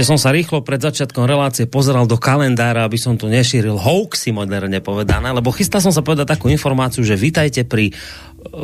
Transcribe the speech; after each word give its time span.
Ešte 0.00 0.16
som 0.16 0.32
sa 0.32 0.32
rýchlo 0.32 0.64
pred 0.64 0.80
začiatkom 0.80 1.28
relácie 1.28 1.68
pozeral 1.68 2.08
do 2.08 2.16
kalendára, 2.16 2.88
aby 2.88 2.96
som 2.96 3.20
tu 3.20 3.28
nešíril 3.28 3.76
hoaxy 3.76 4.32
moderne 4.32 4.80
povedané, 4.80 5.28
lebo 5.28 5.52
chystal 5.52 5.84
som 5.84 5.92
sa 5.92 6.00
povedať 6.00 6.24
takú 6.24 6.48
informáciu, 6.48 7.04
že 7.04 7.20
vítajte 7.20 7.68
pri 7.68 7.92
e, 7.92 7.94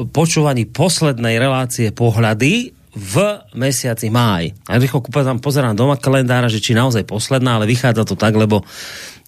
počúvaní 0.09 0.65
poslednej 0.65 1.37
relácie 1.37 1.93
pohľady 1.93 2.73
v 2.97 3.15
mesiaci 3.53 4.09
máj. 4.09 4.57
A 4.65 4.81
rýchlo 4.81 5.05
pozerám, 5.05 5.37
pozerám 5.45 5.77
doma 5.77 6.01
kalendára, 6.01 6.49
že 6.49 6.57
či 6.57 6.73
naozaj 6.73 7.05
posledná, 7.05 7.61
ale 7.61 7.69
vychádza 7.69 8.09
to 8.09 8.17
tak, 8.17 8.33
lebo 8.33 8.65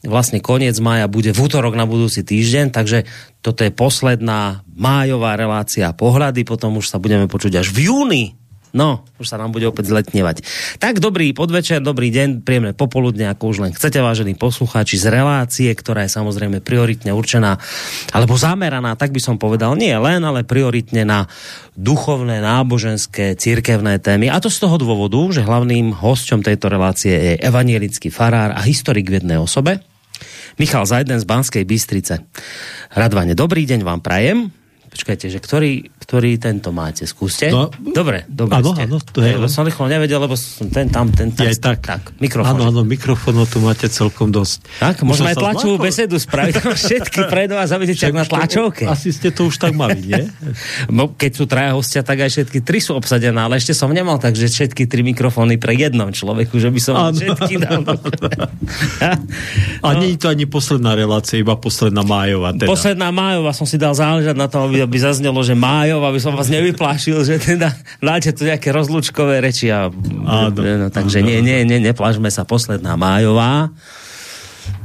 vlastne 0.01 0.41
koniec 0.41 0.81
mája 0.81 1.13
bude 1.13 1.37
v 1.37 1.45
útorok 1.45 1.77
na 1.77 1.85
budúci 1.85 2.25
týždeň, 2.25 2.73
takže 2.73 3.05
toto 3.45 3.69
je 3.69 3.73
posledná 3.77 4.65
májová 4.73 5.37
relácia 5.37 5.93
pohľady, 5.93 6.49
potom 6.49 6.81
už 6.81 6.89
sa 6.89 6.97
budeme 6.97 7.29
počuť 7.29 7.61
až 7.61 7.69
v 7.69 7.93
júni 7.93 8.38
No, 8.77 9.01
už 9.17 9.33
sa 9.33 9.41
nám 9.41 9.57
bude 9.57 9.65
opäť 9.65 9.89
zletnievať. 9.89 10.45
Tak 10.77 11.01
dobrý 11.01 11.33
podvečer, 11.33 11.81
dobrý 11.81 12.13
deň, 12.13 12.45
príjemné 12.45 12.73
popoludne, 12.77 13.33
ako 13.33 13.57
už 13.57 13.59
len 13.65 13.73
chcete, 13.73 13.97
vážení 14.05 14.37
poslucháči, 14.37 15.01
z 15.01 15.09
relácie, 15.09 15.73
ktorá 15.73 16.05
je 16.05 16.13
samozrejme 16.13 16.61
prioritne 16.61 17.17
určená, 17.17 17.57
alebo 18.13 18.37
zameraná, 18.37 18.93
tak 19.01 19.17
by 19.17 19.21
som 19.25 19.41
povedal, 19.41 19.73
nie 19.73 19.97
len, 19.97 20.21
ale 20.21 20.45
prioritne 20.45 21.09
na 21.09 21.25
duchovné, 21.81 22.45
náboženské, 22.45 23.41
cirkevné 23.41 23.97
témy. 24.05 24.29
A 24.29 24.37
to 24.37 24.53
z 24.53 24.61
toho 24.61 24.77
dôvodu, 24.77 25.21
že 25.33 25.47
hlavným 25.47 25.97
hosťom 25.97 26.45
tejto 26.45 26.69
relácie 26.69 27.15
je 27.15 27.35
evanielický 27.41 28.13
farár 28.13 28.53
a 28.53 28.61
historik 28.61 29.09
v 29.09 29.25
jednej 29.25 29.41
osobe, 29.41 29.81
Michal 30.59 30.85
Zajden 30.85 31.23
z 31.23 31.27
Banskej 31.27 31.63
Bystrice. 31.63 32.27
Radvane, 32.91 33.39
dobrý 33.39 33.63
deň 33.63 33.81
vám 33.87 34.03
prajem. 34.03 34.51
Počkajte, 34.99 35.31
že 35.31 35.39
ktorý, 35.39 35.95
ktorý 36.03 36.43
tento 36.43 36.75
máte? 36.75 37.07
Skúste. 37.07 37.55
No, 37.55 37.71
dobre, 37.71 38.27
dobre 38.27 38.59
áno, 38.59 38.75
ste. 38.75 38.83
Áno, 38.83 38.99
to 38.99 39.23
je, 39.23 39.39
lebo 39.39 39.47
som 39.47 39.63
rýchlo 39.63 39.87
nevedel, 39.87 40.19
lebo 40.19 40.35
som 40.35 40.67
ten 40.75 40.91
tam, 40.91 41.15
ten 41.15 41.31
tam. 41.31 41.47
Je, 41.47 41.55
tak. 41.55 41.87
tak 41.87 42.19
mikrofón. 42.19 42.59
Áno, 42.59 42.67
áno, 42.67 42.83
mikrofónov 42.83 43.47
tu 43.47 43.63
máte 43.63 43.87
celkom 43.87 44.35
dosť. 44.35 44.67
Tak, 44.83 45.07
môžeme 45.07 45.31
aj 45.31 45.39
tlačovú 45.39 45.79
besedu 45.79 46.19
spraviť. 46.19 46.67
všetky 46.83 47.31
prejdú 47.31 47.55
a 47.55 47.71
zavidíte, 47.71 48.11
na 48.11 48.27
tlačovke. 48.27 48.91
Asi 48.91 49.15
ste 49.15 49.31
to 49.31 49.47
už 49.47 49.63
tak 49.63 49.79
mali, 49.79 50.03
nie? 50.03 50.27
no, 50.91 51.15
keď 51.15 51.31
sú 51.31 51.47
traja 51.47 51.79
hostia, 51.79 52.03
tak 52.03 52.19
aj 52.19 52.35
všetky 52.35 52.67
tri 52.67 52.83
sú 52.83 52.99
obsadené, 52.99 53.39
ale 53.39 53.63
ešte 53.63 53.79
som 53.79 53.95
nemal 53.95 54.19
tak, 54.19 54.35
že 54.35 54.51
všetky 54.51 54.91
tri 54.91 55.07
mikrofóny 55.07 55.63
pre 55.63 55.79
jednom 55.79 56.11
človeku, 56.11 56.59
že 56.59 56.75
by 56.75 56.81
som 56.83 56.99
áno. 56.99 57.15
všetky 57.15 57.55
dal. 57.63 57.87
a 59.87 59.89
nie 59.95 60.19
je 60.19 60.21
to 60.21 60.27
ani 60.27 60.51
posledná 60.51 60.99
relácia, 60.99 61.39
iba 61.39 61.55
posledná 61.55 62.03
májová. 62.03 62.51
Teda. 62.51 62.67
Posledná 62.67 63.15
májová 63.15 63.55
som 63.55 63.63
si 63.63 63.79
dal 63.79 63.95
záležať 63.95 64.35
na 64.35 64.51
to, 64.51 64.67
aby, 64.67 64.88
aby 64.89 64.97
zaznelo, 64.97 65.45
že 65.45 65.53
májov, 65.53 66.01
aby 66.01 66.17
som 66.17 66.33
vás 66.33 66.49
nevyplašil, 66.49 67.21
že 67.21 67.37
teda 67.37 67.77
dáte 68.01 68.33
tu 68.33 68.49
nejaké 68.49 68.73
rozlučkové 68.73 69.45
reči. 69.45 69.69
A, 69.69 69.93
áno, 69.93 70.49
no, 70.57 70.89
takže 70.89 71.21
áno. 71.21 71.29
nie, 71.29 71.45
nie, 71.45 71.61
nie, 71.69 71.77
neplažme 71.85 72.33
sa, 72.33 72.49
posledná 72.49 72.97
májová. 72.97 73.69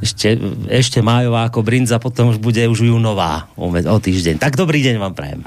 Ešte, 0.04 0.36
ešte 0.68 1.00
májová 1.00 1.48
ako 1.48 1.64
brinza, 1.64 2.04
potom 2.04 2.36
už 2.36 2.44
bude 2.44 2.60
už 2.68 2.84
júnová 2.92 3.48
o, 3.56 3.72
o 3.72 3.98
týždeň. 4.04 4.44
Tak 4.44 4.60
dobrý 4.60 4.84
deň 4.84 5.00
vám 5.00 5.16
prajem. 5.16 5.40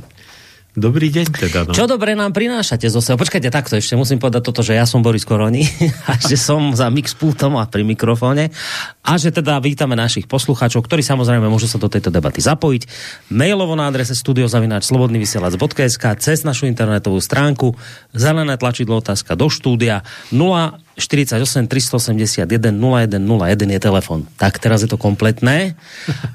Dobrý 0.77 1.09
deň 1.09 1.27
teda. 1.33 1.65
No. 1.65 1.73
Čo 1.73 1.89
dobre 1.89 2.13
nám 2.13 2.37
prinášate 2.37 2.85
zo 2.93 3.01
seba? 3.01 3.17
Počkajte, 3.17 3.49
takto 3.49 3.81
ešte 3.81 3.97
musím 3.97 4.21
povedať 4.21 4.45
toto, 4.45 4.61
že 4.61 4.77
ja 4.77 4.85
som 4.85 5.01
Boris 5.01 5.25
Koroni 5.25 5.65
a 6.13 6.21
že 6.21 6.37
som 6.37 6.77
za 6.77 6.93
mixpultom 6.93 7.57
a 7.57 7.65
pri 7.65 7.81
mikrofóne 7.81 8.53
a 9.01 9.13
že 9.17 9.33
teda 9.33 9.57
vítame 9.65 9.97
našich 9.97 10.29
poslucháčov, 10.29 10.85
ktorí 10.85 11.01
samozrejme 11.01 11.49
môžu 11.49 11.65
sa 11.65 11.81
do 11.81 11.89
tejto 11.89 12.13
debaty 12.13 12.45
zapojiť. 12.45 12.93
Mailovo 13.33 13.73
na 13.73 13.89
adrese 13.89 14.13
studiozavináč.slobodnyvysielac.sk 14.13 16.05
cez 16.21 16.45
našu 16.45 16.69
internetovú 16.69 17.25
stránku 17.25 17.73
zelené 18.13 18.61
tlačidlo 18.61 19.01
otázka 19.01 19.33
do 19.33 19.49
štúdia 19.49 20.05
0 20.29 20.86
48 20.97 21.69
381 21.69 22.49
0101 22.49 23.77
je 23.77 23.81
telefon. 23.81 24.25
Tak, 24.41 24.57
teraz 24.57 24.81
je 24.81 24.89
to 24.89 24.97
kompletné. 24.97 25.77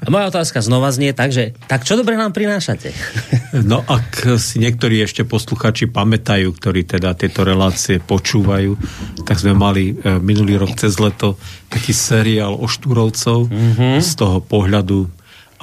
A 0.02 0.06
moja 0.06 0.30
otázka 0.30 0.62
znova 0.62 0.94
znie 0.94 1.10
tak, 1.10 1.34
že 1.34 1.58
tak 1.66 1.82
čo 1.82 1.98
dobre 1.98 2.14
nám 2.14 2.30
prinášate? 2.30 2.94
No 3.52 3.84
ak 3.84 4.40
si 4.40 4.64
niektorí 4.64 5.04
ešte 5.04 5.28
posluchači 5.28 5.84
pamätajú, 5.84 6.56
ktorí 6.56 6.88
teda 6.88 7.12
tieto 7.12 7.44
relácie 7.44 8.00
počúvajú, 8.00 8.80
tak 9.28 9.36
sme 9.36 9.52
mali 9.52 9.92
e, 9.92 10.16
minulý 10.24 10.56
rok 10.56 10.72
cez 10.72 10.96
leto 10.96 11.36
taký 11.68 11.92
seriál 11.92 12.56
o 12.56 12.64
Štúrovcov 12.64 13.52
mm-hmm. 13.52 14.00
z 14.00 14.10
toho 14.16 14.40
pohľadu 14.40 15.04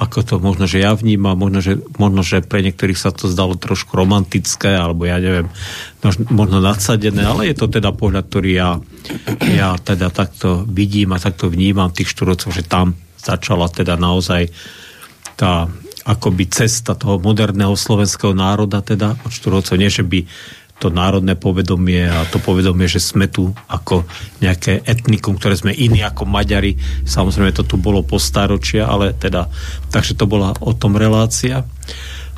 ako 0.00 0.18
to 0.24 0.34
možno, 0.40 0.64
že 0.64 0.80
ja 0.80 0.96
vnímam, 0.96 1.36
možno 1.36 1.60
že, 1.60 1.76
možno, 2.00 2.24
že 2.24 2.40
pre 2.40 2.64
niektorých 2.64 2.96
sa 2.96 3.12
to 3.12 3.28
zdalo 3.28 3.60
trošku 3.60 3.92
romantické, 3.92 4.72
alebo 4.72 5.04
ja 5.04 5.20
neviem, 5.20 5.52
možno 6.32 6.64
nadsadené, 6.64 7.20
ale 7.20 7.52
je 7.52 7.60
to 7.60 7.68
teda 7.68 7.92
pohľad, 7.92 8.24
ktorý 8.32 8.50
ja, 8.56 8.70
ja 9.52 9.76
teda 9.76 10.08
takto 10.08 10.64
vidím 10.64 11.12
a 11.12 11.20
takto 11.20 11.52
vnímam 11.52 11.92
tých 11.92 12.16
štúrovcov, 12.16 12.48
že 12.48 12.64
tam 12.64 12.96
začala 13.20 13.68
teda 13.68 14.00
naozaj 14.00 14.48
tá 15.36 15.68
akoby 16.08 16.48
cesta 16.48 16.96
toho 16.96 17.20
moderného 17.20 17.76
slovenského 17.76 18.32
národa 18.32 18.80
teda 18.80 19.20
od 19.20 19.32
štúrovcov, 19.32 19.76
nie 19.76 19.92
že 19.92 20.00
by 20.00 20.24
to 20.80 20.88
národné 20.88 21.36
povedomie 21.36 22.08
a 22.08 22.24
to 22.24 22.40
povedomie, 22.40 22.88
že 22.88 23.04
sme 23.04 23.28
tu 23.28 23.52
ako 23.68 24.08
nejaké 24.40 24.80
etnikum, 24.88 25.36
ktoré 25.36 25.52
sme 25.60 25.76
iní 25.76 26.00
ako 26.00 26.24
Maďari. 26.24 26.80
Samozrejme, 27.04 27.52
to 27.52 27.68
tu 27.68 27.76
bolo 27.76 28.00
po 28.00 28.16
staročia, 28.16 28.88
ale 28.88 29.12
teda, 29.12 29.52
takže 29.92 30.16
to 30.16 30.24
bola 30.24 30.56
o 30.64 30.72
tom 30.72 30.96
relácia. 30.96 31.68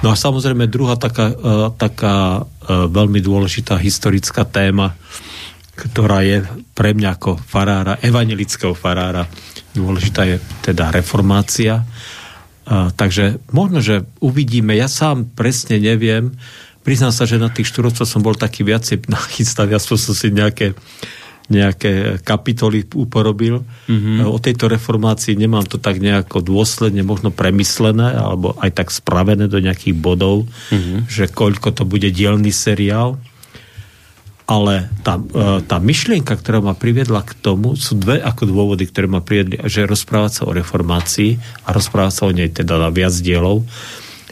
No 0.03 0.11
a 0.11 0.19
samozrejme 0.19 0.67
druhá 0.67 0.99
taká, 0.99 1.31
uh, 1.31 1.71
taká 1.71 2.43
uh, 2.43 2.91
veľmi 2.91 3.23
dôležitá 3.23 3.79
historická 3.79 4.43
téma, 4.43 4.99
ktorá 5.79 6.27
je 6.27 6.43
pre 6.75 6.99
mňa 6.99 7.09
ako 7.15 7.39
farára, 7.39 8.03
evangelického 8.03 8.75
farára, 8.75 9.31
dôležitá 9.71 10.27
je 10.27 10.43
teda 10.67 10.91
reformácia. 10.91 11.87
Uh, 12.67 12.91
takže 12.99 13.39
možno, 13.55 13.79
že 13.79 14.03
uvidíme, 14.19 14.75
ja 14.75 14.91
sám 14.91 15.31
presne 15.39 15.79
neviem, 15.79 16.35
priznám 16.83 17.15
sa, 17.15 17.25
že 17.25 17.41
na 17.41 17.49
tých 17.49 17.71
štúrovcoch 17.71 18.07
som 18.07 18.21
bol 18.21 18.35
taký 18.35 18.67
viacej 18.67 19.07
nachystaný, 19.07 19.75
aspoň 19.79 19.97
som 19.99 20.15
si 20.15 20.29
nejaké, 20.35 20.75
nejaké 21.49 22.23
kapitoly 22.23 22.87
uporobil. 22.93 23.63
Mm-hmm. 23.87 24.27
O 24.27 24.39
tejto 24.43 24.67
reformácii 24.69 25.39
nemám 25.39 25.67
to 25.67 25.79
tak 25.79 26.03
nejako 26.03 26.43
dôsledne, 26.43 27.07
možno 27.07 27.31
premyslené, 27.31 28.19
alebo 28.19 28.59
aj 28.59 28.71
tak 28.75 28.89
spravené 28.91 29.47
do 29.47 29.63
nejakých 29.63 29.97
bodov, 29.97 30.51
mm-hmm. 30.71 31.09
že 31.09 31.31
koľko 31.31 31.73
to 31.73 31.83
bude 31.87 32.11
dielný 32.11 32.51
seriál. 32.51 33.17
Ale 34.43 34.91
tá, 35.07 35.17
e, 35.17 35.63
tá 35.65 35.79
myšlienka, 35.79 36.35
ktorá 36.35 36.59
ma 36.59 36.75
priviedla 36.75 37.23
k 37.23 37.33
tomu, 37.41 37.79
sú 37.79 37.95
dve 37.95 38.19
ako 38.21 38.51
dôvody, 38.51 38.85
ktoré 38.91 39.07
ma 39.07 39.23
priviedli, 39.23 39.57
že 39.71 39.87
rozprávať 39.87 40.43
sa 40.43 40.43
o 40.45 40.53
reformácii 40.53 41.39
a 41.65 41.73
rozprávať 41.73 42.13
sa 42.13 42.23
o 42.27 42.35
nej 42.35 42.51
teda 42.51 42.77
na 42.77 42.91
viac 42.91 43.15
dielov 43.23 43.65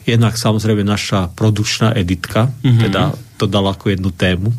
Jednak 0.09 0.37
samozrejme 0.37 0.83
naša 0.83 1.29
produkčná 1.33 1.93
editka, 1.95 2.49
mm-hmm. 2.49 2.81
teda 2.89 3.03
to 3.41 3.45
dala 3.49 3.73
ako 3.73 3.93
jednu 3.93 4.11
tému. 4.13 4.53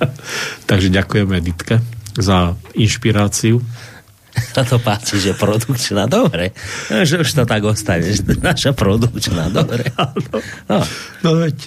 Takže 0.70 0.88
ďakujeme 0.90 1.38
Editke 1.38 1.78
za 2.16 2.56
inšpiráciu. 2.74 3.60
Sa 4.54 4.62
to 4.62 4.78
páči, 4.78 5.18
že 5.18 5.34
produkčná, 5.34 6.06
dobre. 6.06 6.54
Že 6.90 7.26
už 7.26 7.30
to 7.34 7.44
tak 7.46 7.62
ostane, 7.66 8.14
že 8.14 8.22
naša 8.38 8.72
produkčná, 8.72 9.50
dobre. 9.50 9.90
No, 10.70 10.78
no 11.26 11.30
veď, 11.34 11.58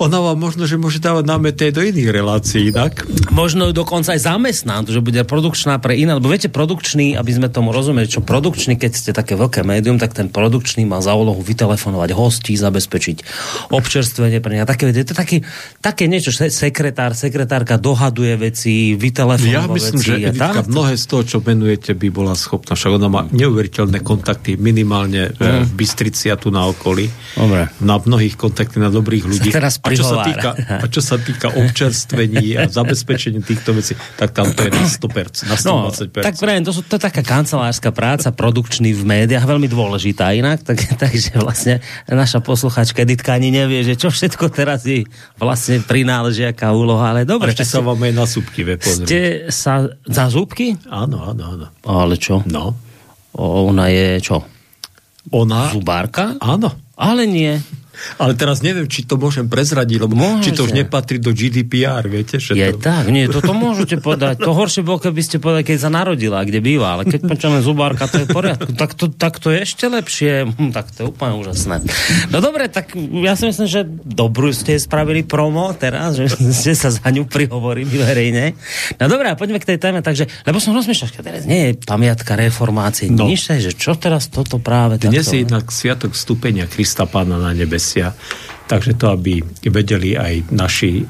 ona 0.00 0.18
vám 0.18 0.38
možno, 0.40 0.64
že 0.64 0.80
môže 0.80 0.98
dávať 0.98 1.24
námety 1.28 1.60
aj 1.68 1.72
do 1.76 1.82
iných 1.84 2.10
relácií, 2.10 2.72
tak? 2.72 3.04
Možno 3.28 3.70
dokonca 3.70 4.16
aj 4.16 4.24
zamestná, 4.24 4.80
že 4.88 5.04
bude 5.04 5.20
produkčná 5.22 5.76
pre 5.78 5.94
iné, 5.94 6.16
lebo 6.16 6.32
viete, 6.32 6.48
produkčný, 6.48 7.14
aby 7.14 7.30
sme 7.30 7.52
tomu 7.52 7.70
rozumeli, 7.70 8.08
čo 8.08 8.24
produkčný, 8.24 8.80
keď 8.80 8.90
ste 8.96 9.10
také 9.12 9.36
veľké 9.36 9.62
médium, 9.62 10.00
tak 10.00 10.16
ten 10.16 10.32
produkčný 10.32 10.88
má 10.88 11.04
za 11.04 11.12
úlohu 11.12 11.38
vytelefonovať 11.44 12.10
hostí, 12.16 12.56
zabezpečiť 12.56 13.16
občerstvenie 13.68 14.40
pre 14.40 14.58
ne. 14.58 14.64
Také, 14.64 14.90
to 14.90 15.02
je 15.02 15.06
také, 15.12 15.36
také 15.82 16.06
niečo, 16.08 16.32
sekretár, 16.32 17.12
sekretárka 17.12 17.76
dohaduje 17.76 18.34
veci, 18.40 18.94
vytelefonuje 18.96 19.52
Ja 19.52 19.68
myslím, 19.68 20.00
veci, 20.00 20.08
že 20.08 20.14
Editka, 20.30 20.66
mnohé 20.66 20.94
z 20.96 21.04
toho, 21.04 21.22
čo 21.26 21.38
menujete, 21.42 21.92
by 21.98 22.08
bola 22.08 22.34
schopná. 22.38 22.78
Však 22.78 22.96
ona 22.96 23.08
má 23.10 23.22
neuveriteľné 23.28 24.00
kontakty, 24.00 24.56
minimálne 24.56 25.34
mm. 25.34 25.68
v 25.68 25.72
Bystrici 25.74 26.30
a 26.30 26.38
tu 26.38 26.54
na 26.54 26.64
okolí. 26.70 27.10
Dobre. 27.36 27.68
Na 27.82 27.98
mnohých 27.98 28.38
kontakty 28.38 28.78
na 28.78 28.88
dobrých 28.88 29.24
ľudí. 29.26 29.50
teraz 29.50 29.81
a 29.82 29.88
čo, 29.90 30.06
sa 30.06 30.22
týka, 30.22 30.50
a 30.54 30.86
čo 30.86 31.02
sa 31.02 31.18
týka 31.18 31.50
občerstvení 31.58 32.54
a 32.54 32.70
zabezpečení 32.70 33.42
týchto 33.42 33.74
vecí, 33.74 33.98
tak 34.14 34.30
tam 34.30 34.54
to 34.54 34.62
je 34.62 34.70
na 34.70 34.86
100%, 34.86 35.50
na 35.50 35.56
120%. 35.58 35.66
No, 35.66 35.90
tak 36.22 36.38
prajem, 36.38 36.62
to, 36.62 36.70
sú, 36.70 36.86
to 36.86 36.94
je 36.98 37.02
taká 37.02 37.26
kancelárska 37.26 37.90
práca, 37.90 38.30
produkčný 38.30 38.94
v 38.94 39.02
médiách, 39.02 39.42
veľmi 39.42 39.66
dôležitá 39.66 40.30
inak, 40.38 40.62
tak, 40.62 40.78
takže 41.02 41.34
vlastne 41.42 41.82
naša 42.06 42.38
posluchačka 42.38 43.02
Editka 43.02 43.34
ani 43.34 43.50
nevie, 43.50 43.82
že 43.82 43.98
čo 43.98 44.14
všetko 44.14 44.54
teraz 44.54 44.86
jej 44.86 45.02
vlastne 45.34 45.82
prináleží, 45.82 46.46
aká 46.46 46.70
úloha, 46.70 47.10
ale 47.10 47.26
dobre. 47.26 47.50
Ešte 47.50 47.66
sa 47.66 47.82
vám 47.82 47.98
aj 48.06 48.12
na 48.14 48.26
súbky 48.30 48.62
vie 48.62 48.78
Ste 48.78 49.50
sa 49.50 49.90
za 50.06 50.30
zúbky? 50.30 50.78
Áno, 50.86 51.26
áno, 51.26 51.42
áno. 51.58 51.66
Ale 51.82 52.14
čo? 52.22 52.46
No. 52.46 52.78
O, 53.34 53.66
ona 53.66 53.90
je 53.90 54.22
čo? 54.22 54.46
Ona? 55.34 55.74
Zubárka? 55.74 56.38
Áno. 56.38 56.70
Ale 56.94 57.26
nie. 57.26 57.58
Ale 58.16 58.32
teraz 58.34 58.64
neviem, 58.64 58.88
či 58.88 59.04
to 59.04 59.20
môžem 59.20 59.46
prezradiť, 59.46 59.98
lebo 60.02 60.14
môžete. 60.16 60.44
či 60.48 60.50
to 60.56 60.64
už 60.64 60.72
nepatrí 60.72 61.20
do 61.20 61.30
GDPR, 61.30 62.04
viete? 62.08 62.40
Že 62.40 62.52
je 62.56 62.70
to... 62.74 62.80
tak, 62.80 63.04
nie, 63.12 63.28
toto 63.28 63.52
môžete 63.52 64.00
povedať. 64.00 64.40
To 64.42 64.56
horšie 64.56 64.82
bolo, 64.82 64.98
keby 64.98 65.20
ste 65.20 65.36
povedali, 65.38 65.64
keď 65.64 65.78
sa 65.78 65.90
narodila, 65.92 66.42
kde 66.42 66.64
býva, 66.64 66.98
ale 66.98 67.08
keď 67.08 67.28
počujeme 67.28 67.60
zubárka, 67.60 68.08
to 68.08 68.24
je 68.24 68.26
v 68.26 68.32
poriadku. 68.32 68.70
Tak 68.72 68.96
to, 68.96 69.12
tak 69.12 69.38
to 69.38 69.52
je 69.52 69.62
ešte 69.62 69.86
lepšie. 69.86 70.48
Hm, 70.48 70.72
tak 70.72 70.90
to 70.90 71.04
je 71.04 71.06
úplne 71.12 71.36
úžasné. 71.38 71.84
No 72.32 72.40
dobre, 72.40 72.72
tak 72.72 72.96
ja 72.96 73.36
si 73.36 73.46
myslím, 73.46 73.68
že 73.68 73.84
dobrú 74.02 74.50
ste 74.50 74.80
spravili 74.80 75.22
promo 75.22 75.70
teraz, 75.76 76.16
že 76.16 76.32
ste 76.60 76.72
sa 76.72 76.88
za 76.88 77.06
ňu 77.06 77.28
prihovorili 77.28 77.92
verejne. 78.00 78.56
No 78.96 79.06
dobre, 79.06 79.30
a 79.30 79.36
poďme 79.36 79.60
k 79.60 79.76
tej 79.76 79.78
téme. 79.78 80.00
Takže, 80.02 80.26
lebo 80.48 80.58
som 80.58 80.72
rozmýšľal, 80.74 81.08
že 81.12 81.20
teraz 81.20 81.42
nie 81.44 81.70
je 81.70 81.72
pamiatka 81.78 82.34
reformácie, 82.34 83.12
no. 83.12 83.28
nič, 83.28 83.52
že 83.52 83.72
čo 83.76 83.94
teraz 83.98 84.32
toto 84.32 84.56
práve 84.62 84.96
Dnes 84.96 85.26
takto... 85.26 85.34
je 85.34 85.38
jednak 85.44 85.64
sviatok 85.68 86.14
vstúpenia 86.16 86.64
Krista 86.70 87.04
Pána 87.04 87.36
na 87.36 87.52
nebesia. 87.82 88.14
Takže 88.62 88.96
to, 88.96 89.12
aby 89.12 89.42
vedeli 89.68 90.16
aj 90.16 90.48
naši 90.54 91.02
e, 91.02 91.04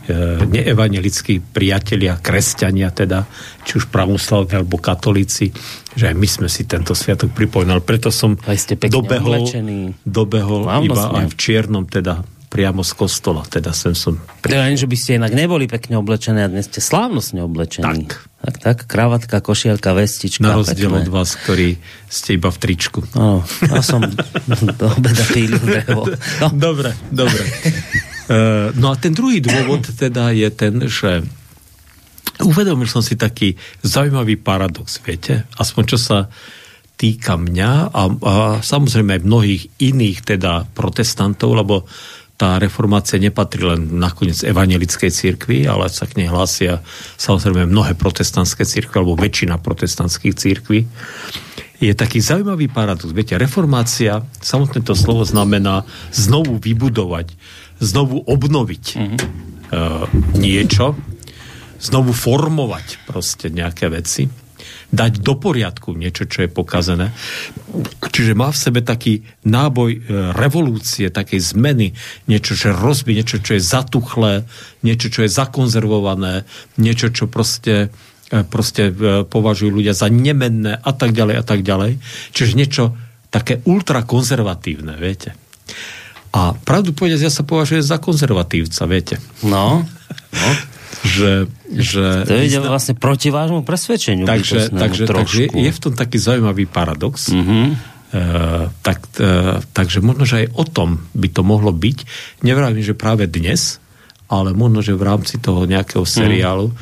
neevangelickí 0.51 1.53
priatelia, 1.53 2.19
kresťania 2.19 2.91
teda, 2.91 3.23
či 3.63 3.79
už 3.79 3.93
pravoslavní 3.93 4.59
alebo 4.59 4.83
katolíci, 4.83 5.53
že 5.95 6.11
aj 6.11 6.17
my 6.17 6.27
sme 6.27 6.49
si 6.51 6.67
tento 6.67 6.97
sviatok 6.97 7.31
pripomínali. 7.31 7.85
Preto 7.85 8.11
som 8.11 8.35
dobehol, 8.89 9.47
dobehol 10.03 10.63
iba 10.83 11.23
aj 11.23 11.27
v 11.31 11.35
čiernom 11.39 11.87
teda 11.87 12.25
priamo 12.53 12.85
z 12.85 12.93
kostola, 12.93 13.49
teda 13.49 13.73
sem 13.73 13.97
som... 13.97 14.21
Pri... 14.45 14.53
Že 14.77 14.85
by 14.85 14.97
ste 15.01 15.11
inak 15.17 15.33
neboli 15.33 15.65
pekne 15.65 15.97
oblečení 15.97 16.45
a 16.45 16.53
dnes 16.53 16.69
ste 16.69 16.85
slávnostne 16.85 17.41
oblečení. 17.41 18.05
Tak. 18.05 18.29
Tak, 18.43 18.55
tak, 18.59 18.79
kravatka, 18.91 19.41
košielka, 19.41 19.97
vestička. 19.97 20.45
Na 20.45 20.61
rozdiel 20.61 20.93
pekné. 20.93 21.07
od 21.07 21.09
vás, 21.09 21.33
ktorí 21.39 21.81
ste 22.11 22.37
iba 22.37 22.51
v 22.51 22.59
tričku. 22.61 23.01
No, 23.17 23.41
ja 23.65 23.81
som 23.81 24.05
do 24.83 24.87
obeda 24.93 25.25
pílil 25.33 25.63
drevo. 25.63 26.11
No. 26.43 26.47
Dobre, 26.53 26.93
dobre. 27.09 27.43
Uh, 28.27 28.69
no 28.83 28.93
a 28.93 28.99
ten 29.01 29.15
druhý 29.15 29.41
dôvod 29.41 29.89
teda 29.95 30.35
je 30.35 30.49
ten, 30.53 30.75
že 30.91 31.23
uvedomil 32.43 32.91
som 32.91 33.01
si 33.01 33.15
taký 33.15 33.55
zaujímavý 33.81 34.37
paradox, 34.37 34.99
viete? 35.01 35.47
Aspoň 35.57 35.83
čo 35.87 35.99
sa 36.03 36.19
týka 36.99 37.35
mňa 37.35 37.71
a, 37.91 38.03
a 38.11 38.35
samozrejme 38.63 39.19
aj 39.19 39.27
mnohých 39.27 39.63
iných 39.83 40.19
teda 40.23 40.67
protestantov, 40.71 41.59
lebo 41.59 41.87
tá 42.43 42.59
reformácia 42.59 43.23
nepatrí 43.23 43.63
len 43.63 44.03
nakoniec 44.03 44.43
evangelickej 44.43 45.15
cirkvi, 45.15 45.63
ale 45.71 45.87
sa 45.87 46.11
k 46.11 46.19
nej 46.19 46.27
hlásia 46.27 46.83
samozrejme 47.15 47.71
mnohé 47.71 47.95
protestantské 47.95 48.67
cirkvy, 48.67 48.99
alebo 48.99 49.15
väčšina 49.15 49.63
protestantských 49.63 50.35
cirkví. 50.35 50.91
Je 51.79 51.95
taký 51.95 52.19
zaujímavý 52.19 52.67
paradox. 52.67 53.15
Viete, 53.15 53.39
reformácia, 53.39 54.27
samotné 54.43 54.83
to 54.83 54.99
slovo 54.99 55.23
znamená 55.23 55.87
znovu 56.11 56.59
vybudovať, 56.59 57.31
znovu 57.79 58.27
obnoviť 58.27 58.85
mm-hmm. 58.91 59.19
uh, 59.71 60.11
niečo, 60.35 60.99
znovu 61.79 62.11
formovať 62.11 63.07
proste 63.07 63.55
nejaké 63.55 63.87
veci 63.87 64.42
dať 64.93 65.25
do 65.25 65.35
poriadku 65.41 65.97
niečo, 65.97 66.29
čo 66.29 66.45
je 66.45 66.53
pokazené. 66.53 67.17
Čiže 68.13 68.37
má 68.37 68.53
v 68.53 68.61
sebe 68.61 68.81
taký 68.85 69.25
náboj 69.49 69.91
e, 69.97 69.99
revolúcie, 70.37 71.09
takej 71.09 71.41
zmeny, 71.41 71.97
niečo, 72.29 72.53
čo 72.53 72.77
rozbí, 72.77 73.17
niečo, 73.17 73.41
čo 73.41 73.57
je 73.57 73.63
zatuchlé, 73.65 74.45
niečo, 74.85 75.09
čo 75.09 75.25
je 75.25 75.33
zakonzervované, 75.33 76.45
niečo, 76.77 77.09
čo 77.09 77.25
proste 77.25 77.89
e, 78.29 78.45
proste 78.45 78.93
e, 78.93 79.25
považujú 79.25 79.73
ľudia 79.73 79.97
za 79.97 80.13
nemenné 80.13 80.77
a 80.77 80.93
tak 80.93 81.17
ďalej 81.17 81.41
a 81.41 81.45
tak 81.45 81.65
ďalej. 81.65 81.97
Čiže 82.37 82.53
niečo 82.61 82.85
také 83.33 83.65
ultrakonzervatívne, 83.65 85.01
viete. 85.01 85.33
A 86.37 86.53
pravdu 86.53 86.93
povedať, 86.93 87.29
ja 87.29 87.33
sa 87.33 87.49
považujem 87.49 87.81
za 87.81 87.97
konzervatívca, 87.97 88.85
viete. 88.85 89.17
No, 89.41 89.89
no 90.33 90.51
že, 91.03 91.51
že 91.75 92.23
to 92.29 92.39
ide 92.39 92.63
vlastne 92.63 92.95
proti 92.95 93.35
vášmu 93.35 93.67
presvedčeniu. 93.67 94.25
Takže, 94.25 94.71
takže, 94.71 95.05
takže 95.11 95.43
je 95.51 95.71
v 95.75 95.81
tom 95.83 95.93
taký 95.99 96.17
zaujímavý 96.21 96.71
paradox. 96.71 97.35
Mm-hmm. 97.35 97.67
Uh, 98.13 98.69
tak, 98.85 99.01
uh, 99.19 99.59
takže 99.73 100.05
možno, 100.05 100.29
že 100.29 100.47
aj 100.47 100.49
o 100.53 100.65
tom 100.69 101.03
by 101.17 101.29
to 101.33 101.43
mohlo 101.43 101.75
byť. 101.75 101.99
Nevravím, 102.47 102.85
že 102.85 102.95
práve 102.95 103.27
dnes, 103.27 103.83
ale 104.31 104.55
možno, 104.55 104.85
že 104.85 104.95
v 104.95 105.03
rámci 105.03 105.41
toho 105.43 105.65
nejakého 105.65 106.05
seriálu, 106.05 106.71
mm. 106.71 106.77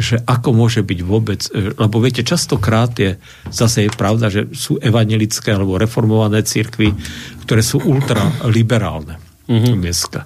že 0.00 0.16
ako 0.24 0.56
môže 0.56 0.80
byť 0.80 1.00
vôbec, 1.04 1.40
e, 1.52 1.76
lebo 1.76 2.00
viete, 2.00 2.24
častokrát 2.24 2.92
je 2.96 3.20
zase 3.52 3.88
je 3.88 3.90
pravda, 3.92 4.32
že 4.32 4.48
sú 4.56 4.80
evangelické 4.80 5.52
alebo 5.52 5.80
reformované 5.80 6.40
církvy, 6.44 6.96
ktoré 7.44 7.60
sú 7.60 7.80
ultraliberálne 7.84 9.20
mm-hmm. 9.48 9.74
dneska. 9.80 10.24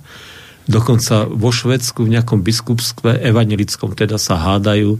Dokonca 0.65 1.29
vo 1.29 1.53
Švedsku 1.53 2.09
v 2.09 2.17
nejakom 2.17 2.41
biskupstve 2.41 3.21
evangelickom 3.21 3.93
teda 3.93 4.17
sa 4.17 4.41
hádajú, 4.41 4.97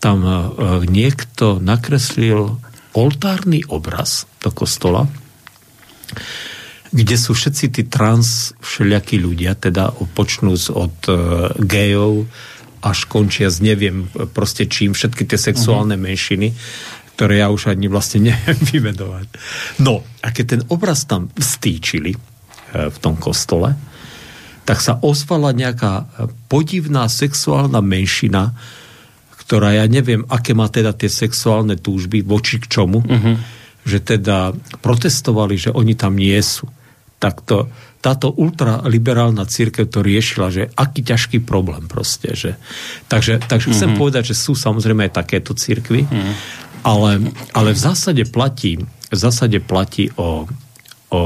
tam 0.00 0.18
e, 0.24 0.32
niekto 0.88 1.60
nakreslil 1.60 2.56
oltárny 2.96 3.64
obraz 3.68 4.24
do 4.40 4.52
kostola, 4.52 5.08
kde 6.92 7.16
sú 7.16 7.32
všetci 7.32 7.64
tí 7.72 7.82
trans 7.88 8.52
všelijakí 8.60 9.16
ľudia, 9.16 9.56
teda 9.56 9.96
počnúc 10.12 10.68
od 10.68 10.96
uh, 11.08 11.48
gejov 11.56 12.28
až 12.84 13.08
končia 13.08 13.48
s 13.48 13.64
neviem 13.64 14.12
proste 14.36 14.68
čím, 14.68 14.92
všetky 14.92 15.24
tie 15.24 15.40
sexuálne 15.40 15.96
uh-huh. 15.96 16.08
menšiny, 16.12 16.52
ktoré 17.16 17.40
ja 17.40 17.48
už 17.48 17.72
ani 17.72 17.88
vlastne 17.88 18.20
neviem 18.28 18.60
vymenovať. 18.60 19.26
No, 19.80 20.04
a 20.20 20.28
keď 20.36 20.44
ten 20.44 20.62
obraz 20.68 21.08
tam 21.08 21.32
stýčili 21.32 22.12
uh, 22.12 22.92
v 22.92 22.96
tom 23.00 23.16
kostole, 23.16 23.72
tak 24.62 24.78
sa 24.78 24.98
ozvala 25.02 25.50
nejaká 25.50 26.06
podivná 26.46 27.10
sexuálna 27.10 27.82
menšina, 27.82 28.54
ktorá 29.42 29.74
ja 29.74 29.84
neviem, 29.90 30.22
aké 30.30 30.54
má 30.54 30.70
teda 30.70 30.94
tie 30.94 31.10
sexuálne 31.10 31.74
túžby, 31.74 32.22
voči 32.22 32.62
k 32.62 32.70
čomu, 32.70 33.02
uh-huh. 33.02 33.36
že 33.82 33.98
teda 33.98 34.54
protestovali, 34.78 35.58
že 35.58 35.74
oni 35.74 35.98
tam 35.98 36.14
nie 36.14 36.38
sú. 36.38 36.70
Tak 37.18 37.42
to, 37.42 37.66
táto 38.02 38.30
ultraliberálna 38.34 39.46
církev 39.46 39.90
to 39.90 40.02
riešila, 40.02 40.50
že 40.50 40.70
aký 40.74 41.06
ťažký 41.06 41.38
problém 41.42 41.86
proste. 41.90 42.34
Že. 42.34 42.58
Takže, 43.06 43.42
takže 43.46 43.74
chcem 43.74 43.94
mhm. 43.94 43.98
povedať, 43.98 44.34
že 44.34 44.38
sú 44.38 44.54
samozrejme 44.54 45.10
aj 45.10 45.22
takéto 45.22 45.54
církvy, 45.58 46.06
uh-huh. 46.06 46.32
ale, 46.86 47.34
ale 47.50 47.74
v 47.74 47.80
zásade 47.82 48.22
platí, 48.30 48.78
v 49.10 49.18
zásade 49.18 49.58
platí 49.58 50.10
o, 50.14 50.46
o 51.10 51.22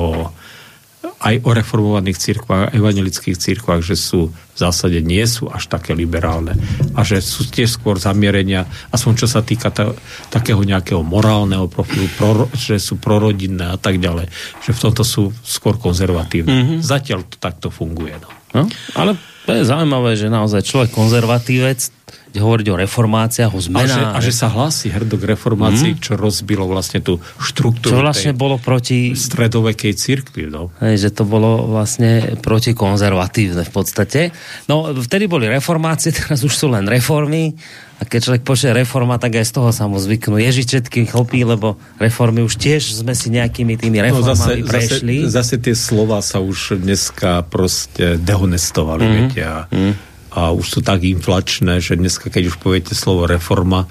aj 1.17 1.35
o 1.49 1.51
reformovaných 1.57 2.21
církvách, 2.21 2.77
evangelických 2.77 3.41
církvách, 3.41 3.81
že 3.81 3.97
sú 3.97 4.29
v 4.33 4.59
zásade 4.59 5.01
nie 5.05 5.25
sú 5.29 5.49
až 5.53 5.69
také 5.69 5.93
liberálne 5.93 6.57
a 6.97 7.05
že 7.05 7.21
sú 7.21 7.45
tiež 7.49 7.77
skôr 7.77 8.01
zamierenia, 8.01 8.65
aspoň 8.89 9.13
čo 9.25 9.29
sa 9.29 9.45
týka 9.45 9.69
ta, 9.69 9.93
takého 10.33 10.61
nejakého 10.65 11.01
morálneho 11.05 11.69
profilu, 11.69 12.09
pro, 12.17 12.49
že 12.57 12.81
sú 12.81 12.97
prorodinné 12.97 13.77
a 13.77 13.79
tak 13.81 14.01
ďalej, 14.01 14.29
že 14.65 14.71
v 14.73 14.81
tomto 14.81 15.05
sú 15.05 15.33
skôr 15.45 15.77
konzervatívne. 15.77 16.53
Mm-hmm. 16.53 16.79
Zatiaľ 16.81 17.21
to 17.29 17.37
takto 17.37 17.69
funguje. 17.69 18.17
No. 18.21 18.29
No, 18.57 18.63
ale 18.97 19.21
to 19.47 19.50
je 19.55 19.62
zaujímavé, 19.62 20.19
že 20.19 20.26
naozaj 20.26 20.67
človek 20.67 20.91
konzervatívec 20.91 21.95
hovoriť 22.38 22.67
o 22.73 22.76
reformáciách, 22.76 23.53
o 23.53 23.61
zmenách. 23.61 24.19
A 24.19 24.21
že, 24.21 24.29
a 24.29 24.29
že 24.31 24.33
sa 24.33 24.49
hlási 24.53 24.93
hrdo 24.93 25.17
k 25.17 25.37
reformácii, 25.37 25.97
mm. 25.97 26.00
čo 26.00 26.12
rozbilo 26.21 26.69
vlastne 26.69 27.00
tú 27.00 27.21
štruktúru 27.41 27.97
čo 27.97 28.05
vlastne 28.05 28.33
bolo 28.37 28.61
proti 28.61 29.17
stredovekej 29.17 29.93
cirkvi. 29.97 30.49
No. 30.49 30.73
Hej, 30.85 31.09
že 31.09 31.11
to 31.17 31.25
bolo 31.25 31.65
vlastne 31.69 32.37
proti 32.41 32.76
konzervatívne 32.76 33.65
v 33.65 33.73
podstate. 33.73 34.21
No, 34.69 34.93
vtedy 34.93 35.26
boli 35.26 35.49
reformácie, 35.49 36.12
teraz 36.17 36.45
už 36.45 36.53
sú 36.53 36.67
len 36.73 36.85
reformy 36.87 37.57
a 37.97 38.03
keď 38.05 38.21
človek 38.29 38.43
počuje 38.45 38.76
reforma, 38.76 39.17
tak 39.17 39.41
aj 39.41 39.49
z 39.49 39.53
toho 39.57 39.71
sa 39.73 39.88
mu 39.88 39.97
zvyknú 39.97 40.37
ježiť 40.37 40.67
všetkým 40.69 41.05
chlpí, 41.09 41.49
lebo 41.49 41.81
reformy 41.97 42.45
už 42.45 42.61
tiež 42.61 42.93
sme 42.93 43.17
si 43.17 43.33
nejakými 43.33 43.81
tými 43.81 44.05
reformami 44.05 44.62
no 44.62 44.69
zase, 44.69 44.69
prešli. 44.69 45.17
Zase, 45.25 45.33
zase 45.33 45.55
tie 45.65 45.75
slova 45.75 46.21
sa 46.21 46.45
už 46.45 46.76
dneska 46.76 47.49
proste 47.49 48.21
dehonestovali, 48.21 49.05
mm. 49.05 49.12
viete. 49.17 49.43
A, 49.45 49.59
mm 49.73 50.17
a 50.37 50.53
už 50.53 50.69
sú 50.69 50.81
tak 50.85 51.00
inflačné, 51.00 51.81
že 51.81 51.97
dneska, 51.97 52.29
keď 52.29 52.53
už 52.53 52.61
poviete 52.61 52.93
slovo 52.93 53.25
reforma, 53.25 53.88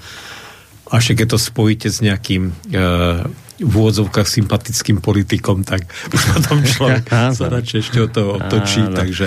a 0.86 1.02
keď 1.02 1.34
to 1.34 1.38
spojíte 1.42 1.90
s 1.90 1.98
nejakým 1.98 2.54
e, 2.54 2.86
v 3.56 3.72
úvodzovkách 3.72 4.28
sympatickým 4.28 5.00
politikom, 5.00 5.64
tak 5.64 5.88
už 6.12 6.22
potom 6.36 6.60
človek 6.60 7.04
sa 7.38 7.46
radšej 7.48 7.78
ešte 7.80 7.98
o 8.04 8.08
to 8.08 8.36
otočí, 8.36 8.84
takže, 8.84 9.26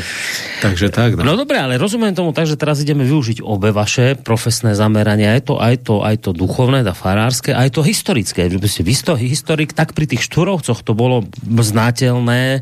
takže 0.61 0.87
tak. 0.93 1.17
No. 1.17 1.33
no 1.33 1.33
dobre, 1.33 1.57
ale 1.57 1.81
rozumiem 1.81 2.13
tomu 2.13 2.29
tak, 2.29 2.45
že 2.45 2.53
teraz 2.53 2.81
ideme 2.85 3.01
využiť 3.05 3.41
obe 3.41 3.73
vaše 3.73 4.13
profesné 4.13 4.77
zamerania, 4.77 5.33
aj 5.33 5.41
to, 5.49 5.53
aj 5.57 5.75
to, 5.81 5.95
aj 6.05 6.15
to 6.21 6.29
duchovné, 6.33 6.85
a 6.85 6.93
farárske, 6.93 7.53
aj 7.53 7.73
to 7.73 7.81
historické. 7.81 8.45
Vy 8.49 8.69
ste 8.69 8.85
historik, 9.17 9.73
tak 9.73 9.97
pri 9.97 10.05
tých 10.05 10.25
štúrovcoch 10.25 10.85
to 10.85 10.93
bolo 10.93 11.25
znateľné, 11.45 12.61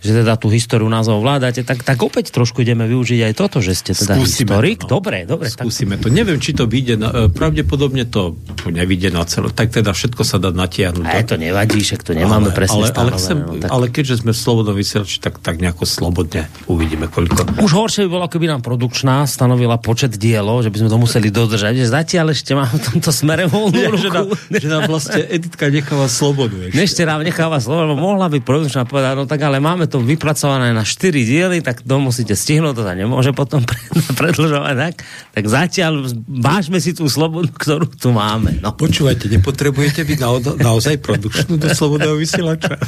že 0.00 0.24
teda 0.24 0.38
tú 0.38 0.48
históriu 0.48 0.88
názov 0.88 1.20
vládate, 1.20 1.66
tak, 1.66 1.84
tak 1.84 1.98
opäť 2.00 2.32
trošku 2.32 2.64
ideme 2.64 2.88
využiť 2.88 3.20
aj 3.28 3.32
toto, 3.36 3.58
že 3.60 3.76
ste 3.76 3.92
teda 3.92 4.16
Skúsime 4.16 4.56
historik. 4.56 4.78
To, 4.86 4.96
no. 4.96 5.04
Dobre, 5.04 5.18
dobre. 5.26 5.52
Skúsime 5.52 6.00
tak... 6.00 6.08
to. 6.08 6.14
Neviem, 6.14 6.38
či 6.40 6.54
to 6.54 6.64
vyjde, 6.64 6.94
na, 6.96 7.08
e, 7.12 7.20
pravdepodobne 7.28 8.08
to 8.08 8.38
nevyjde 8.70 9.12
na 9.12 9.26
celé. 9.28 9.52
Tak 9.52 9.74
teda 9.74 9.92
všetko 9.92 10.22
sa 10.24 10.40
dá 10.40 10.48
natiahnuť 10.54 11.00
dohodnúť. 11.00 11.24
A 11.24 11.28
to 11.28 11.36
nevadí, 11.40 11.78
však 11.80 12.00
to 12.04 12.12
nemáme 12.12 12.50
ale, 12.52 12.56
presne 12.56 12.84
ale, 12.84 12.94
ale, 12.94 13.10
chcem, 13.16 13.36
no, 13.40 13.52
tak... 13.58 13.68
ale 13.72 13.86
keďže 13.88 14.14
sme 14.24 14.32
v 14.36 14.38
slobodnom 14.38 14.76
vysielači, 14.76 15.16
tak, 15.18 15.40
tak 15.40 15.58
nejako 15.58 15.84
slobodne 15.88 16.46
uvidíme, 16.68 17.08
koľko. 17.08 17.64
Už 17.64 17.72
horšie 17.72 18.06
by 18.06 18.10
bolo, 18.10 18.26
keby 18.28 18.46
nám 18.50 18.60
produkčná 18.60 19.24
stanovila 19.24 19.80
počet 19.80 20.14
dielov, 20.14 20.62
že 20.62 20.70
by 20.70 20.76
sme 20.84 20.90
to 20.92 20.98
museli 21.00 21.28
dodržať. 21.32 21.72
Že 21.80 21.86
zatiaľ 21.88 22.26
ešte 22.32 22.52
máme 22.54 22.74
v 22.76 22.82
tomto 22.94 23.10
smere 23.10 23.44
voľnú 23.48 23.78
Ja, 23.80 23.90
ruku. 23.90 24.02
že, 24.02 24.08
nám, 24.12 24.26
že 24.52 24.66
nám 24.68 24.82
vlastne 24.86 25.20
Editka 25.24 25.66
necháva 25.72 26.06
slobodu. 26.06 26.56
Ešte. 26.70 26.78
Ešte 26.78 27.02
nám 27.08 27.24
necháva 27.24 27.58
lebo 27.60 27.94
mohla 27.94 28.26
by 28.26 28.38
produkčná 28.42 28.84
povedať, 28.88 29.14
no 29.14 29.24
tak 29.28 29.40
ale 29.44 29.62
máme 29.62 29.86
to 29.90 29.98
vypracované 29.98 30.70
na 30.70 30.86
4 30.86 31.10
diely, 31.10 31.58
tak 31.60 31.82
to 31.82 31.96
musíte 31.98 32.32
stihnúť, 32.38 32.78
to 32.78 32.82
sa 32.86 32.94
nemôže 32.94 33.34
potom 33.34 33.66
predlžovať, 34.20 34.74
tak? 34.78 34.94
Tak 35.34 35.44
zatiaľ 35.50 36.06
vážme 36.30 36.78
si 36.78 36.94
tú 36.94 37.10
slobodu, 37.10 37.50
ktorú 37.50 37.90
tu 37.90 38.14
máme. 38.14 38.62
No. 38.62 38.70
Počúvajte, 38.70 39.26
nepotrebujete 39.26 40.06
byť 40.06 40.18
na, 40.22 40.30
naozaj 40.70 41.02
produkčnú 41.02 41.58
do 41.58 41.66
slobodného 41.66 42.14
vysielača. 42.14 42.78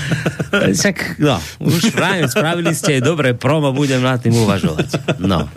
Však, 0.78 1.18
no, 1.18 1.42
už 1.58 1.90
práve 1.90 2.30
spravili 2.30 2.70
ste 2.78 3.02
aj 3.02 3.02
dobré 3.02 3.34
promo, 3.34 3.74
budem 3.74 3.98
nad 3.98 4.22
tým 4.22 4.38
uvažovať. 4.38 5.18
No. 5.18 5.50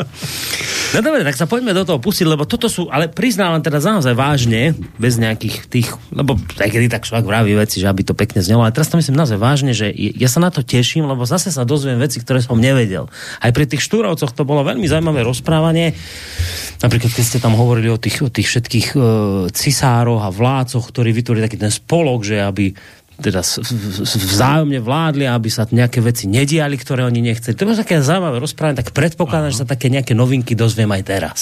No 0.95 1.03
dobre, 1.03 1.27
tak 1.27 1.35
sa 1.35 1.43
poďme 1.43 1.75
do 1.75 1.83
toho 1.83 1.99
pustiť, 1.99 2.23
lebo 2.23 2.47
toto 2.47 2.71
sú, 2.71 2.87
ale 2.87 3.11
priznávam 3.11 3.59
teda 3.59 3.83
naozaj 3.83 4.15
vážne, 4.15 4.71
bez 4.95 5.19
nejakých 5.19 5.55
tých, 5.67 5.89
lebo 6.15 6.39
aj 6.39 6.69
kedy 6.71 6.87
tak 6.87 7.03
človek 7.03 7.27
vraví 7.27 7.59
veci, 7.59 7.83
že 7.83 7.91
aby 7.91 8.07
to 8.07 8.15
pekne 8.15 8.39
znelo, 8.39 8.63
ale 8.63 8.71
teraz 8.71 8.87
to 8.87 8.95
myslím 8.95 9.19
naozaj 9.19 9.35
vážne, 9.35 9.75
že 9.75 9.91
ja 9.91 10.31
sa 10.31 10.39
na 10.39 10.47
to 10.47 10.63
teším, 10.63 10.86
lebo 10.95 11.27
zase 11.27 11.51
sa 11.51 11.67
dozviem 11.67 11.99
veci, 11.99 12.23
ktoré 12.23 12.39
som 12.39 12.55
nevedel. 12.55 13.11
Aj 13.43 13.51
pri 13.51 13.67
tých 13.67 13.83
štúrovcoch 13.83 14.31
to 14.31 14.47
bolo 14.47 14.63
veľmi 14.63 14.87
zaujímavé 14.87 15.27
rozprávanie. 15.27 15.91
Napríklad, 16.79 17.11
keď 17.11 17.25
ste 17.25 17.43
tam 17.43 17.57
hovorili 17.59 17.91
o 17.91 17.99
tých, 17.99 18.23
o 18.23 18.31
tých 18.31 18.47
všetkých 18.47 18.87
e, 18.93 18.97
cisároch 19.51 20.23
a 20.23 20.31
vládcoch, 20.31 20.87
ktorí 20.93 21.11
vytvorili 21.11 21.43
taký 21.49 21.59
ten 21.59 21.73
spolok, 21.73 22.23
že 22.23 22.39
aby 22.39 22.71
teda 23.17 23.41
vzájomne 24.05 24.77
vládli, 24.77 25.25
aby 25.25 25.49
sa 25.49 25.65
nejaké 25.65 26.05
veci 26.05 26.29
nediali, 26.29 26.77
ktoré 26.77 27.01
oni 27.01 27.25
nechceli. 27.25 27.57
To 27.57 27.65
bolo 27.65 27.81
také 27.81 27.97
zaujímavé 27.97 28.37
rozprávanie, 28.37 28.77
tak 28.77 28.93
predpokladám, 28.93 29.49
že 29.49 29.65
sa 29.65 29.67
také 29.67 29.89
nejaké 29.89 30.13
novinky 30.13 30.53
dozviem 30.53 30.89
aj 30.93 31.03
teraz. 31.03 31.39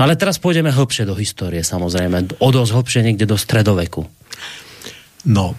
No 0.00 0.08
ale 0.08 0.16
teraz 0.16 0.40
pôjdeme 0.40 0.72
hlbšie 0.72 1.04
do 1.04 1.12
histórie, 1.12 1.60
samozrejme. 1.60 2.40
O 2.40 2.48
dosť 2.48 2.72
hlbšie 2.72 3.00
niekde 3.04 3.28
do 3.28 3.36
stredoveku. 3.36 4.08
No, 5.28 5.52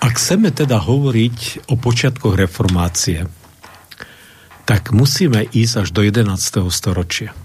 ak 0.00 0.16
chceme 0.16 0.48
teda 0.48 0.80
hovoriť 0.80 1.68
o 1.68 1.76
počiatkoch 1.76 2.34
reformácie, 2.34 3.28
tak 4.64 4.96
musíme 4.96 5.44
ísť 5.44 5.84
až 5.84 5.88
do 5.92 6.00
11. 6.00 6.32
storočia. 6.72 7.36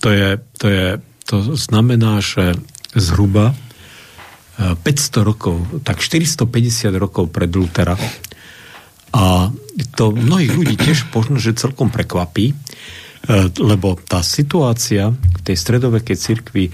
To, 0.00 0.08
je, 0.08 0.38
to, 0.56 0.66
je, 0.68 0.86
to 1.26 1.36
znamená, 1.58 2.22
že 2.22 2.56
zhruba 2.94 3.52
e, 3.52 3.54
500 4.78 5.28
rokov, 5.28 5.56
tak 5.82 6.00
450 6.00 6.94
rokov 6.96 7.28
pred 7.34 7.50
Lutera. 7.52 7.98
A 9.10 9.50
to 9.98 10.14
mnohých 10.14 10.54
ľudí 10.54 10.76
tiež 10.78 11.10
možno, 11.10 11.36
že 11.36 11.58
celkom 11.58 11.90
prekvapí, 11.90 12.52
e, 12.52 12.56
lebo 13.60 14.00
tá 14.00 14.24
situácia 14.24 15.12
v 15.12 15.40
tej 15.44 15.56
stredovekej 15.56 16.16
cirkvi, 16.16 16.64
e, 16.66 16.72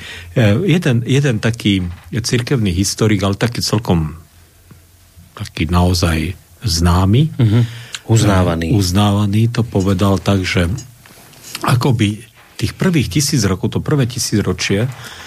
jeden, 0.63 1.03
jeden 1.03 1.43
taký 1.43 1.83
cirkevný 2.15 2.71
historik, 2.71 3.19
ale 3.27 3.35
taký 3.35 3.61
celkom 3.61 4.15
taký 5.35 5.69
naozaj 5.69 6.33
známy, 6.65 7.35
Mhm. 7.37 7.61
Uznávaný. 8.07 8.71
e, 8.71 8.75
uznávaný, 8.79 9.51
to 9.51 9.67
povedal 9.67 10.23
tak, 10.23 10.47
že 10.47 10.71
akoby 11.67 12.23
tých 12.57 12.73
prvých 12.73 13.11
tisíc 13.11 13.43
rokov, 13.45 13.77
to 13.77 13.81
prvé 13.83 14.07
tisíc 14.07 14.39
ročie, 14.41 14.87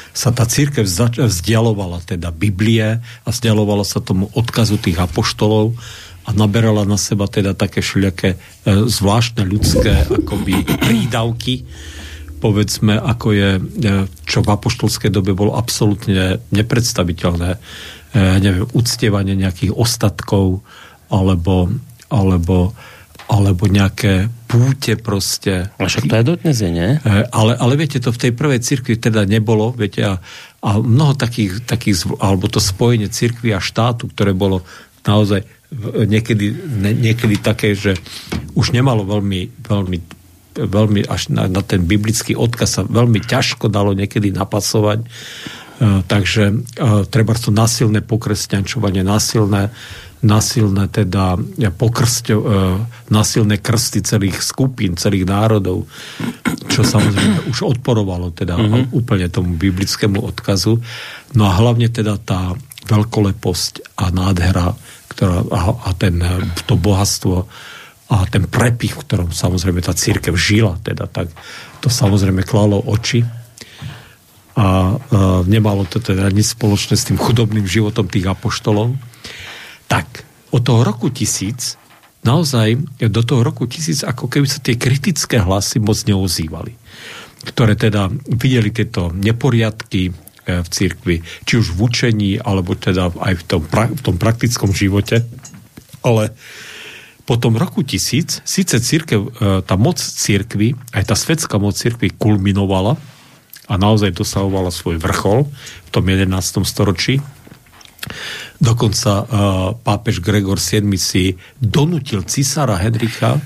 sa 0.10 0.34
tá 0.34 0.48
církev 0.48 0.90
vzdialovala 1.22 2.02
teda 2.02 2.34
Biblie 2.34 2.98
a 2.98 3.28
vzdialovala 3.30 3.86
sa 3.86 4.02
tomu 4.02 4.32
odkazu 4.34 4.82
tých 4.82 4.98
apoštolov 4.98 5.78
a 6.30 6.34
naberala 6.38 6.86
na 6.86 7.02
seba 7.02 7.26
teda 7.26 7.58
také 7.58 7.82
všelijaké 7.82 8.38
e, 8.38 8.86
zvláštne 8.86 9.50
ľudské 9.50 10.06
akoby 10.06 10.62
prídavky, 10.78 11.66
povedzme, 12.38 13.02
ako 13.02 13.28
je, 13.34 13.50
e, 13.58 13.62
čo 14.30 14.46
v 14.46 14.54
apoštolskej 14.54 15.10
dobe 15.10 15.34
bolo 15.34 15.58
absolútne 15.58 16.38
nepredstaviteľné, 16.54 17.58
e, 17.58 17.60
neviem, 18.46 18.70
uctievanie 18.78 19.34
nejakých 19.34 19.74
ostatkov, 19.74 20.62
alebo, 21.10 21.74
alebo, 22.14 22.78
alebo 23.26 23.64
nejaké 23.66 24.30
púte 24.46 25.02
proste. 25.02 25.74
A 25.82 25.90
však 25.90 26.14
to 26.14 26.14
je 26.14 26.30
dodnes, 26.30 26.58
je, 26.62 26.70
nie? 26.70 26.90
E, 27.02 27.26
Ale, 27.26 27.58
ale 27.58 27.74
viete, 27.74 27.98
to 27.98 28.14
v 28.14 28.30
tej 28.30 28.32
prvej 28.38 28.62
cirkvi 28.62 29.02
teda 29.02 29.26
nebolo, 29.26 29.74
viete, 29.74 30.06
a, 30.06 30.22
a 30.62 30.70
mnoho 30.78 31.18
takých, 31.18 31.66
takých, 31.66 32.06
alebo 32.22 32.46
to 32.46 32.62
spojenie 32.62 33.10
cirkvi 33.10 33.50
a 33.50 33.58
štátu, 33.58 34.14
ktoré 34.14 34.38
bolo 34.38 34.62
naozaj 35.10 35.42
niekedy, 36.06 36.46
ne, 36.82 36.92
niekedy 36.94 37.38
také, 37.38 37.78
že 37.78 37.94
už 38.58 38.74
nemalo 38.74 39.06
veľmi, 39.06 39.62
veľmi, 39.62 39.98
veľmi 40.58 41.02
až 41.06 41.30
na, 41.30 41.46
na 41.46 41.62
ten 41.62 41.86
biblický 41.86 42.34
odkaz 42.34 42.70
sa 42.70 42.82
veľmi 42.84 43.22
ťažko 43.22 43.70
dalo 43.70 43.94
niekedy 43.94 44.34
napasovať. 44.34 45.06
E, 45.06 45.08
takže 46.10 46.44
e, 46.50 46.56
treba 47.08 47.38
to 47.38 47.54
násilné 47.54 48.02
pokresťančovanie, 48.02 49.06
násilné 49.06 49.70
nasilné 50.20 50.92
teda 50.92 51.40
pokrstio, 51.80 52.44
e, 52.44 52.46
nasilné 53.08 53.64
krsty 53.64 54.04
celých 54.04 54.44
skupín, 54.44 55.00
celých 55.00 55.24
národov, 55.24 55.88
čo 56.68 56.84
samozrejme 56.84 57.48
už 57.48 57.64
odporovalo 57.64 58.36
teda 58.36 58.60
mm-hmm. 58.60 58.92
úplne 58.92 59.32
tomu 59.32 59.56
biblickému 59.56 60.20
odkazu. 60.20 60.76
No 61.40 61.48
a 61.48 61.56
hlavne 61.56 61.88
teda 61.88 62.20
tá 62.20 62.52
veľkoleposť 62.92 63.96
a 63.96 64.12
nádhera, 64.12 64.76
ktorá, 65.10 65.44
a, 65.50 65.60
a 65.74 65.92
ten, 65.98 66.22
e, 66.22 66.46
to 66.70 66.78
bohatstvo 66.78 67.50
a 68.10 68.26
ten 68.26 68.50
prepich, 68.50 68.98
v 68.98 69.04
ktorom 69.06 69.30
samozrejme 69.30 69.86
tá 69.86 69.94
církev 69.94 70.34
žila, 70.34 70.82
teda 70.82 71.06
tak 71.06 71.30
to 71.82 71.94
samozrejme 71.94 72.42
klalo 72.42 72.82
oči 72.82 73.22
a, 73.22 73.38
a 74.60 74.68
nemalo 75.46 75.86
to 75.86 76.02
teda 76.02 76.28
nič 76.34 76.58
spoločné 76.58 76.98
s 76.98 77.08
tým 77.08 77.22
chudobným 77.22 77.64
životom 77.64 78.10
tých 78.10 78.28
apoštolov. 78.28 78.98
Tak, 79.86 80.26
od 80.50 80.62
toho 80.66 80.82
roku 80.82 81.14
tisíc, 81.14 81.78
naozaj 82.26 82.82
do 83.00 83.22
toho 83.22 83.46
roku 83.46 83.70
tisíc, 83.70 84.02
ako 84.02 84.28
keby 84.28 84.48
sa 84.50 84.60
tie 84.60 84.76
kritické 84.76 85.40
hlasy 85.40 85.80
moc 85.80 86.02
neozývali. 86.04 86.74
Ktoré 87.46 87.80
teda 87.80 88.12
videli 88.28 88.74
tieto 88.74 89.14
neporiadky 89.16 90.12
v 90.50 90.68
cirkvi, 90.68 91.16
či 91.46 91.54
už 91.62 91.78
v 91.78 91.80
učení, 91.86 92.32
alebo 92.42 92.74
teda 92.74 93.14
aj 93.14 93.34
v 93.40 93.44
tom, 93.46 93.62
pra, 93.64 93.86
v 93.88 94.02
tom 94.02 94.16
praktickom 94.18 94.74
živote. 94.74 95.24
Ale 96.02 96.34
po 97.30 97.38
tom 97.38 97.54
roku 97.54 97.86
tisíc, 97.86 98.42
síce 98.42 98.82
církev, 98.82 99.22
e, 99.22 99.30
tá 99.62 99.78
moc 99.78 100.02
církvy, 100.02 100.74
aj 100.98 101.14
tá 101.14 101.16
svetská 101.16 101.62
moc 101.62 101.78
církvy 101.78 102.10
kulminovala 102.18 102.98
a 103.70 103.74
naozaj 103.78 104.18
dosahovala 104.18 104.74
svoj 104.74 104.98
vrchol 104.98 105.46
v 105.86 105.90
tom 105.94 106.06
11. 106.10 106.66
storočí, 106.66 107.22
Dokonca 108.60 109.12
uh, 109.24 109.28
pápež 109.76 110.20
Gregor 110.20 110.60
VII 110.60 110.96
si 111.00 111.36
donutil 111.60 112.28
cisára 112.28 112.76
Henricha, 112.80 113.40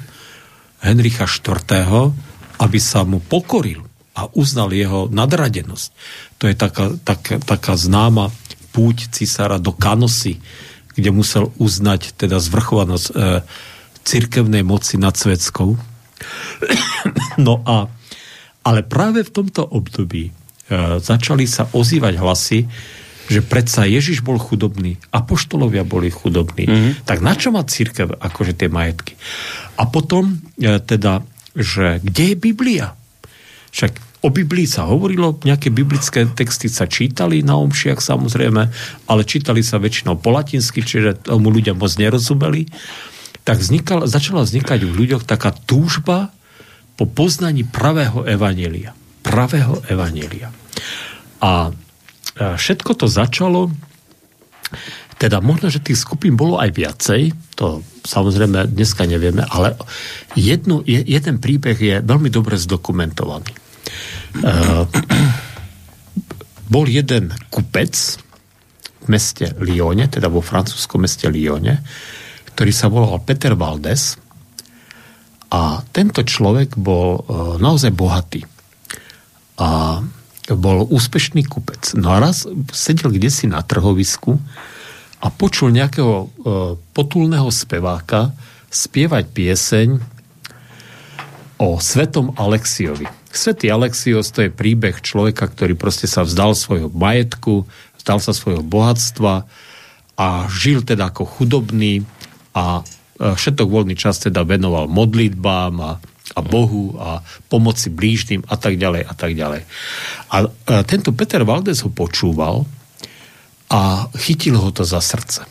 Henricha 0.82 1.26
IV., 1.30 2.14
aby 2.62 2.80
sa 2.82 3.06
mu 3.06 3.22
pokoril 3.22 3.93
a 4.14 4.30
uznal 4.38 4.70
jeho 4.74 5.10
nadradenosť. 5.10 5.88
To 6.38 6.46
je 6.50 6.56
taká, 6.56 6.94
taká, 7.02 7.42
taká 7.42 7.74
známa 7.74 8.30
púť 8.74 9.10
cisára 9.14 9.58
do 9.58 9.74
Kanosy, 9.74 10.42
kde 10.94 11.10
musel 11.10 11.50
uznať 11.58 12.14
teda 12.18 12.38
zvrchovanosť 12.38 13.08
e, 13.10 13.14
cirkevnej 14.06 14.62
moci 14.62 15.02
nad 15.02 15.18
svetskou. 15.18 15.78
no 17.46 17.54
a 17.66 17.90
ale 18.64 18.80
práve 18.88 19.28
v 19.28 19.34
tomto 19.34 19.68
období 19.68 20.30
e, 20.30 20.32
začali 21.04 21.44
sa 21.44 21.68
ozývať 21.76 22.14
hlasy, 22.16 22.60
že 23.28 23.40
predsa 23.44 23.88
Ježiš 23.88 24.24
bol 24.24 24.40
chudobný, 24.40 25.00
apoštolovia 25.12 25.88
boli 25.88 26.12
chudobní. 26.12 26.68
Mm-hmm. 26.68 26.92
Tak 27.08 27.20
na 27.24 27.34
čo 27.36 27.52
má 27.52 27.64
církev 27.64 28.20
akože 28.20 28.56
tie 28.56 28.68
majetky? 28.72 29.20
A 29.80 29.88
potom 29.88 30.44
e, 30.60 30.80
teda, 30.80 31.24
že 31.56 32.00
kde 32.04 32.34
je 32.34 32.36
Biblia? 32.40 32.96
Však 33.74 34.22
o 34.22 34.30
Biblii 34.30 34.70
sa 34.70 34.86
hovorilo, 34.86 35.42
nejaké 35.42 35.74
biblické 35.74 36.30
texty 36.30 36.70
sa 36.70 36.86
čítali 36.86 37.42
na 37.42 37.58
omšiach 37.58 38.00
samozrejme, 38.00 38.62
ale 39.10 39.22
čítali 39.26 39.66
sa 39.66 39.82
väčšinou 39.82 40.22
po 40.22 40.30
latinsky, 40.32 40.86
čiže 40.86 41.26
tomu 41.28 41.50
ľudia 41.50 41.74
moc 41.74 41.90
nerozumeli. 41.98 42.70
Tak 43.44 43.60
vznikal, 43.60 44.06
začala 44.08 44.46
vznikať 44.46 44.86
v 44.86 44.94
ľuďoch 44.94 45.28
taká 45.28 45.52
túžba 45.52 46.32
po 46.96 47.10
poznaní 47.10 47.66
pravého 47.66 48.24
evanelia. 48.24 48.94
Pravého 49.26 49.82
evanelia. 49.90 50.54
A 51.42 51.74
všetko 52.38 52.94
to 52.94 53.10
začalo, 53.10 53.74
teda 55.18 55.42
možno, 55.44 55.68
že 55.74 55.84
tých 55.84 56.00
skupín 56.00 56.38
bolo 56.40 56.62
aj 56.62 56.72
viacej, 56.72 57.36
to 57.60 57.84
samozrejme 58.08 58.72
dneska 58.72 59.04
nevieme, 59.04 59.44
ale 59.50 59.76
jednu, 60.40 60.84
jeden 60.88 61.40
príbeh 61.44 61.76
je 61.76 61.96
veľmi 62.00 62.32
dobre 62.32 62.56
zdokumentovaný. 62.56 63.63
Uh, 64.42 64.90
bol 66.74 66.90
jeden 66.90 67.30
kupec, 67.54 67.94
v 69.04 69.08
meste 69.12 69.52
Lyone, 69.60 70.08
teda 70.08 70.32
vo 70.32 70.40
francúzskom 70.40 71.04
meste 71.04 71.28
Lyone, 71.28 71.84
ktorý 72.56 72.72
sa 72.72 72.88
volal 72.88 73.20
Peter 73.28 73.52
Valdes. 73.54 74.16
A 75.54 75.84
tento 75.94 76.26
človek 76.26 76.80
bol 76.80 77.20
e, 77.20 77.22
naozaj 77.62 77.94
bohatý. 77.94 78.42
A 79.62 80.02
bol 80.50 80.78
úspešný 80.90 81.46
kupec. 81.46 81.94
No 81.94 82.10
a 82.10 82.18
raz 82.18 82.50
sedel 82.74 83.14
kde 83.14 83.30
si 83.30 83.46
na 83.46 83.62
trhovisku 83.62 84.42
a 85.22 85.28
počul 85.30 85.70
nejakého 85.70 86.16
e, 86.16 86.28
potulného 86.96 87.54
speváka 87.54 88.34
spievať 88.74 89.30
pieseň 89.30 89.88
o 91.62 91.78
svetom 91.78 92.34
Alexiovi. 92.34 93.06
Svetý 93.34 93.74
Alexios 93.74 94.30
to 94.30 94.46
je 94.46 94.54
príbeh 94.54 95.02
človeka, 95.02 95.50
ktorý 95.50 95.74
proste 95.74 96.06
sa 96.06 96.22
vzdal 96.22 96.54
svojho 96.54 96.94
majetku, 96.94 97.66
vzdal 97.98 98.22
sa 98.22 98.30
svojho 98.30 98.62
bohatstva 98.62 99.50
a 100.14 100.28
žil 100.54 100.86
teda 100.86 101.10
ako 101.10 101.26
chudobný 101.26 102.06
a 102.54 102.86
e, 102.86 103.34
všetok 103.34 103.66
voľný 103.66 103.98
čas 103.98 104.22
teda 104.22 104.46
venoval 104.46 104.86
modlitbám 104.86 105.74
a, 105.82 105.98
a 106.38 106.40
Bohu 106.46 106.94
a 107.02 107.26
pomoci 107.50 107.90
blížnym 107.90 108.46
a 108.46 108.54
tak 108.54 108.78
ďalej 108.78 109.02
a 109.02 109.14
tak 109.18 109.34
ďalej. 109.34 109.66
A, 110.30 110.36
a 110.38 110.38
e, 110.46 110.86
tento 110.86 111.10
Peter 111.18 111.42
Valdes 111.42 111.82
ho 111.82 111.90
počúval 111.90 112.70
a 113.74 114.14
chytil 114.22 114.62
ho 114.62 114.70
to 114.70 114.86
za 114.86 115.02
srdce. 115.02 115.50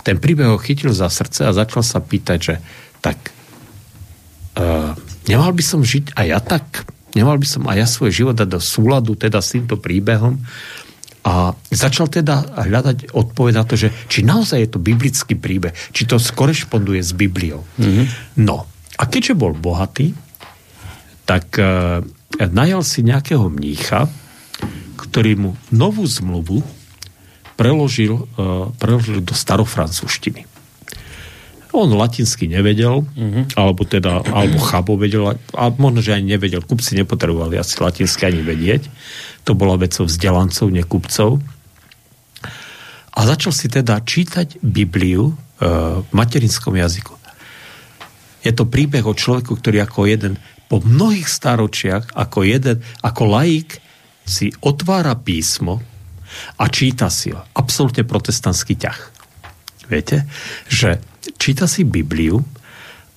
Ten 0.00 0.16
príbeh 0.16 0.48
ho 0.48 0.56
chytil 0.56 0.96
za 0.96 1.12
srdce 1.12 1.44
a 1.44 1.52
začal 1.52 1.84
sa 1.84 2.00
pýtať, 2.00 2.38
že 2.40 2.54
tak 3.04 3.20
uh, 4.56 4.96
nemal 5.30 5.54
by 5.54 5.62
som 5.62 5.80
žiť 5.86 6.18
aj 6.18 6.26
ja 6.26 6.40
tak? 6.42 6.66
Nemal 7.14 7.38
by 7.38 7.46
som 7.46 7.62
aj 7.70 7.76
ja 7.78 7.86
svoj 7.86 8.10
život 8.10 8.34
dať 8.34 8.48
do 8.50 8.60
súladu 8.62 9.14
teda 9.14 9.38
s 9.38 9.54
týmto 9.54 9.78
príbehom? 9.78 10.42
A 11.20 11.52
začal 11.68 12.08
teda 12.08 12.64
hľadať 12.64 13.12
odpoveď 13.12 13.52
na 13.54 13.64
to, 13.68 13.76
že 13.76 13.92
či 14.08 14.24
naozaj 14.24 14.58
je 14.66 14.70
to 14.72 14.80
biblický 14.80 15.36
príbeh, 15.36 15.76
či 15.92 16.08
to 16.08 16.16
skorešponduje 16.16 17.00
s 17.04 17.12
Bibliou. 17.12 17.62
Mm-hmm. 17.76 18.40
No, 18.40 18.64
a 18.96 19.02
keďže 19.04 19.36
bol 19.36 19.52
bohatý, 19.52 20.16
tak 21.28 21.60
uh, 21.60 22.00
najal 22.40 22.80
si 22.82 23.04
nejakého 23.04 23.52
mnícha, 23.52 24.08
ktorý 24.96 25.32
mu 25.36 25.50
novú 25.70 26.08
zmluvu 26.08 26.64
preložil, 27.54 28.26
uh, 28.40 28.72
preložil 28.80 29.20
do 29.20 29.36
starofrancúzštiny. 29.36 30.49
On 31.70 31.86
latinsky 31.86 32.50
nevedel, 32.50 33.06
mm-hmm. 33.06 33.54
alebo 33.54 33.86
teda, 33.86 34.26
alebo 34.26 34.58
chábo 34.58 34.98
vedel, 34.98 35.38
a 35.54 35.64
možno, 35.70 36.02
že 36.02 36.18
ani 36.18 36.34
nevedel. 36.34 36.66
Kupci 36.66 36.98
nepotrebovali 36.98 37.54
asi 37.54 37.78
latinsky 37.78 38.26
ani 38.26 38.42
vedieť. 38.42 38.90
To 39.46 39.54
bola 39.54 39.78
vecou 39.78 40.06
vzdelancov, 40.10 40.66
nekupcov. 40.66 41.38
A 43.14 43.20
začal 43.22 43.52
si 43.54 43.70
teda 43.70 44.02
čítať 44.02 44.58
Bibliu 44.62 45.30
e, 45.30 45.34
v 46.02 46.10
materinskom 46.10 46.74
jazyku. 46.74 47.14
Je 48.40 48.52
to 48.56 48.66
príbeh 48.66 49.04
o 49.04 49.14
človeku, 49.14 49.54
ktorý 49.54 49.84
ako 49.84 50.08
jeden 50.08 50.34
po 50.70 50.80
mnohých 50.80 51.26
staročiach, 51.26 52.14
ako 52.14 52.46
jeden, 52.46 52.80
ako 53.02 53.22
laik 53.26 53.82
si 54.22 54.54
otvára 54.62 55.18
písmo 55.18 55.82
a 56.56 56.64
číta 56.70 57.10
si 57.10 57.34
ho. 57.34 57.42
Absolutne 57.52 58.06
protestantský 58.06 58.78
ťah. 58.78 58.98
Viete? 59.90 60.24
Že 60.70 61.02
číta 61.36 61.68
si 61.68 61.84
Bibliu 61.84 62.40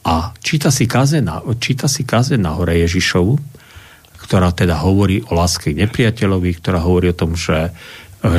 a 0.04 0.36
číta 0.44 0.68
si 0.68 0.84
káze 0.84 1.24
na, 1.24 1.40
číta 1.60 1.88
si 1.88 2.04
káze 2.04 2.36
na 2.36 2.52
hore 2.56 2.76
Ježišovu, 2.84 3.40
ktorá 4.24 4.52
teda 4.56 4.80
hovorí 4.84 5.24
o 5.28 5.36
láske 5.36 5.72
k 5.72 5.80
nepriateľovi, 5.84 6.52
ktorá 6.60 6.80
hovorí 6.84 7.12
o 7.12 7.20
tom, 7.20 7.36
že, 7.36 7.72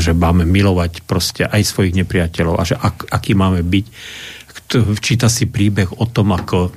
že 0.00 0.16
máme 0.16 0.48
milovať 0.48 1.04
proste 1.04 1.44
aj 1.44 1.60
svojich 1.64 1.96
nepriateľov 2.04 2.54
a 2.56 2.64
že 2.64 2.76
ak, 2.76 3.08
aký 3.12 3.36
máme 3.36 3.60
byť. 3.64 3.86
Číta 5.00 5.28
si 5.28 5.44
príbeh 5.48 6.00
o 6.00 6.04
tom, 6.08 6.32
ako, 6.32 6.72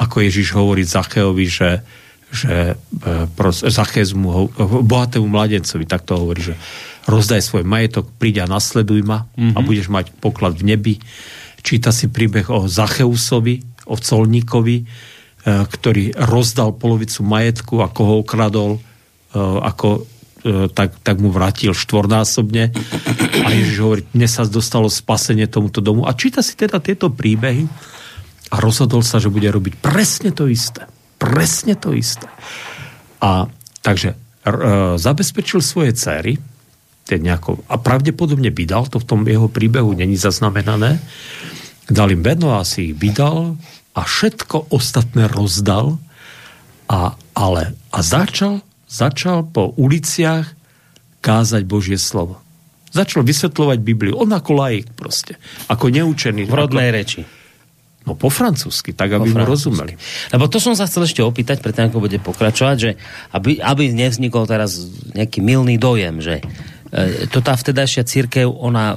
ako 0.00 0.16
Ježiš 0.24 0.56
hovorí 0.56 0.88
Zacheovi, 0.88 1.46
že, 1.48 1.84
že 2.32 2.72
e, 2.72 3.28
pros, 3.36 3.60
Zachez 3.60 4.16
mu, 4.16 4.48
bohatému 4.84 5.28
mladencovi, 5.28 5.84
tak 5.84 6.08
to 6.08 6.16
hovorí, 6.16 6.52
že 6.52 6.54
rozdaj 7.06 7.44
svoj 7.44 7.62
majetok, 7.62 8.08
príď 8.18 8.44
a 8.44 8.50
nasleduj 8.50 9.04
ma 9.04 9.24
mm-hmm. 9.24 9.52
a 9.52 9.58
mhm. 9.62 9.66
budeš 9.68 9.88
mať 9.92 10.06
poklad 10.18 10.56
v 10.56 10.76
nebi. 10.76 10.94
Číta 11.66 11.90
si 11.90 12.06
príbeh 12.06 12.46
o 12.46 12.70
Zacheusovi, 12.70 13.58
o 13.90 13.98
colníkovi, 13.98 14.76
e, 14.78 14.84
ktorý 15.66 16.14
rozdal 16.14 16.78
polovicu 16.78 17.26
majetku, 17.26 17.82
ako 17.82 18.00
ho 18.06 18.14
ukradol, 18.22 18.70
e, 18.78 18.80
ako 19.66 20.06
e, 20.46 20.70
tak, 20.70 20.94
tak 21.02 21.18
mu 21.18 21.34
vrátil 21.34 21.74
štvornásobne. 21.74 22.70
A 23.42 23.48
Ježiš 23.50 23.78
hovorí, 23.82 24.06
dnes 24.14 24.38
sa 24.38 24.46
dostalo 24.46 24.86
spasenie 24.86 25.50
tomuto 25.50 25.82
domu. 25.82 26.06
A 26.06 26.14
číta 26.14 26.38
si 26.38 26.54
teda 26.54 26.78
tieto 26.78 27.10
príbehy 27.10 27.66
a 28.54 28.62
rozhodol 28.62 29.02
sa, 29.02 29.18
že 29.18 29.26
bude 29.26 29.50
robiť 29.50 29.82
presne 29.82 30.30
to 30.30 30.46
isté. 30.46 30.86
Presne 31.18 31.74
to 31.74 31.90
isté. 31.90 32.30
A 33.18 33.50
takže 33.82 34.14
r, 34.46 34.54
zabezpečil 35.02 35.58
svoje 35.58 35.98
céry, 35.98 36.38
nejako, 37.14 37.62
a 37.70 37.78
pravdepodobne 37.78 38.50
vydal, 38.50 38.90
to 38.90 38.98
v 38.98 39.06
tom 39.06 39.20
jeho 39.22 39.46
príbehu 39.46 39.94
není 39.94 40.18
zaznamenané, 40.18 40.98
dal 41.86 42.10
im 42.10 42.22
bedno 42.22 42.58
a 42.58 42.66
si 42.66 42.90
ich 42.90 42.98
vydal 42.98 43.54
a 43.94 44.00
všetko 44.02 44.74
ostatné 44.74 45.30
rozdal 45.30 46.02
a, 46.90 47.14
ale, 47.38 47.78
a 47.94 47.98
začal, 48.02 48.66
začal 48.90 49.46
po 49.46 49.70
uliciach 49.78 50.50
kázať 51.22 51.62
Božie 51.66 51.98
slovo. 51.98 52.42
Začal 52.90 53.26
vysvetľovať 53.26 53.78
Bibliu. 53.82 54.14
On 54.18 54.30
ako 54.30 54.52
laik 54.56 54.94
proste. 54.94 55.36
Ako 55.66 55.90
neučený. 55.90 56.46
V 56.46 56.54
rodnej 56.54 56.88
ako, 56.90 56.96
reči. 56.96 57.22
No 58.06 58.14
po 58.14 58.30
francúzsky, 58.30 58.94
tak 58.94 59.18
aby 59.18 59.34
mu 59.34 59.42
rozumeli. 59.42 59.98
Lebo 60.30 60.46
to 60.46 60.62
som 60.62 60.78
sa 60.78 60.86
chcel 60.86 61.10
ešte 61.10 61.26
opýtať, 61.26 61.58
preto 61.58 61.82
ako 61.82 62.06
bude 62.06 62.22
pokračovať, 62.22 62.76
že 62.78 62.90
aby, 63.34 63.58
aby 63.58 63.90
nevznikol 63.90 64.46
teraz 64.46 64.78
nejaký 65.18 65.42
milný 65.42 65.74
dojem, 65.74 66.22
že 66.22 66.38
to 67.34 67.38
tá 67.42 67.58
vtedajšia 67.58 68.06
církev, 68.06 68.46
ona, 68.46 68.94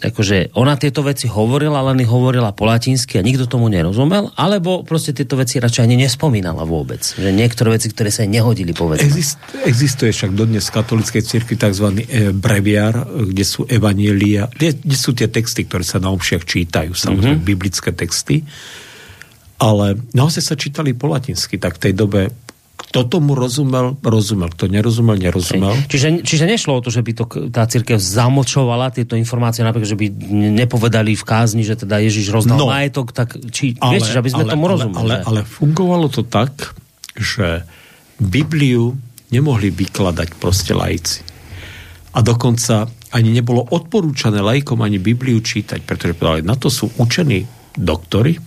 akože, 0.00 0.54
ona 0.54 0.78
tieto 0.78 1.02
veci 1.02 1.26
hovorila, 1.26 1.82
len 1.90 2.06
hovorila 2.06 2.54
po 2.54 2.64
latinsky 2.64 3.18
a 3.18 3.26
nikto 3.26 3.50
tomu 3.50 3.66
nerozumel, 3.66 4.30
alebo 4.38 4.86
proste 4.86 5.10
tieto 5.10 5.34
veci 5.34 5.58
radšej 5.58 5.82
ani 5.82 5.98
nespomínala 5.98 6.62
vôbec. 6.62 7.02
Že 7.02 7.34
niektoré 7.34 7.74
veci, 7.74 7.90
ktoré 7.90 8.14
sa 8.14 8.22
jej 8.22 8.30
nehodili, 8.30 8.70
povedať. 8.70 9.10
Exist, 9.10 9.38
existuje 9.66 10.14
však 10.14 10.30
dodnes 10.32 10.70
v 10.70 10.74
katolíckej 10.78 11.22
cirkvi 11.26 11.54
tzv. 11.58 11.86
E, 12.06 12.30
breviár, 12.30 13.02
kde 13.02 13.44
sú 13.44 13.66
evanielia, 13.66 14.46
kde, 14.54 14.78
kde 14.78 14.96
sú 14.96 15.10
tie 15.12 15.26
texty, 15.26 15.66
ktoré 15.66 15.82
sa 15.82 15.98
na 15.98 16.14
omšiach 16.14 16.46
čítajú, 16.46 16.94
samozrejme 16.94 17.42
mm-hmm. 17.42 17.50
biblické 17.50 17.90
texty, 17.90 18.46
ale 19.58 19.98
naozaj 20.14 20.42
sa 20.42 20.54
čítali 20.54 20.94
po 20.94 21.10
latinsky, 21.10 21.58
tak 21.58 21.78
v 21.78 21.90
tej 21.90 21.94
dobe 21.98 22.20
kto 22.74 23.06
tomu 23.06 23.38
rozumel, 23.38 23.94
rozumel. 24.02 24.50
Kto 24.50 24.66
nerozumel, 24.66 25.14
nerozumel. 25.18 25.74
Čiže, 25.86 26.26
čiže 26.26 26.44
nešlo 26.46 26.78
o 26.78 26.82
to, 26.82 26.90
že 26.90 27.06
by 27.06 27.12
to 27.14 27.24
tá 27.50 27.66
církev 27.66 27.98
zamočovala 27.98 28.90
tieto 28.90 29.14
informácie, 29.14 29.62
napríklad, 29.62 29.94
že 29.94 29.98
by 29.98 30.06
nepovedali 30.58 31.14
v 31.14 31.24
kázni, 31.26 31.62
že 31.62 31.78
teda 31.78 32.02
Ježiš 32.02 32.34
rozdal 32.34 32.58
no, 32.58 32.70
majetok, 32.70 33.14
tak 33.14 33.38
či, 33.54 33.78
ale, 33.78 33.98
vieš, 33.98 34.10
že 34.10 34.18
aby 34.18 34.30
sme 34.30 34.44
ale, 34.46 34.52
tomu 34.54 34.66
rozumeli. 34.66 34.98
Ale, 34.98 35.14
ale, 35.22 35.26
ale 35.26 35.40
fungovalo 35.46 36.06
to 36.10 36.26
tak, 36.26 36.74
že 37.14 37.62
Bibliu 38.18 38.94
nemohli 39.30 39.70
vykladať 39.70 40.38
proste 40.38 40.74
laici. 40.74 41.22
A 42.14 42.22
dokonca 42.22 42.86
ani 43.14 43.30
nebolo 43.30 43.62
odporúčané 43.74 44.38
lajkom 44.38 44.82
ani 44.82 45.02
Bibliu 45.02 45.38
čítať, 45.42 45.82
pretože 45.82 46.14
povedali, 46.14 46.46
na 46.46 46.58
to 46.58 46.70
sú 46.70 46.90
učení 46.98 47.42
doktory, 47.74 48.38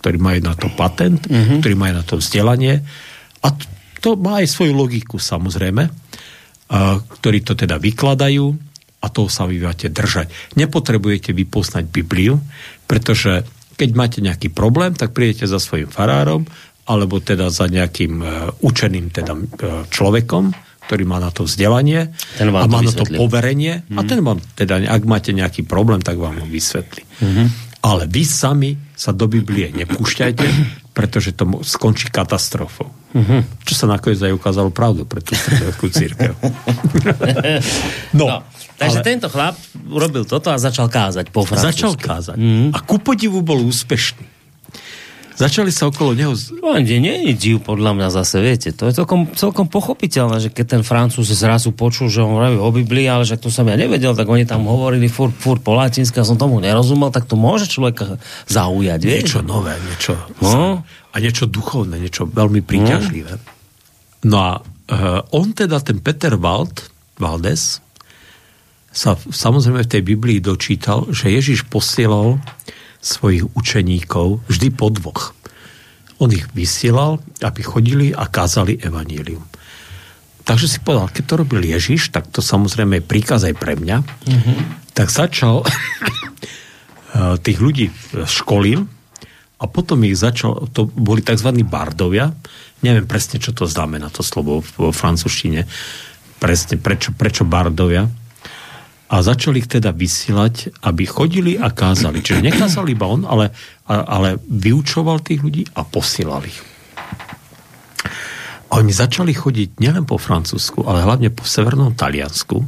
ktorí 0.00 0.16
majú 0.20 0.40
na 0.44 0.54
to 0.56 0.68
patent, 0.72 1.24
mm-hmm. 1.24 1.60
ktorí 1.60 1.74
majú 1.76 1.92
na 1.96 2.04
to 2.04 2.20
vzdelanie 2.20 2.84
a 3.44 3.48
to 3.98 4.14
má 4.14 4.42
aj 4.42 4.48
svoju 4.50 4.72
logiku 4.74 5.18
samozrejme, 5.18 5.90
ktorí 7.08 7.38
to 7.42 7.58
teda 7.58 7.80
vykladajú 7.80 8.46
a 8.98 9.06
toho 9.08 9.30
sa 9.30 9.46
vy 9.46 9.62
máte 9.62 9.88
držať. 9.88 10.58
Nepotrebujete 10.58 11.30
vypoznať 11.30 11.84
Bibliu, 11.86 12.42
pretože 12.90 13.46
keď 13.78 13.90
máte 13.94 14.18
nejaký 14.18 14.50
problém, 14.50 14.92
tak 14.92 15.14
prídete 15.14 15.46
za 15.46 15.62
svojim 15.62 15.86
farárom 15.86 16.44
alebo 16.88 17.20
teda 17.20 17.52
za 17.52 17.68
nejakým 17.68 18.14
uh, 18.18 18.28
učeným 18.64 19.12
teda, 19.12 19.36
uh, 19.36 19.84
človekom, 19.92 20.56
ktorý 20.88 21.04
má 21.04 21.20
na 21.20 21.28
to 21.28 21.44
vzdelanie 21.44 22.16
ten 22.40 22.48
a 22.48 22.64
má 22.64 22.80
to 22.80 22.88
na 22.88 22.92
to 22.96 23.04
poverenie 23.12 23.84
mm. 23.84 24.00
a 24.00 24.00
mhm. 24.02 24.08
ten 24.08 24.20
vám 24.24 24.38
teda, 24.56 24.74
ak 24.88 25.02
máte 25.04 25.30
nejaký 25.36 25.68
problém, 25.68 26.00
tak 26.00 26.16
vám 26.16 26.40
ho 26.40 26.48
vysvetlí. 26.48 27.04
Mm-hmm. 27.04 27.46
Ale 27.84 28.08
vy 28.08 28.22
sami 28.24 28.70
sa 28.96 29.14
do 29.14 29.30
Biblie 29.30 29.70
nepúšťajte, 29.70 30.46
pretože 30.96 31.36
to 31.36 31.62
skončí 31.62 32.10
katastrofou. 32.10 32.97
Uh-huh. 33.08 33.40
Čo 33.64 33.74
sa 33.74 33.84
nakoniec 33.88 34.20
aj 34.20 34.36
ukázalo 34.36 34.68
pravdu 34.68 35.08
pre 35.08 35.24
tú 35.24 35.32
stredoveckú 35.32 35.86
církev. 35.88 36.32
no, 38.20 38.26
no. 38.28 38.36
Takže 38.78 39.00
ale... 39.00 39.06
tento 39.06 39.26
chlap 39.32 39.56
urobil 39.88 40.28
toto 40.28 40.52
a 40.52 40.60
začal 40.60 40.92
kázať 40.92 41.32
po 41.32 41.42
francúzsky. 41.48 41.72
Začal 41.72 41.92
kázať. 41.96 42.36
Uh-huh. 42.36 42.68
A 42.70 42.78
ku 42.84 43.00
podivu 43.00 43.40
bol 43.40 43.64
úspešný. 43.64 44.37
Začali 45.38 45.70
sa 45.70 45.86
okolo 45.86 46.18
neho... 46.18 46.34
No, 46.58 46.74
nie, 46.82 46.98
nie 46.98 47.30
je 47.30 47.34
div, 47.38 47.62
podľa 47.62 47.94
mňa 47.94 48.08
zase, 48.10 48.42
viete. 48.42 48.74
To 48.74 48.90
je 48.90 48.98
celkom, 48.98 49.30
celkom 49.38 49.70
pochopiteľné, 49.70 50.42
že 50.42 50.50
keď 50.50 50.66
ten 50.66 50.82
Francúz 50.82 51.30
zrazu 51.30 51.70
počul, 51.70 52.10
že 52.10 52.26
on 52.26 52.34
hovorí 52.34 52.58
o 52.58 52.74
Biblii, 52.74 53.06
ale 53.06 53.22
že 53.22 53.38
to 53.38 53.46
som 53.46 53.70
ja 53.70 53.78
nevedel, 53.78 54.18
tak 54.18 54.26
oni 54.26 54.42
tam 54.42 54.66
hovorili 54.66 55.06
furt, 55.06 55.30
furt 55.38 55.62
po 55.62 55.78
latinsky 55.78 56.18
a 56.18 56.26
som 56.26 56.34
tomu 56.34 56.58
nerozumel, 56.58 57.14
tak 57.14 57.30
to 57.30 57.38
môže 57.38 57.70
človeka 57.70 58.18
zaujať, 58.50 59.00
viete? 59.06 59.30
Niečo 59.30 59.46
nové, 59.46 59.78
niečo... 59.78 60.18
No? 60.42 60.82
A 60.82 61.16
niečo 61.22 61.46
duchovné, 61.46 62.02
niečo 62.02 62.26
veľmi 62.26 62.58
príťažlivé. 62.58 63.38
No 64.26 64.36
a 64.42 64.52
uh, 64.58 65.22
on 65.30 65.54
teda, 65.54 65.78
ten 65.78 66.02
Peter 66.02 66.34
Wald, 66.34 66.82
Valdes, 67.22 67.78
sa 68.90 69.14
samozrejme 69.14 69.86
v 69.86 69.92
tej 69.94 70.02
Biblii 70.02 70.42
dočítal, 70.42 71.06
že 71.14 71.30
Ježiš 71.30 71.70
posielal 71.70 72.42
svojich 72.98 73.46
učeníkov 73.54 74.42
vždy 74.50 74.68
po 74.74 74.90
dvoch. 74.90 75.36
On 76.18 76.30
ich 76.34 76.50
vysielal, 76.50 77.22
aby 77.42 77.60
chodili 77.62 78.10
a 78.10 78.26
kázali 78.26 78.78
evanílium. 78.82 79.46
Takže 80.42 80.66
si 80.66 80.78
povedal, 80.80 81.12
keď 81.12 81.24
to 81.28 81.34
robil 81.44 81.60
Ježiš, 81.60 82.08
tak 82.08 82.32
to 82.32 82.40
samozrejme 82.40 82.98
je 82.98 83.04
príkaz 83.04 83.44
aj 83.44 83.54
pre 83.54 83.76
mňa. 83.76 83.96
Mm-hmm. 84.00 84.58
Tak 84.96 85.12
začal 85.12 85.62
tých 87.44 87.58
ľudí 87.60 87.92
školil 88.24 88.88
a 89.58 89.64
potom 89.66 90.06
ich 90.06 90.16
začal, 90.16 90.70
to 90.72 90.86
boli 90.88 91.20
tzv. 91.20 91.50
bardovia, 91.66 92.32
neviem 92.80 93.04
presne, 93.04 93.42
čo 93.42 93.52
to 93.52 93.66
znamená 93.66 94.08
to 94.08 94.22
slovo 94.22 94.62
vo 94.78 94.88
francúzštine, 94.94 95.66
presne 96.38 96.78
prečo, 96.78 97.10
prečo 97.12 97.42
bardovia, 97.42 98.06
a 99.08 99.24
začali 99.24 99.64
ich 99.64 99.72
teda 99.72 99.88
vysielať, 99.96 100.84
aby 100.84 101.08
chodili 101.08 101.56
a 101.56 101.72
kázali. 101.72 102.20
Čiže 102.20 102.44
nekázal 102.44 102.92
iba 102.92 103.08
on, 103.08 103.24
ale, 103.24 103.56
ale 103.88 104.36
vyučoval 104.44 105.24
tých 105.24 105.40
ľudí 105.40 105.64
a 105.72 105.80
posielal 105.88 106.44
ich. 106.44 106.60
A 108.68 108.84
oni 108.84 108.92
začali 108.92 109.32
chodiť 109.32 109.80
nielen 109.80 110.04
po 110.04 110.20
Francúzsku, 110.20 110.84
ale 110.84 111.00
hlavne 111.00 111.32
po 111.32 111.48
severnom 111.48 111.96
Taliansku, 111.96 112.60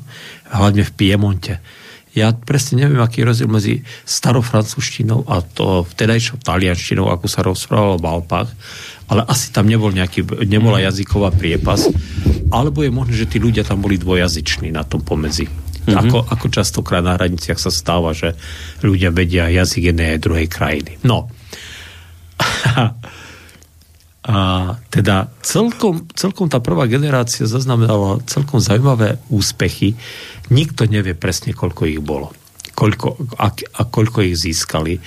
hlavne 0.48 0.81
v 0.81 0.92
Piemonte. 0.96 1.61
Ja 2.16 2.33
presne 2.35 2.83
neviem, 2.83 2.98
aký 2.98 3.22
je 3.22 3.29
rozdiel 3.29 3.50
medzi 3.53 3.74
starofrancúzštinou 4.09 5.31
a 5.31 5.44
to 5.44 5.87
vtedajšou 5.87 6.42
talianštinou, 6.42 7.07
ako 7.07 7.26
sa 7.31 7.46
rozprávalo 7.46 8.03
v 8.03 8.09
Alpách, 8.11 8.50
ale 9.12 9.22
asi 9.31 9.55
tam 9.55 9.70
nebol 9.70 9.94
nejaký, 9.94 10.26
nebola 10.48 10.83
jazyková 10.83 11.31
priepas, 11.31 11.87
alebo 12.50 12.83
je 12.83 12.90
možné, 12.90 13.14
že 13.14 13.31
tí 13.31 13.38
ľudia 13.38 13.62
tam 13.62 13.79
boli 13.79 13.94
dvojazyční 13.94 14.74
na 14.74 14.83
tom 14.83 15.07
pomedzi. 15.07 15.69
Mm-hmm. 15.90 16.11
Ako, 16.11 16.18
ako 16.31 16.46
častokrát 16.48 17.03
na 17.03 17.18
hraniciach 17.18 17.59
sa 17.59 17.74
stáva, 17.74 18.14
že 18.14 18.38
ľudia 18.81 19.11
vedia 19.11 19.50
jazyk 19.50 19.90
jednej 19.90 20.16
aj 20.16 20.24
druhej 20.24 20.48
krajiny. 20.48 21.03
No. 21.03 21.26
A 24.20 24.37
teda 24.92 25.33
celkom, 25.40 26.07
celkom 26.12 26.53
tá 26.53 26.61
prvá 26.61 26.85
generácia 26.87 27.48
zaznamenala 27.48 28.20
celkom 28.29 28.61
zaujímavé 28.61 29.16
úspechy. 29.33 29.96
Nikto 30.53 30.85
nevie 30.87 31.16
presne, 31.16 31.57
koľko 31.57 31.88
ich 31.88 31.98
bolo. 32.05 32.31
Koľko, 32.76 33.16
a, 33.40 33.48
a 33.50 33.83
koľko 33.88 34.20
ich 34.22 34.37
získali 34.37 35.00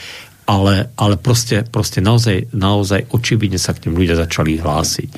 ale, 0.43 0.91
ale 0.99 1.15
proste, 1.15 1.63
proste 1.63 2.03
naozaj, 2.03 2.51
naozaj 2.51 3.15
očividne 3.15 3.56
sa 3.56 3.71
k 3.71 3.88
ním 3.88 4.03
ľudia 4.03 4.19
začali 4.19 4.60
hlásiť. 4.60 5.10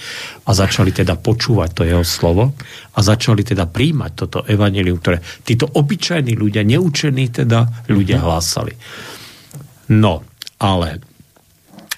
A 0.45 0.49
začali 0.53 0.93
teda 0.93 1.17
počúvať 1.17 1.69
to 1.73 1.81
jeho 1.81 2.05
slovo 2.05 2.53
a 2.93 2.99
začali 3.01 3.41
teda 3.41 3.65
príjmať 3.65 4.11
toto 4.13 4.45
evanelium, 4.45 5.01
ktoré 5.01 5.17
títo 5.41 5.65
obyčajní 5.65 6.37
ľudia, 6.37 6.61
neučení 6.61 7.33
teda 7.33 7.89
ľudia 7.89 8.21
hlásali. 8.21 8.77
No, 9.97 10.21
ale 10.61 11.01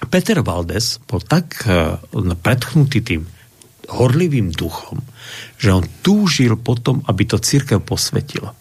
Peter 0.08 0.40
Valdes 0.40 0.96
bol 1.04 1.20
tak 1.20 1.68
uh, 1.68 2.00
predchnutý 2.40 2.98
tým 3.04 3.22
horlivým 3.88 4.52
duchom, 4.52 5.00
že 5.56 5.72
on 5.72 5.84
túžil 6.04 6.60
potom, 6.60 7.04
aby 7.08 7.24
to 7.24 7.40
církev 7.40 7.80
posvetila 7.80 8.52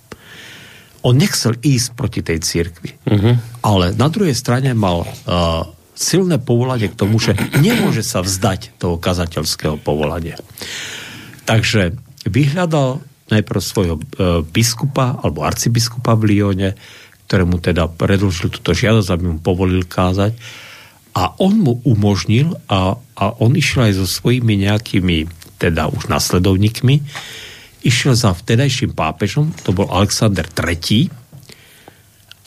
on 1.06 1.14
nechcel 1.18 1.58
ísť 1.60 1.88
proti 1.94 2.22
tej 2.26 2.42
cirkvi. 2.42 2.96
Uh-huh. 3.06 3.36
Ale 3.62 3.94
na 3.94 4.08
druhej 4.10 4.34
strane 4.34 4.74
mal 4.74 5.06
uh, 5.06 5.66
silné 5.98 6.38
povolanie 6.38 6.90
k 6.90 7.00
tomu, 7.00 7.18
že 7.18 7.34
nemôže 7.58 8.06
sa 8.06 8.22
vzdať 8.22 8.78
toho 8.78 9.02
kazateľského 9.02 9.82
povolania. 9.82 10.38
Takže 11.46 11.98
vyhľadal 12.28 13.02
najprv 13.28 13.62
svojho 13.62 13.96
uh, 13.98 14.42
biskupa 14.46 15.20
alebo 15.22 15.44
arcibiskupa 15.44 16.16
v 16.16 16.24
Lione, 16.34 16.70
ktorému 17.28 17.60
teda 17.60 17.92
predlžil 17.92 18.54
túto 18.54 18.72
žiadosť, 18.72 19.10
aby 19.12 19.26
mu 19.36 19.40
povolil 19.44 19.84
kázať. 19.84 20.32
A 21.18 21.34
on 21.42 21.60
mu 21.60 21.82
umožnil 21.82 22.56
a, 22.70 22.94
a 22.94 23.24
on 23.42 23.58
išiel 23.58 23.90
aj 23.90 23.94
so 23.98 24.06
svojimi 24.06 24.70
nejakými 24.70 25.28
teda 25.58 25.90
už 25.90 26.14
nasledovníkmi, 26.14 27.02
išiel 27.88 28.14
za 28.20 28.36
vtedajším 28.36 28.92
pápežom, 28.92 29.56
to 29.64 29.72
bol 29.72 29.88
Alexander 29.88 30.44
III, 30.44 31.08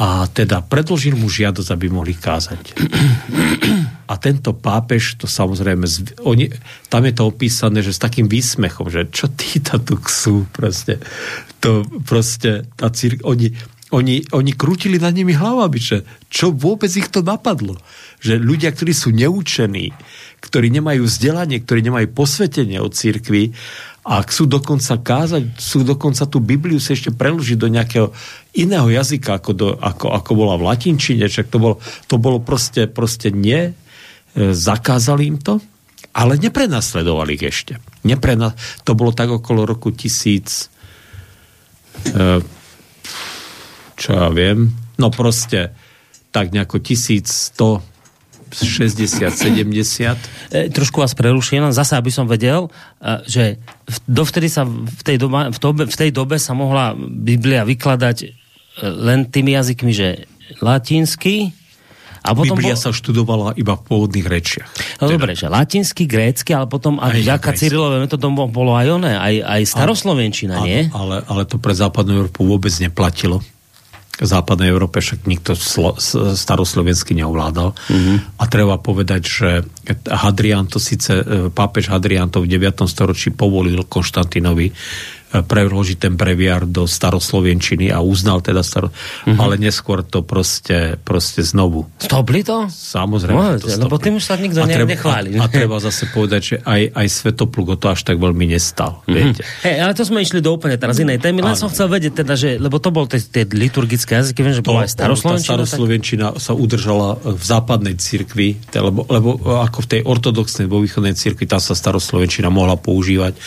a 0.00 0.24
teda 0.33 0.64
predložil 0.64 1.12
mu 1.12 1.29
žiadosť, 1.29 1.76
aby 1.76 1.92
mohli 1.92 2.16
kázať. 2.16 2.72
A 4.11 4.16
tento 4.16 4.57
pápež, 4.57 5.20
to 5.20 5.29
samozrejme, 5.29 5.85
oni, 6.24 6.48
tam 6.88 7.05
je 7.05 7.14
to 7.14 7.29
opísané, 7.29 7.85
že 7.85 7.92
s 7.92 8.00
takým 8.00 8.26
výsmechom, 8.26 8.88
že 8.88 9.12
čo 9.12 9.29
tí 9.29 9.61
tu 9.61 10.00
sú, 10.09 10.48
proste. 10.50 11.05
To 11.61 11.85
proste, 12.03 12.64
tá 12.81 12.88
círk, 12.88 13.22
oni, 13.29 13.53
oni, 13.92 14.24
oni 14.35 14.53
krútili 14.57 14.96
nad 14.96 15.12
nimi 15.14 15.37
hlavami, 15.37 15.79
že 15.79 16.03
čo 16.33 16.50
vôbec 16.50 16.90
ich 16.90 17.07
to 17.12 17.20
napadlo. 17.20 17.76
Že 18.24 18.40
ľudia, 18.40 18.72
ktorí 18.72 18.96
sú 18.96 19.12
neučení, 19.12 19.92
ktorí 20.40 20.72
nemajú 20.74 21.05
vzdelanie, 21.05 21.61
ktorí 21.61 21.85
nemajú 21.87 22.09
posvetenie 22.11 22.81
od 22.81 22.96
církvy 22.96 23.53
a 24.00 24.24
chcú 24.24 24.48
dokonca 24.48 24.96
kázať, 24.96 25.60
sú 25.60 25.84
dokonca 25.84 26.24
tú 26.24 26.40
Bibliu 26.40 26.80
si 26.80 26.96
ešte 26.96 27.12
preložiť 27.12 27.58
do 27.60 27.68
nejakého 27.68 28.08
iného 28.56 28.88
jazyka, 28.88 29.36
ako, 29.36 29.50
do, 29.52 29.68
ako, 29.76 30.16
ako 30.16 30.30
bola 30.32 30.56
v 30.56 30.66
latinčine, 30.72 31.28
čak 31.28 31.52
to 31.52 31.60
bolo, 31.60 31.76
to 32.08 32.16
bolo 32.16 32.40
proste, 32.40 32.88
proste 32.88 33.28
nie, 33.28 33.70
e, 33.70 33.72
zakázali 34.56 35.28
im 35.28 35.36
to, 35.36 35.60
ale 36.16 36.40
neprenasledovali 36.40 37.36
ich 37.36 37.44
ešte. 37.44 37.76
Neprena, 38.08 38.56
to 38.88 38.96
bolo 38.96 39.12
tak 39.12 39.28
okolo 39.28 39.68
roku 39.68 39.92
tisíc, 39.92 40.72
e, 42.08 42.40
čo 44.00 44.08
ja 44.16 44.32
viem, 44.32 44.72
no 44.96 45.12
proste 45.12 45.76
tak 46.32 46.56
nejako 46.56 46.80
1100 46.80 47.89
60, 48.52 49.30
70. 49.30 49.70
E, 50.50 50.68
trošku 50.70 51.00
vás 51.00 51.14
preruším, 51.14 51.70
zase 51.70 51.94
aby 51.94 52.10
som 52.10 52.26
vedel, 52.26 52.66
e, 52.98 53.24
že 53.26 53.44
dovtedy 54.04 54.50
sa 54.50 54.66
v 54.66 55.02
tej, 55.02 55.16
doba, 55.22 55.50
v, 55.50 55.58
dobe, 55.58 55.82
v 55.86 55.96
tej 55.96 56.10
dobe 56.10 56.36
sa 56.36 56.52
mohla 56.52 56.92
Biblia 56.98 57.62
vykladať 57.64 58.16
e, 58.22 58.28
len 58.82 59.30
tými 59.30 59.54
jazykmi, 59.54 59.92
že 59.94 60.28
latinsky, 60.58 61.54
a 62.20 62.36
potom 62.36 62.52
Biblia 62.52 62.76
bol... 62.76 62.84
sa 62.84 62.92
študovala 62.92 63.56
iba 63.56 63.80
v 63.80 63.82
pôvodných 63.88 64.26
rečiach. 64.28 64.68
No 65.00 65.08
teda. 65.08 65.16
dobre, 65.16 65.32
že 65.32 65.48
latinsky, 65.48 66.04
grécky, 66.04 66.52
ale 66.52 66.68
potom 66.68 67.00
aj 67.00 67.16
vďaka 67.16 67.48
Cyrilové 67.56 67.96
metodom 68.04 68.36
bolo 68.36 68.76
aj 68.76 68.86
oné, 69.00 69.16
aj, 69.16 69.34
aj 69.40 69.62
staroslovenčina, 69.64 70.60
nie? 70.60 70.92
Ale, 70.92 71.24
ale 71.24 71.48
to 71.48 71.56
pre 71.56 71.72
západnú 71.72 72.20
Európu 72.20 72.44
vôbec 72.44 72.72
neplatilo 72.76 73.40
západnej 74.26 74.68
Európe 74.68 75.00
však 75.00 75.24
nikto 75.24 75.56
slo, 75.56 75.96
staroslovensky 76.35 77.16
neovládal. 77.16 77.72
Mm-hmm. 77.72 78.16
A 78.40 78.44
treba 78.48 78.76
povedať, 78.76 79.22
že 79.24 79.50
Hadrian 80.09 80.68
to 80.68 80.76
síce, 80.76 81.12
e, 81.12 81.48
pápež 81.48 81.88
Hadrian 81.88 82.28
to 82.28 82.44
v 82.44 82.50
9. 82.50 82.85
storočí 82.85 83.33
povolil 83.33 83.85
Konštantinovi 83.85 84.72
preložiť 85.30 85.96
ten 86.02 86.14
breviár 86.18 86.66
do 86.66 86.90
staroslovenčiny 86.90 87.94
a 87.94 88.02
uznal 88.02 88.42
teda 88.42 88.66
staro... 88.66 88.90
Mm-hmm. 88.90 89.38
Ale 89.38 89.54
neskôr 89.62 90.02
to 90.02 90.26
proste, 90.26 90.98
proste 91.06 91.46
znovu. 91.46 91.86
Stopli 92.02 92.42
to? 92.42 92.66
Samozrejme. 92.66 93.38
No, 93.38 93.54
to 93.62 93.70
lebo 93.78 93.96
tým 94.02 94.18
už 94.18 94.26
sa 94.26 94.34
nikto 94.34 94.58
a 94.58 94.66
treba, 94.66 94.90
nechváli. 94.90 95.38
A, 95.38 95.46
a 95.46 95.52
treba 95.52 95.78
zase 95.78 96.10
povedať, 96.10 96.40
že 96.42 96.56
aj, 96.66 96.82
aj 96.98 97.06
Svetopluk 97.06 97.72
o 97.72 97.76
to 97.78 97.94
až 97.94 98.02
tak 98.02 98.18
veľmi 98.18 98.50
nestal. 98.50 99.06
Mm-hmm. 99.06 99.14
Viete? 99.14 99.42
Hey, 99.62 99.78
ale 99.78 99.94
to 99.94 100.02
sme 100.02 100.18
išli 100.18 100.42
do 100.42 100.50
úplne 100.50 100.74
teraz 100.74 100.98
inej 100.98 101.22
témy. 101.22 101.46
Len 101.46 101.54
som 101.54 101.70
chcel 101.70 101.86
vedieť 101.86 102.26
teda, 102.26 102.34
že, 102.34 102.58
lebo 102.58 102.82
to 102.82 102.90
bol 102.90 103.06
tie 103.06 103.46
liturgické 103.46 104.18
jazyky, 104.18 104.42
viem, 104.42 104.58
že 104.58 104.66
bola 104.66 104.82
aj 104.82 104.98
staroslovenčina. 104.98 105.62
Staroslovenčina 105.62 106.26
tak... 106.34 106.42
sa 106.42 106.52
udržala 106.58 107.22
v 107.22 107.42
západnej 107.46 107.94
cirkvi, 108.02 108.58
lebo, 108.74 109.06
lebo 109.06 109.38
ako 109.62 109.86
v 109.86 109.88
tej 109.94 110.00
ortodoxnej, 110.02 110.66
vo 110.66 110.82
východnej 110.82 111.14
cirkvi, 111.14 111.46
tá 111.46 111.62
sa 111.62 111.78
staroslovenčina 111.78 112.50
mohla 112.50 112.74
používať 112.74 113.38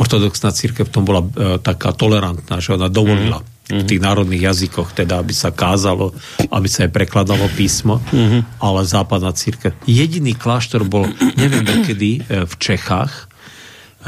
ortodoxná 0.00 0.48
církev 0.48 0.88
v 0.88 0.92
tom 0.92 1.04
bola 1.04 1.20
e, 1.20 1.60
taká 1.60 1.92
tolerantná, 1.92 2.56
že 2.64 2.72
ona 2.72 2.88
dovolila 2.88 3.44
mm-hmm. 3.44 3.80
v 3.80 3.82
tých 3.84 4.00
národných 4.00 4.42
jazykoch, 4.48 4.96
teda 4.96 5.20
aby 5.20 5.36
sa 5.36 5.52
kázalo, 5.52 6.16
aby 6.48 6.68
sa 6.72 6.88
aj 6.88 6.90
prekladalo 6.96 7.44
písmo, 7.52 8.00
mm-hmm. 8.00 8.64
ale 8.64 8.80
západná 8.88 9.36
církev. 9.36 9.76
Jediný 9.84 10.32
kláštor 10.32 10.88
bol, 10.88 11.04
neviem 11.36 11.62
kedy, 11.84 12.10
e, 12.16 12.48
v 12.48 12.54
Čechách, 12.56 13.12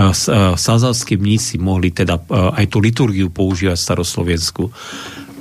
e, 0.01 0.17
sazavskí 0.57 1.21
mnísi 1.21 1.61
mohli 1.61 1.93
teda 1.93 2.17
aj 2.33 2.65
tú 2.73 2.81
liturgiu 2.81 3.29
používať 3.29 3.77
staroslovensku, 3.77 4.73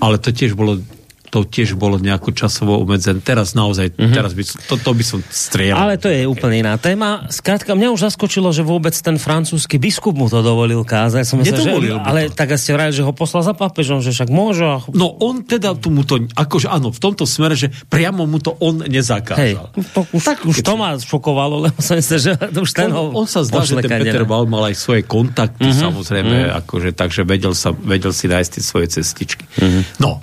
ale 0.03 0.19
to 0.19 0.35
tiež 0.35 0.59
bolo 0.59 0.83
to 1.31 1.47
tiež 1.47 1.79
bolo 1.79 1.95
nejako 1.95 2.35
časovo 2.35 2.75
obmedzené. 2.83 3.23
Teraz 3.23 3.55
naozaj, 3.55 3.95
mm-hmm. 3.95 4.11
teraz 4.11 4.35
by, 4.35 4.43
to, 4.43 4.75
to 4.75 4.91
by 4.91 5.03
som 5.07 5.19
strieľal. 5.31 5.87
Ale 5.87 5.95
to 5.95 6.11
je 6.11 6.27
úplne 6.27 6.59
iná 6.59 6.75
téma. 6.75 7.31
Skrátka, 7.31 7.71
mňa 7.71 7.95
už 7.95 8.11
zaskočilo, 8.11 8.51
že 8.51 8.67
vôbec 8.67 8.91
ten 8.91 9.15
francúzsky 9.15 9.79
biskup 9.79 10.11
mu 10.19 10.27
to 10.27 10.43
dovolil 10.43 10.83
kázať. 10.83 11.23
Som 11.23 11.39
myslel, 11.39 11.63
že, 11.63 11.95
ale 12.03 12.27
to. 12.27 12.35
tak 12.35 12.51
ste 12.59 12.75
vrali, 12.75 12.91
že 12.91 13.07
ho 13.07 13.15
poslal 13.15 13.47
za 13.47 13.55
papežom, 13.55 14.03
že 14.03 14.11
však 14.11 14.27
môže. 14.27 14.67
No 14.91 15.15
on 15.23 15.47
teda 15.47 15.71
tu 15.79 15.87
mu 15.87 16.03
to, 16.03 16.27
akože 16.35 16.67
áno, 16.67 16.91
v 16.91 16.99
tomto 16.99 17.23
smere, 17.23 17.55
že 17.55 17.71
priamo 17.87 18.27
mu 18.27 18.43
to 18.43 18.51
on 18.59 18.83
nezakázal. 18.83 19.39
Hej, 19.39 19.55
to 19.95 20.03
už, 20.11 20.23
tak, 20.27 20.43
už 20.43 20.59
to 20.59 20.75
ma 20.75 20.99
šokovalo, 20.99 21.71
lebo 21.71 21.79
som 21.79 21.95
myslel, 21.95 22.19
že 22.19 22.31
už 22.35 22.71
ten 22.75 22.91
on, 22.91 23.15
on 23.15 23.23
sa 23.23 23.47
zdá, 23.47 23.63
že 23.63 23.79
ten 23.79 23.87
Peter 23.87 24.27
Val 24.27 24.43
mal 24.51 24.67
aj 24.67 24.75
svoje 24.75 25.07
kontakty, 25.07 25.63
mm-hmm. 25.63 25.79
samozrejme, 25.79 26.35
mm-hmm. 26.35 26.59
akože, 26.59 26.89
takže 26.91 27.23
vedel, 27.23 27.55
sa, 27.55 27.71
vedel 27.71 28.11
si 28.11 28.27
nájsť 28.27 28.49
tie 28.51 28.63
svoje 28.63 28.87
cestičky. 28.99 29.47
Mm-hmm. 29.47 30.03
No, 30.03 30.19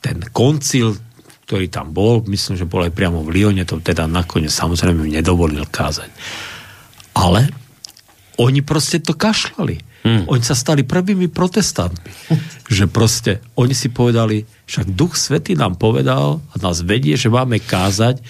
ten 0.00 0.24
koncil, 0.32 0.96
ktorý 1.44 1.66
tam 1.68 1.92
bol, 1.92 2.24
myslím, 2.26 2.56
že 2.56 2.68
bol 2.68 2.86
aj 2.86 2.94
priamo 2.96 3.20
v 3.26 3.40
Lione, 3.40 3.68
to 3.68 3.78
teda 3.78 4.08
nakoniec 4.08 4.50
samozrejme 4.50 5.04
nedovolil 5.06 5.68
kázať. 5.68 6.08
Ale 7.14 7.52
oni 8.40 8.64
proste 8.64 9.04
to 9.04 9.12
kašľali. 9.12 9.76
Hmm. 10.00 10.24
Oni 10.32 10.40
sa 10.40 10.56
stali 10.56 10.80
prvými 10.80 11.28
protestantmi. 11.28 12.08
že 12.76 12.88
proste, 12.88 13.44
oni 13.58 13.76
si 13.76 13.92
povedali, 13.92 14.48
však 14.64 14.96
Duch 14.96 15.18
Svetý 15.18 15.52
nám 15.58 15.76
povedal 15.76 16.40
a 16.40 16.54
nás 16.56 16.80
vedie, 16.80 17.18
že 17.20 17.28
máme 17.28 17.60
kázať, 17.60 18.24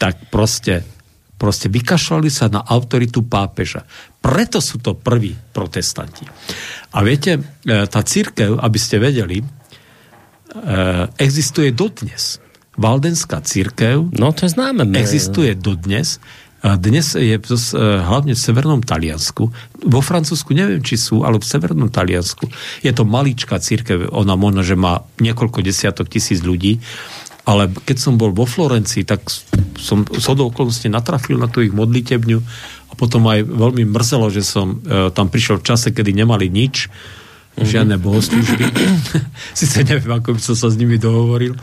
tak 0.00 0.32
proste, 0.34 0.82
proste 1.38 1.70
vykašľali 1.70 2.30
sa 2.32 2.50
na 2.50 2.64
autoritu 2.66 3.22
pápeža. 3.22 3.86
Preto 4.18 4.58
sú 4.58 4.82
to 4.82 4.98
prví 4.98 5.36
protestanti. 5.54 6.26
A 6.96 6.98
viete, 7.06 7.38
e, 7.38 7.40
tá 7.86 8.00
církev, 8.02 8.58
aby 8.58 8.78
ste 8.80 8.98
vedeli, 8.98 9.44
existuje 11.18 11.72
dodnes. 11.72 12.38
Valdenská 12.72 13.44
církev 13.44 14.08
no, 14.16 14.32
to 14.32 14.48
je 14.48 14.56
známe. 14.56 14.88
existuje 14.96 15.52
dodnes. 15.52 16.16
Dnes 16.62 17.18
je 17.18 17.34
eh, 17.34 17.42
hlavne 17.98 18.38
v 18.38 18.40
severnom 18.40 18.78
Taliansku. 18.86 19.50
Vo 19.82 20.00
Francúzsku 20.00 20.54
neviem, 20.54 20.78
či 20.78 20.94
sú, 20.94 21.26
ale 21.26 21.42
v 21.42 21.46
severnom 21.46 21.90
Taliansku. 21.90 22.46
Je 22.86 22.92
to 22.94 23.02
maličká 23.02 23.58
církev. 23.58 24.14
Ona 24.14 24.38
možno, 24.38 24.62
že 24.62 24.78
má 24.78 25.02
niekoľko 25.18 25.58
desiatok 25.58 26.06
tisíc 26.06 26.38
ľudí. 26.46 26.78
Ale 27.42 27.66
keď 27.66 27.96
som 27.98 28.14
bol 28.14 28.30
vo 28.30 28.46
Florencii, 28.46 29.02
tak 29.02 29.26
som 29.74 30.06
z 30.06 30.26
okolností 30.30 30.86
natrafil 30.86 31.42
na 31.42 31.50
tú 31.50 31.66
ich 31.66 31.74
modlitebňu 31.74 32.38
a 32.86 32.92
potom 32.94 33.26
aj 33.26 33.42
veľmi 33.42 33.82
mrzelo, 33.82 34.30
že 34.30 34.46
som 34.46 34.78
e, 34.78 35.10
tam 35.10 35.26
prišiel 35.26 35.58
v 35.58 35.66
čase, 35.66 35.90
kedy 35.90 36.14
nemali 36.14 36.46
nič 36.46 36.86
mm-hmm. 37.54 37.68
žiadne 37.68 37.96
bohoslužby. 38.00 38.64
Sice 39.58 39.84
neviem, 39.84 40.12
ako 40.12 40.36
by 40.36 40.40
som 40.40 40.56
sa 40.56 40.68
s 40.72 40.76
nimi 40.76 40.96
dohovoril. 40.96 41.56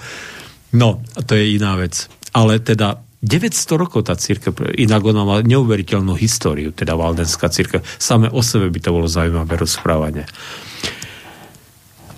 No, 0.75 1.01
to 1.25 1.33
je 1.33 1.57
iná 1.57 1.73
vec. 1.77 2.05
Ale 2.33 2.61
teda 2.61 3.01
900 3.19 3.75
rokov 3.75 4.07
tá 4.07 4.15
církev, 4.15 4.55
inak 4.79 5.03
ona 5.03 5.27
má 5.27 5.35
neuveriteľnú 5.43 6.15
históriu, 6.15 6.71
teda 6.71 6.95
Valdenská 6.95 7.51
církev. 7.51 7.83
Same 7.99 8.31
o 8.31 8.39
sebe 8.39 8.71
by 8.71 8.79
to 8.79 8.95
bolo 8.95 9.11
zaujímavé 9.11 9.59
rozprávanie. 9.59 10.23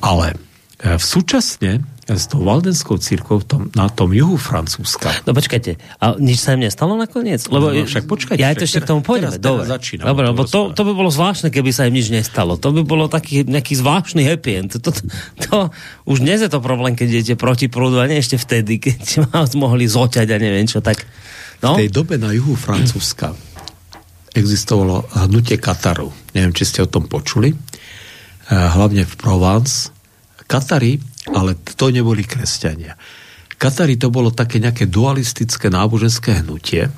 Ale 0.06 0.38
e, 0.78 0.98
v 1.00 1.04
súčasne 1.04 1.82
s 2.18 2.28
tou 2.28 2.44
Valdenskou 2.44 2.98
církou 2.98 3.40
tom, 3.46 3.70
na 3.78 3.88
tom 3.88 4.12
juhu 4.12 4.36
Francúzska. 4.36 5.12
No 5.24 5.32
počkajte, 5.32 5.78
a 6.02 6.18
nič 6.18 6.42
sa 6.42 6.58
im 6.58 6.66
nestalo 6.66 6.98
nakoniec? 6.98 7.46
Lebo 7.48 7.72
no, 7.72 7.86
však 7.86 8.10
počkajte. 8.10 8.42
Ja 8.42 8.52
to 8.58 8.66
ešte 8.66 8.84
k 8.84 8.90
tomu 8.90 9.02
pôjdeme. 9.06 9.36
Teraz, 9.36 9.44
Dobre, 9.44 9.64
teraz 9.68 9.72
začínam, 9.80 10.06
Dobre 10.12 10.24
lebo 10.32 10.44
to, 10.44 10.76
to 10.76 10.82
by 10.82 10.92
bolo 10.92 11.10
zvláštne, 11.14 11.54
keby 11.54 11.72
sa 11.72 11.88
im 11.88 11.96
nič 11.96 12.10
nestalo. 12.10 12.58
To 12.58 12.70
by 12.74 12.82
bolo 12.84 13.06
taký 13.08 13.46
nejaký 13.46 13.78
zvláštny 13.78 14.26
happy 14.26 14.52
end. 14.58 14.70
To, 14.76 14.80
to, 14.82 14.90
to, 14.92 15.04
to, 15.46 15.58
už 16.10 16.24
dnes 16.26 16.42
je 16.44 16.50
to 16.52 16.60
problém, 16.60 16.98
keď 16.98 17.08
idete 17.08 17.36
proti 17.40 17.70
prúdu 17.70 18.02
a 18.02 18.10
nie 18.10 18.20
ešte 18.20 18.36
vtedy, 18.40 18.82
keď 18.82 19.30
vás 19.32 19.56
mohli 19.56 19.88
zoťať 19.88 20.28
a 20.32 20.38
neviem 20.42 20.68
čo 20.68 20.84
tak. 20.84 21.04
No? 21.62 21.78
V 21.78 21.86
tej 21.86 21.92
dobe 21.94 22.18
na 22.18 22.34
juhu 22.34 22.58
Francúzska 22.58 23.38
existovalo 24.32 25.06
hnutie 25.28 25.60
Kataru. 25.60 26.10
Neviem, 26.32 26.56
či 26.56 26.64
ste 26.64 26.80
o 26.84 26.90
tom 26.90 27.06
počuli. 27.06 27.52
Eh, 27.52 28.56
hlavne 28.56 29.04
v 29.08 29.16
Provence. 29.20 29.92
Katari 30.52 31.00
ale 31.30 31.62
to 31.62 31.94
neboli 31.94 32.26
kresťania. 32.26 32.98
Katari 33.62 34.02
to 34.02 34.10
bolo 34.10 34.34
také 34.34 34.58
nejaké 34.58 34.90
dualistické 34.90 35.70
náboženské 35.70 36.42
hnutie, 36.42 36.90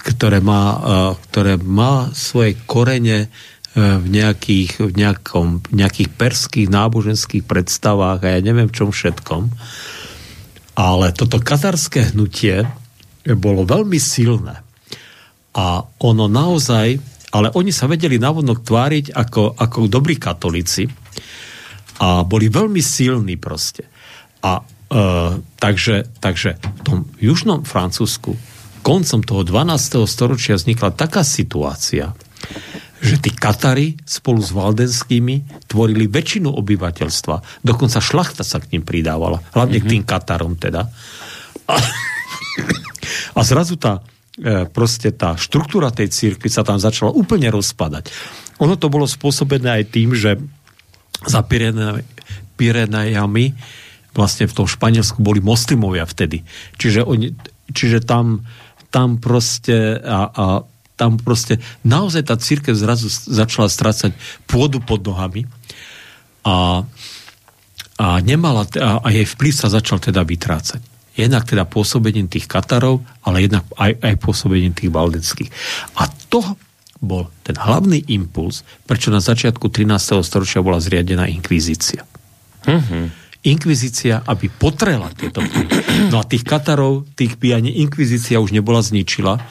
ktoré 0.00 0.40
má, 0.40 0.62
e, 0.72 0.78
ktoré 1.28 1.60
má 1.60 2.08
svoje 2.16 2.56
korene 2.64 3.28
e, 3.28 3.76
v 3.76 4.06
nejakých, 4.08 4.88
v 4.88 4.92
nejakom, 4.96 5.68
nejakých 5.68 6.08
perských 6.16 6.68
náboženských 6.72 7.44
predstavách 7.44 8.24
a 8.24 8.32
ja 8.32 8.40
neviem 8.40 8.72
čom 8.72 8.88
všetkom. 8.88 9.52
Ale 10.80 11.12
toto 11.12 11.36
katarské 11.36 12.16
hnutie 12.16 12.64
bolo 13.36 13.68
veľmi 13.68 14.00
silné. 14.00 14.64
A 15.52 15.84
ono 16.00 16.24
naozaj, 16.32 16.96
ale 17.36 17.52
oni 17.52 17.68
sa 17.68 17.84
vedeli 17.84 18.16
navodnok 18.16 18.64
tváriť 18.64 19.12
ako, 19.12 19.60
ako 19.60 19.92
dobrí 19.92 20.16
katolíci, 20.16 20.88
a 22.02 22.26
boli 22.26 22.50
veľmi 22.50 22.82
silní 22.82 23.38
proste. 23.38 23.86
A 24.42 24.58
e, 24.58 24.62
takže, 25.62 26.10
takže 26.18 26.58
v 26.58 26.80
tom 26.82 26.98
južnom 27.22 27.62
Francúzsku 27.62 28.34
koncom 28.82 29.22
toho 29.22 29.46
12. 29.46 30.02
storočia 30.10 30.58
vznikla 30.58 30.90
taká 30.98 31.22
situácia, 31.22 32.10
že 32.98 33.22
tí 33.22 33.30
Katari 33.30 33.94
spolu 34.02 34.42
s 34.42 34.50
valdenskými 34.50 35.66
tvorili 35.70 36.10
väčšinu 36.10 36.50
obyvateľstva. 36.50 37.62
Dokonca 37.62 38.02
šlachta 38.02 38.42
sa 38.42 38.58
k 38.58 38.74
ním 38.74 38.82
pridávala. 38.82 39.38
Hlavne 39.54 39.78
mm-hmm. 39.78 39.90
k 39.90 39.92
tým 39.94 40.02
Katarom 40.02 40.58
teda. 40.58 40.90
A, 41.70 41.74
a 43.38 43.40
zrazu 43.46 43.78
tá 43.78 44.02
e, 44.34 44.66
proste 44.66 45.14
tá 45.14 45.38
štruktúra 45.38 45.94
tej 45.94 46.10
církvy 46.10 46.50
sa 46.50 46.66
tam 46.66 46.82
začala 46.82 47.14
úplne 47.14 47.46
rozpadať. 47.54 48.10
Ono 48.58 48.74
to 48.74 48.90
bolo 48.90 49.06
spôsobené 49.06 49.82
aj 49.82 49.84
tým, 49.94 50.14
že 50.18 50.42
za 51.26 51.40
Pirenejami 52.56 53.46
vlastne 54.12 54.44
v 54.44 54.56
tom 54.56 54.66
Španielsku 54.68 55.24
boli 55.24 55.40
moslimovia 55.40 56.04
vtedy. 56.04 56.44
Čiže, 56.76 57.04
oni, 57.08 57.32
čiže 57.72 58.04
tam, 58.04 58.44
tam 58.92 59.16
proste 59.16 59.96
a, 59.98 60.28
a 60.28 60.44
tam 60.96 61.16
proste 61.18 61.58
naozaj 61.82 62.28
tá 62.28 62.36
církev 62.36 62.76
zrazu 62.76 63.08
začala 63.08 63.66
strácať 63.66 64.12
pôdu 64.44 64.78
pod 64.78 65.02
nohami 65.02 65.48
a, 66.44 66.84
a 67.96 68.06
nemala, 68.22 68.68
a, 68.78 69.00
a 69.00 69.08
jej 69.10 69.26
vplyv 69.26 69.52
sa 69.56 69.72
začal 69.72 69.98
teda 69.98 70.22
vytrácať. 70.22 70.78
Jednak 71.12 71.44
teda 71.44 71.68
pôsobením 71.68 72.28
tých 72.28 72.48
Katarov, 72.48 73.04
ale 73.24 73.44
jednak 73.44 73.68
aj, 73.76 74.00
aj 74.00 74.14
pôsobením 74.20 74.72
tých 74.72 74.88
baldeckých. 74.88 75.50
A 76.00 76.08
to 76.28 76.40
bol 77.02 77.26
ten 77.42 77.58
hlavný 77.58 78.06
impuls, 78.14 78.62
prečo 78.86 79.10
na 79.10 79.18
začiatku 79.18 79.66
13. 79.66 80.22
storočia 80.22 80.62
bola 80.62 80.78
zriadená 80.78 81.26
inkvizícia. 81.26 82.06
Mm-hmm. 82.62 83.04
Inkvizícia, 83.42 84.22
aby 84.22 84.46
potrela 84.46 85.10
tieto 85.10 85.42
No 86.14 86.22
a 86.22 86.24
tých 86.24 86.46
Katarov, 86.46 87.10
tých 87.18 87.34
by 87.42 87.58
ani 87.58 87.82
inkvizícia 87.82 88.38
už 88.38 88.54
nebola 88.54 88.78
zničila, 88.78 89.42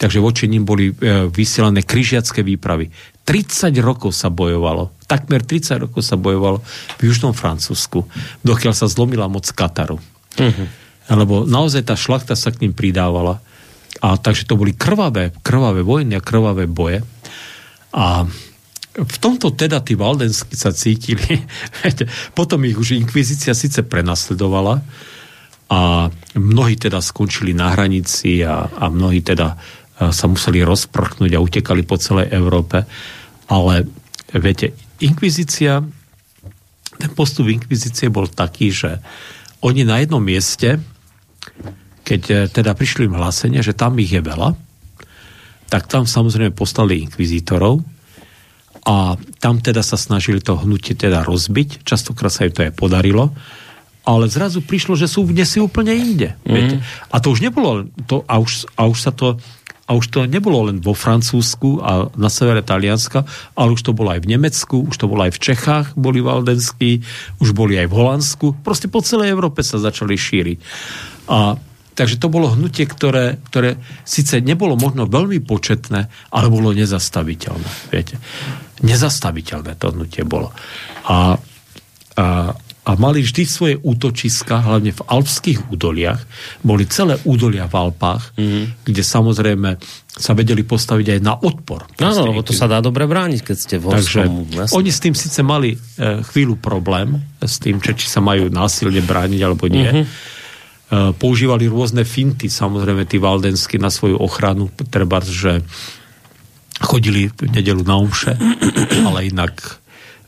takže 0.00 0.16
voči 0.16 0.48
ním 0.48 0.64
boli 0.64 0.96
e, 0.96 1.28
vysielané 1.28 1.84
križiacké 1.84 2.40
výpravy. 2.40 2.88
30 3.28 3.68
rokov 3.84 4.16
sa 4.16 4.32
bojovalo, 4.32 4.96
takmer 5.04 5.44
30 5.44 5.84
rokov 5.84 6.00
sa 6.00 6.16
bojovalo 6.16 6.64
v 6.96 7.00
južnom 7.04 7.36
Francúzsku, 7.36 8.08
dokiaľ 8.40 8.72
sa 8.72 8.88
zlomila 8.88 9.28
moc 9.28 9.44
Kataru. 9.44 10.00
Mm-hmm. 10.40 10.66
Lebo 11.12 11.44
naozaj 11.44 11.84
tá 11.84 12.00
šlachta 12.00 12.32
sa 12.32 12.48
k 12.48 12.64
ním 12.64 12.72
pridávala 12.72 13.44
a 14.02 14.18
takže 14.18 14.48
to 14.48 14.58
boli 14.58 14.74
krvavé, 14.74 15.30
krvavé 15.44 15.84
vojny 15.84 16.18
a 16.18 16.24
krvavé 16.24 16.66
boje. 16.66 17.02
A 17.94 18.26
v 18.94 19.16
tomto 19.18 19.54
teda 19.54 19.82
tí 19.82 19.98
Valdensky 19.98 20.54
sa 20.54 20.70
cítili. 20.70 21.42
Potom 22.38 22.62
ich 22.62 22.78
už 22.78 22.94
inkvizícia 22.94 23.54
síce 23.54 23.82
prenasledovala 23.82 24.82
a 25.70 26.06
mnohí 26.38 26.78
teda 26.78 27.02
skončili 27.02 27.56
na 27.56 27.74
hranici 27.74 28.46
a, 28.46 28.66
a 28.66 28.86
mnohí 28.90 29.24
teda 29.24 29.58
sa 29.94 30.26
museli 30.26 30.62
rozprchnúť 30.62 31.32
a 31.34 31.42
utekali 31.42 31.86
po 31.86 31.98
celej 31.98 32.30
Európe. 32.34 32.82
Ale 33.50 33.86
viete, 34.34 34.74
inkvizícia, 35.02 35.82
ten 36.98 37.10
postup 37.14 37.50
inkvizície 37.50 38.10
bol 38.10 38.26
taký, 38.30 38.74
že 38.74 38.98
oni 39.62 39.86
na 39.86 40.02
jednom 40.02 40.22
mieste 40.22 40.82
keď 42.04 42.22
e, 42.30 42.34
teda 42.52 42.76
prišli 42.76 43.08
im 43.08 43.16
hlásenia, 43.16 43.64
že 43.64 43.72
tam 43.72 43.96
ich 43.96 44.12
je 44.12 44.20
veľa, 44.20 44.54
tak 45.72 45.88
tam 45.88 46.04
samozrejme 46.04 46.52
poslali 46.52 47.02
inkvizítorov 47.02 47.82
a 48.84 49.16
tam 49.40 49.64
teda 49.64 49.80
sa 49.80 49.96
snažili 49.96 50.44
to 50.44 50.60
hnutie 50.60 50.92
teda 50.92 51.24
rozbiť, 51.24 51.82
častokrát 51.82 52.30
sa 52.30 52.44
im 52.44 52.52
to 52.52 52.62
aj 52.68 52.76
podarilo, 52.76 53.32
ale 54.04 54.28
zrazu 54.28 54.60
prišlo, 54.60 55.00
že 55.00 55.08
sú 55.08 55.24
dnes 55.24 55.48
si 55.48 55.58
úplne 55.58 55.96
inde. 55.96 56.36
Mm. 56.44 56.52
Viete? 56.52 56.76
A 57.08 57.16
to 57.24 57.32
už 57.32 57.40
nebolo, 57.40 57.88
to, 58.04 58.20
a, 58.28 58.36
už, 58.36 58.68
a 58.76 58.84
už 58.84 58.98
sa 59.00 59.10
to 59.10 59.40
a 59.84 59.92
už 59.92 60.16
to 60.16 60.24
nebolo 60.24 60.72
len 60.72 60.80
vo 60.80 60.96
Francúzsku 60.96 61.84
a 61.84 62.08
na 62.16 62.32
severe 62.32 62.64
Talianska, 62.64 63.28
ale 63.52 63.76
už 63.76 63.84
to 63.84 63.92
bolo 63.92 64.16
aj 64.16 64.24
v 64.24 64.32
Nemecku, 64.32 64.80
už 64.88 64.96
to 64.96 65.12
bolo 65.12 65.28
aj 65.28 65.36
v 65.36 65.42
Čechách, 65.44 65.86
boli 65.92 66.24
valdenskí, 66.24 67.04
už 67.44 67.52
boli 67.52 67.76
aj 67.76 67.92
v 67.92 67.96
Holandsku. 68.00 68.46
Proste 68.64 68.88
po 68.88 69.04
celej 69.04 69.36
Európe 69.36 69.60
sa 69.60 69.76
začali 69.76 70.16
šíriť. 70.16 70.58
A 71.28 71.60
Takže 71.94 72.18
to 72.18 72.26
bolo 72.26 72.50
hnutie, 72.50 72.90
ktoré, 72.90 73.38
ktoré 73.50 73.78
síce 74.02 74.42
nebolo 74.42 74.74
možno 74.74 75.06
veľmi 75.06 75.38
početné, 75.46 76.10
ale 76.34 76.46
bolo 76.50 76.74
nezastaviteľné. 76.74 77.94
Viete? 77.94 78.18
Nezastaviteľné 78.82 79.78
to 79.78 79.94
hnutie 79.94 80.26
bolo. 80.26 80.50
A, 81.06 81.38
a, 82.18 82.26
a 82.84 82.90
mali 82.98 83.22
vždy 83.22 83.42
svoje 83.46 83.74
útočiska, 83.78 84.66
hlavne 84.66 84.90
v 84.90 85.02
alpských 85.06 85.70
údoliach. 85.70 86.26
Boli 86.66 86.90
celé 86.90 87.14
údolia 87.22 87.70
v 87.70 87.74
Alpách, 87.78 88.34
mm-hmm. 88.34 88.64
kde 88.90 89.02
samozrejme 89.06 89.70
sa 90.14 90.34
vedeli 90.34 90.66
postaviť 90.66 91.06
aj 91.14 91.20
na 91.22 91.34
odpor. 91.38 91.86
Áno, 92.02 92.26
lebo 92.26 92.42
to 92.42 92.54
sa 92.54 92.66
dá 92.66 92.82
dobre 92.82 93.06
brániť, 93.06 93.40
keď 93.42 93.56
ste 93.56 93.76
v 93.78 93.94
Takže 93.94 94.20
oni 94.74 94.90
s 94.90 94.98
tým 95.02 95.14
síce 95.14 95.42
mali 95.46 95.74
e, 95.74 95.78
chvíľu 96.26 96.58
problém, 96.58 97.22
s 97.38 97.58
tým, 97.62 97.78
či, 97.78 97.98
či 97.98 98.06
sa 98.06 98.22
majú 98.22 98.50
násilne 98.50 99.02
brániť 99.02 99.40
alebo 99.42 99.70
nie. 99.70 99.86
Mm-hmm 99.86 100.33
používali 101.16 101.66
rôzne 101.66 102.04
finty, 102.04 102.52
samozrejme 102.52 103.08
tí 103.08 103.16
valdensky 103.16 103.80
na 103.80 103.88
svoju 103.88 104.20
ochranu, 104.20 104.68
treba, 104.92 105.18
že 105.24 105.64
chodili 106.82 107.30
v 107.30 107.50
nedelu 107.50 107.82
na 107.86 107.96
umše, 107.98 108.34
ale 109.08 109.30
inak 109.30 109.84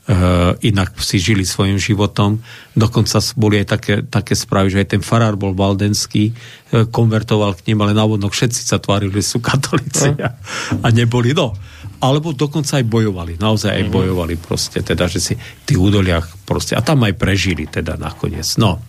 Uh, 0.07 0.55
inak 0.63 0.95
si 1.03 1.19
žili 1.19 1.43
svojim 1.43 1.75
životom. 1.75 2.39
Dokonca 2.71 3.19
boli 3.35 3.59
aj 3.59 3.67
také, 3.67 3.95
také 4.07 4.39
správy, 4.39 4.71
že 4.71 4.79
aj 4.79 4.95
ten 4.95 5.03
farár 5.03 5.35
bol 5.35 5.51
valdenský, 5.51 6.31
uh, 6.31 6.87
konvertoval 6.87 7.59
k 7.59 7.67
ním, 7.67 7.83
ale 7.83 7.91
návodno 7.91 8.31
všetci 8.31 8.71
sa 8.71 8.79
tvárili, 8.79 9.11
že 9.19 9.35
sú 9.35 9.43
katolíci 9.43 10.15
a, 10.23 10.31
a 10.79 10.87
neboli. 10.95 11.35
No. 11.35 11.51
Alebo 11.99 12.31
dokonca 12.31 12.79
aj 12.79 12.87
bojovali. 12.87 13.35
Naozaj 13.35 13.67
aj 13.67 13.83
mhm. 13.83 13.91
bojovali 13.91 14.35
proste, 14.39 14.79
teda, 14.79 15.11
že 15.11 15.19
si 15.19 15.33
v 15.35 15.63
tých 15.67 15.75
údoliach 15.75 16.47
proste, 16.47 16.79
a 16.79 16.81
tam 16.81 17.03
aj 17.03 17.11
prežili 17.19 17.67
teda 17.67 17.99
nakoniec. 17.99 18.47
No. 18.55 18.79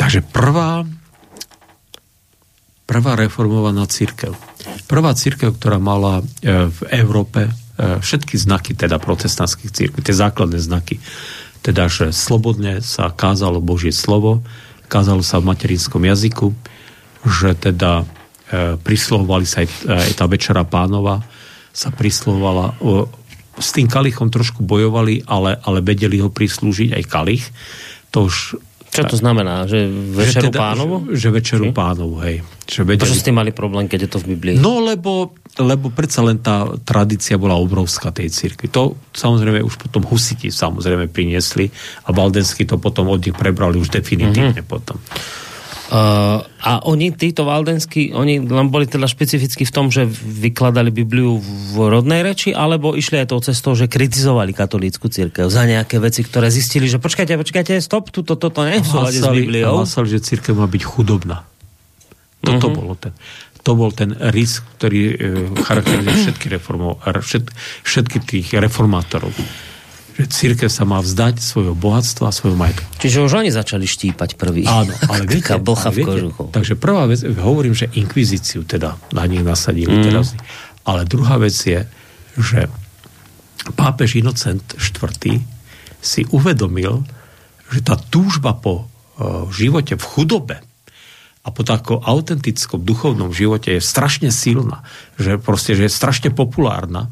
Takže 0.00 0.24
prvá, 0.24 0.88
prvá 2.88 3.12
reformovaná 3.20 3.84
církev. 3.84 4.32
Prvá 4.88 5.12
církev, 5.12 5.52
ktorá 5.60 5.76
mala 5.76 6.24
e, 6.40 6.72
v 6.72 6.80
Európe 6.88 7.44
e, 7.44 7.52
všetky 8.00 8.40
znaky 8.40 8.72
teda 8.72 8.96
protestantských 8.96 9.68
církví, 9.68 10.00
tie 10.00 10.16
základné 10.16 10.56
znaky. 10.56 10.96
Teda, 11.60 11.92
že 11.92 12.16
slobodne 12.16 12.80
sa 12.80 13.12
kázalo 13.12 13.60
Božie 13.60 13.92
slovo, 13.92 14.40
kázalo 14.88 15.20
sa 15.20 15.36
v 15.36 15.52
materinskom 15.52 16.00
jazyku, 16.00 16.48
že 17.28 17.52
teda 17.60 18.08
e, 18.48 18.80
prislovovali 18.80 19.44
sa 19.44 19.60
aj, 19.60 19.68
aj 19.84 20.12
tá 20.16 20.24
večera 20.24 20.64
pánova, 20.64 21.20
sa 21.76 21.92
prislovovala, 21.92 22.72
s 23.60 23.76
tým 23.76 23.84
kalichom 23.84 24.32
trošku 24.32 24.64
bojovali, 24.64 25.28
ale, 25.28 25.60
ale 25.60 25.84
vedeli 25.84 26.24
ho 26.24 26.32
prislúžiť 26.32 26.96
aj 26.96 27.04
kalich. 27.04 27.44
To 28.16 28.26
už 28.26 28.56
čo 29.06 29.14
to 29.14 29.16
znamená? 29.16 29.64
Že 29.64 29.78
večeru 30.16 30.48
že 30.48 30.52
teda, 30.52 30.60
pánovu? 30.60 30.94
Že, 31.08 31.16
že 31.16 31.28
večeru 31.32 31.64
okay. 31.70 31.76
pánovu, 31.76 32.14
hej. 32.24 32.36
Že 32.66 32.80
vedeli... 32.84 33.02
Prečo 33.06 33.20
s 33.20 33.26
tým 33.26 33.36
mali 33.36 33.50
problém, 33.54 33.84
keď 33.88 33.98
je 34.06 34.10
to 34.10 34.18
v 34.20 34.26
Biblii? 34.36 34.56
No, 34.60 34.82
lebo, 34.84 35.34
lebo 35.58 35.90
predsa 35.90 36.20
len 36.22 36.38
tá 36.38 36.68
tradícia 36.84 37.40
bola 37.40 37.58
obrovská 37.58 38.12
tej 38.14 38.30
cirkvi. 38.30 38.68
To 38.72 38.94
samozrejme 39.16 39.64
už 39.64 39.74
potom 39.80 40.04
husiti 40.06 40.52
samozrejme 40.52 41.08
priniesli 41.08 41.70
a 42.06 42.14
Valdensky 42.14 42.68
to 42.68 42.76
potom 42.76 43.08
od 43.10 43.20
nich 43.24 43.34
prebrali 43.34 43.80
už 43.80 43.90
definitívne 43.90 44.60
mm-hmm. 44.60 44.70
potom. 44.70 45.00
Uh, 45.90 46.46
a 46.62 46.86
oni, 46.86 47.10
títo 47.10 47.42
valdenskí, 47.42 48.14
oni 48.14 48.38
len 48.38 48.70
boli 48.70 48.86
teda 48.86 49.10
špecificky 49.10 49.66
v 49.66 49.74
tom, 49.74 49.90
že 49.90 50.06
vykladali 50.06 50.94
Bibliu 50.94 51.42
v 51.42 51.74
rodnej 51.90 52.22
reči, 52.22 52.54
alebo 52.54 52.94
išli 52.94 53.18
aj 53.18 53.34
tou 53.34 53.42
cestou, 53.42 53.74
že 53.74 53.90
kritizovali 53.90 54.54
katolícku 54.54 55.10
církev 55.10 55.50
za 55.50 55.66
nejaké 55.66 55.98
veci, 55.98 56.22
ktoré 56.22 56.46
zistili, 56.46 56.86
že 56.86 57.02
počkajte, 57.02 57.34
počkajte, 57.34 57.82
stop, 57.82 58.14
toto, 58.14 58.38
toto 58.38 58.62
nie 58.62 58.78
je 58.78 58.86
v 58.86 58.88
súlade 58.88 59.18
s 59.18 59.26
Bibliou. 59.26 59.82
Hlásali, 59.82 60.14
že 60.14 60.22
církev 60.22 60.54
má 60.54 60.70
byť 60.70 60.82
chudobná. 60.86 61.42
Toto 62.38 62.70
uh-huh. 62.70 62.78
bolo 62.78 62.94
ten 62.94 63.10
to 63.60 63.76
bol 63.76 63.92
ten 63.92 64.16
risk, 64.32 64.64
ktorý 64.80 65.00
e, 65.04 65.14
charakterizuje 65.68 66.16
všetky 66.32 66.46
reformov, 66.48 67.04
všet, 67.04 67.44
všetky 67.84 68.18
tých 68.24 68.48
reformátorov 68.56 69.36
že 70.16 70.24
církev 70.26 70.70
sa 70.70 70.84
má 70.88 70.98
vzdať 71.00 71.38
svojho 71.38 71.74
bohatstva 71.74 72.28
a 72.28 72.34
svojho 72.34 72.58
majetku. 72.58 72.86
Čiže 72.98 73.24
už 73.24 73.32
oni 73.40 73.50
začali 73.54 73.86
štípať 73.86 74.36
prvý. 74.36 74.66
Áno, 74.66 74.92
ale 75.08 75.26
viete, 75.30 75.56
blcha 75.60 75.90
ale 75.90 75.96
viete 75.96 76.18
takže 76.50 76.74
prvá 76.76 77.06
vec, 77.06 77.22
hovorím, 77.24 77.74
že 77.74 77.88
inkvizíciu 77.94 78.66
teda 78.66 78.98
na 79.14 79.24
nich 79.24 79.44
nasadili 79.44 79.90
mm. 80.00 80.04
teraz. 80.04 80.34
Ale 80.84 81.06
druhá 81.06 81.38
vec 81.38 81.54
je, 81.54 81.86
že 82.36 82.66
pápež 83.76 84.18
Inocent 84.18 84.76
IV. 84.76 85.40
si 86.00 86.24
uvedomil, 86.32 87.04
že 87.70 87.80
tá 87.84 87.94
túžba 87.94 88.56
po 88.56 88.84
uh, 88.84 89.46
živote 89.52 89.94
v 89.94 90.04
chudobe 90.04 90.56
a 91.40 91.48
po 91.48 91.62
takom 91.64 92.04
autentickom 92.04 92.84
duchovnom 92.84 93.32
živote 93.32 93.76
je 93.76 93.82
strašne 93.84 94.28
silná, 94.28 94.84
že 95.16 95.40
proste, 95.40 95.72
že 95.72 95.88
je 95.88 95.92
strašne 95.92 96.28
populárna. 96.32 97.08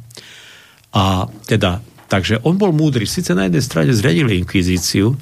A 0.93 1.29
teda 1.49 1.81
Takže 2.09 2.41
on 2.43 2.57
bol 2.57 2.73
múdry. 2.73 3.05
Sice 3.05 3.37
na 3.37 3.45
jednej 3.47 3.61
strane 3.61 3.93
zriadili 3.93 4.41
inkvizíciu, 4.41 5.13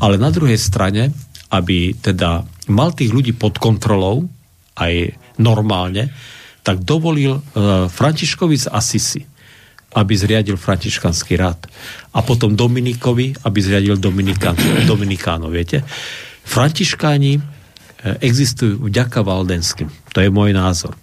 ale 0.00 0.16
na 0.16 0.32
druhej 0.32 0.56
strane, 0.56 1.12
aby 1.52 1.92
teda 2.00 2.48
mal 2.72 2.96
tých 2.96 3.12
ľudí 3.12 3.36
pod 3.36 3.60
kontrolou, 3.60 4.24
aj 4.80 5.12
normálne, 5.36 6.08
tak 6.64 6.80
dovolil 6.80 7.36
uh, 7.36 7.88
Františkovi 7.92 8.56
z 8.56 8.66
Asisi, 8.72 9.20
aby 9.90 10.12
zriadil 10.16 10.54
františkanský 10.56 11.34
rád. 11.36 11.66
A 12.14 12.24
potom 12.24 12.54
Dominikovi, 12.56 13.34
aby 13.44 13.58
zriadil 13.60 13.98
Dominikán, 14.00 14.56
Dominikánov, 14.88 15.52
viete. 15.52 15.84
Františkáni 16.48 17.36
uh, 17.36 17.42
existujú 18.24 18.88
vďaka 18.88 19.20
Valdenským. 19.20 19.88
To 20.16 20.24
je 20.24 20.32
môj 20.32 20.56
názor. 20.56 20.96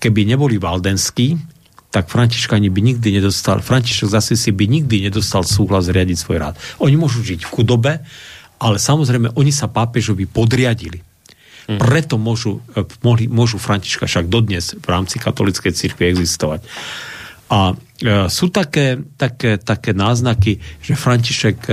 Keby 0.00 0.24
neboli 0.24 0.56
Valdenskí, 0.60 1.53
tak 1.94 2.10
Františkani 2.10 2.74
by 2.74 2.80
nikdy 2.82 3.22
nedostal, 3.22 3.62
František 3.62 4.10
zase 4.10 4.34
si 4.34 4.50
by 4.50 4.66
nikdy 4.66 5.06
nedostal 5.06 5.46
súhlas 5.46 5.86
riadiť 5.86 6.18
svoj 6.18 6.42
rád. 6.42 6.54
Oni 6.82 6.98
môžu 6.98 7.22
žiť 7.22 7.46
v 7.46 7.52
chudobe, 7.54 8.02
ale 8.58 8.76
samozrejme 8.82 9.38
oni 9.38 9.54
sa 9.54 9.70
pápežovi 9.70 10.26
podriadili. 10.26 11.06
Mm. 11.70 11.78
Preto 11.78 12.18
môžu, 12.18 12.58
e, 12.74 12.82
mohli, 13.06 13.30
môžu 13.30 13.62
Františka 13.62 14.10
však 14.10 14.26
dodnes 14.26 14.74
v 14.74 14.86
rámci 14.90 15.22
katolickej 15.22 15.70
cirkvi 15.70 16.10
existovať. 16.10 16.66
A 17.54 17.72
e, 17.72 17.74
sú 18.26 18.50
také, 18.50 18.98
také, 19.14 19.62
také 19.62 19.94
náznaky, 19.94 20.58
že 20.82 20.98
František 20.98 21.58
e, 21.70 21.72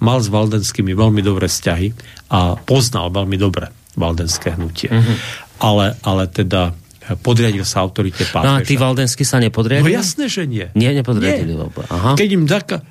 mal 0.00 0.18
s 0.24 0.32
valdenskými 0.32 0.96
veľmi 0.96 1.20
dobré 1.20 1.44
vzťahy 1.44 1.92
a 2.32 2.56
poznal 2.56 3.12
veľmi 3.12 3.36
dobre 3.36 3.68
valdenské 4.00 4.56
hnutie. 4.56 4.88
Mm-hmm. 4.88 5.16
Ale, 5.60 5.92
ale 6.02 6.24
teda 6.32 6.72
podriadil 7.16 7.64
sa 7.64 7.80
autorite 7.80 8.28
pápeža. 8.28 8.44
No 8.44 8.52
a 8.58 8.66
tí 8.66 8.76
Valdensky 8.76 9.24
sa 9.24 9.40
nepodriadili? 9.40 9.88
No 9.88 9.96
jasné, 9.96 10.28
že 10.28 10.44
nie. 10.44 10.68
Nie, 10.76 10.92
nepodriadili. 10.92 11.56
Nie. 11.56 11.70
Aha. 11.88 12.12
Keď 12.18 12.28
im, 12.34 12.44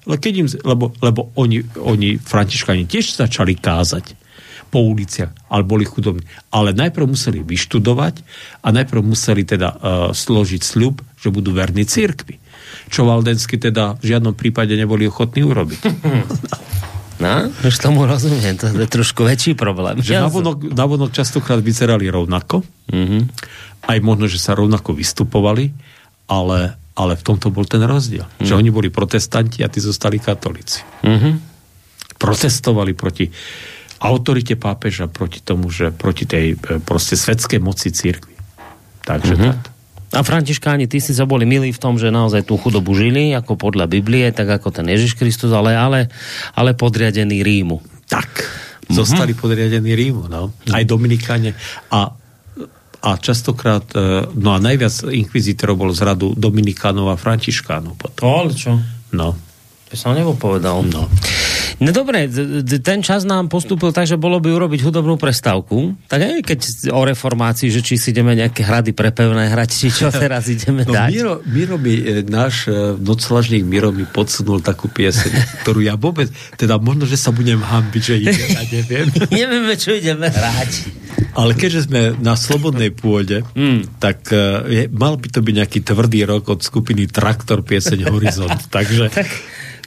keď 0.07 0.33
im, 0.33 0.47
lebo, 0.65 0.95
lebo 1.03 1.29
oni, 1.37 1.61
oni 1.77 2.17
Františkani 2.17 2.89
tiež 2.89 3.13
začali 3.19 3.53
kázať 3.53 4.17
po 4.67 4.83
uliciach, 4.83 5.31
ale 5.47 5.63
boli 5.63 5.87
chudobní. 5.87 6.27
Ale 6.51 6.75
najprv 6.75 7.07
museli 7.07 7.39
vyštudovať 7.39 8.19
a 8.63 8.67
najprv 8.75 9.01
museli 9.03 9.47
teda 9.47 9.69
uh, 9.71 9.79
složiť 10.11 10.61
sľub, 10.61 10.99
že 11.15 11.31
budú 11.31 11.55
verní 11.55 11.87
církvi. 11.87 12.39
Čo 12.91 13.07
Valdensky 13.07 13.55
teda 13.55 13.95
v 13.99 14.15
žiadnom 14.15 14.35
prípade 14.35 14.75
neboli 14.75 15.07
ochotní 15.07 15.47
urobiť. 15.47 15.81
No, 17.17 17.49
už 17.65 17.75
tomu 17.81 18.05
rozumiem, 18.05 18.53
to 18.57 18.69
je 18.69 18.85
trošku 18.85 19.25
väčší 19.25 19.57
problém. 19.57 19.97
Že 20.01 20.21
navonok, 20.21 20.57
navonok 20.69 21.09
častokrát 21.09 21.57
vyzerali 21.57 22.05
rovnako, 22.13 22.61
mm-hmm. 22.93 23.21
aj 23.89 23.97
možno, 24.05 24.29
že 24.29 24.37
sa 24.37 24.53
rovnako 24.53 24.93
vystupovali, 24.93 25.73
ale, 26.29 26.77
ale 26.93 27.13
v 27.17 27.23
tomto 27.25 27.49
bol 27.49 27.65
ten 27.65 27.81
rozdiel. 27.81 28.25
Mm-hmm. 28.25 28.45
Že 28.45 28.53
oni 28.53 28.69
boli 28.69 28.89
protestanti 28.93 29.65
a 29.65 29.71
tí 29.71 29.81
zostali 29.81 30.21
katolíci. 30.21 30.85
Mm-hmm. 31.01 31.33
Protestovali 32.21 32.93
proti 32.93 33.25
autorite 33.97 34.53
pápeža, 34.53 35.09
proti 35.09 35.41
tomu, 35.41 35.73
že 35.73 35.89
proti 35.89 36.29
tej 36.29 36.53
e, 36.53 36.77
proste 36.77 37.17
svetskej 37.17 37.57
moci 37.57 37.89
církvy. 37.89 38.37
Takže 39.05 39.33
mm-hmm. 39.33 39.49
tak. 39.49 39.76
A 40.15 40.23
Františkáni, 40.23 40.87
tí 40.87 41.03
si 41.03 41.11
sa 41.11 41.27
boli 41.27 41.43
milí 41.43 41.75
v 41.75 41.81
tom, 41.81 41.99
že 41.99 42.07
naozaj 42.07 42.47
tú 42.47 42.55
chudobu 42.55 42.95
žili, 42.95 43.35
ako 43.35 43.59
podľa 43.59 43.91
Biblie, 43.91 44.31
tak 44.31 44.47
ako 44.47 44.71
ten 44.71 44.87
Ježiš 44.87 45.19
Kristus, 45.19 45.51
ale, 45.51 45.75
ale, 45.75 46.07
ale 46.55 46.71
podriadený 46.71 47.43
Rímu. 47.43 47.83
Tak, 48.07 48.29
mm-hmm. 48.39 48.95
zostali 48.95 49.35
podriadení 49.35 49.91
Rímu, 49.91 50.31
no. 50.31 50.55
Aj 50.71 50.83
Dominikáne. 50.87 51.51
A 51.91 52.15
a 52.97 53.13
častokrát, 53.21 53.85
e, 53.93 54.25
no 54.41 54.51
a 54.51 54.59
najviac 54.59 55.05
inkvizitorov 55.05 55.77
bol 55.77 55.91
z 55.93 56.01
radu 56.01 56.33
Dominikánov 56.33 57.13
a 57.13 57.15
Františkánov 57.15 57.93
potom. 57.93 58.25
ale 58.25 58.57
čo? 58.57 58.73
No. 59.13 59.37
To 59.87 59.93
som 59.95 60.17
nebol 60.17 60.35
povedal. 60.35 60.81
No. 60.83 61.05
No 61.77 61.93
dobre, 61.93 62.25
ten 62.81 63.05
čas 63.05 63.21
nám 63.21 63.53
postupil 63.53 63.93
tak, 63.93 64.09
že 64.09 64.17
bolo 64.17 64.41
by 64.41 64.49
urobiť 64.49 64.81
hudobnú 64.81 65.13
prestávku. 65.21 65.93
Tak 66.09 66.19
aj 66.25 66.41
keď 66.41 66.59
o 66.89 67.05
reformácii, 67.05 67.69
že 67.69 67.85
či 67.85 68.01
si 68.01 68.09
ideme 68.09 68.33
nejaké 68.33 68.65
hrady 68.65 68.97
pre 68.97 69.13
pevné 69.13 69.53
hrať, 69.53 69.69
či 69.69 69.87
čo 69.93 70.09
teraz 70.25 70.49
ideme 70.49 70.81
no, 70.81 70.93
dať. 70.97 71.09
Miro, 71.13 71.33
Miro 71.45 71.77
mi, 71.77 71.93
e, 72.01 72.25
náš 72.25 72.65
e, 72.65 72.97
noclažník 72.97 73.61
Miro 73.61 73.93
mi 73.93 74.09
podsunul 74.09 74.65
takú 74.65 74.89
pieseň, 74.89 75.61
ktorú 75.61 75.85
ja 75.85 75.93
vôbec, 75.93 76.33
teda 76.57 76.81
možno, 76.81 77.05
že 77.05 77.13
sa 77.13 77.29
budem 77.29 77.61
hambiť, 77.61 78.01
že 78.01 78.15
ide, 78.25 78.43
ja 78.57 78.63
neviem. 78.73 79.07
Nevieme, 79.37 79.73
čo 79.77 79.93
ideme 79.93 80.33
hrať. 80.33 80.71
Ale 81.37 81.53
keďže 81.53 81.85
sme 81.85 82.17
na 82.17 82.33
slobodnej 82.33 82.89
pôde, 82.89 83.45
mm. 83.53 84.01
tak 84.01 84.33
uh, 84.33 84.65
je, 84.65 84.89
mal 84.89 85.21
by 85.21 85.29
to 85.29 85.45
byť 85.45 85.53
nejaký 85.53 85.79
tvrdý 85.85 86.25
rok 86.25 86.49
od 86.49 86.65
skupiny 86.65 87.05
Traktor 87.05 87.61
pieseň 87.61 88.09
Horizont. 88.09 88.57
Takže... 88.73 89.13
Tak 89.13 89.29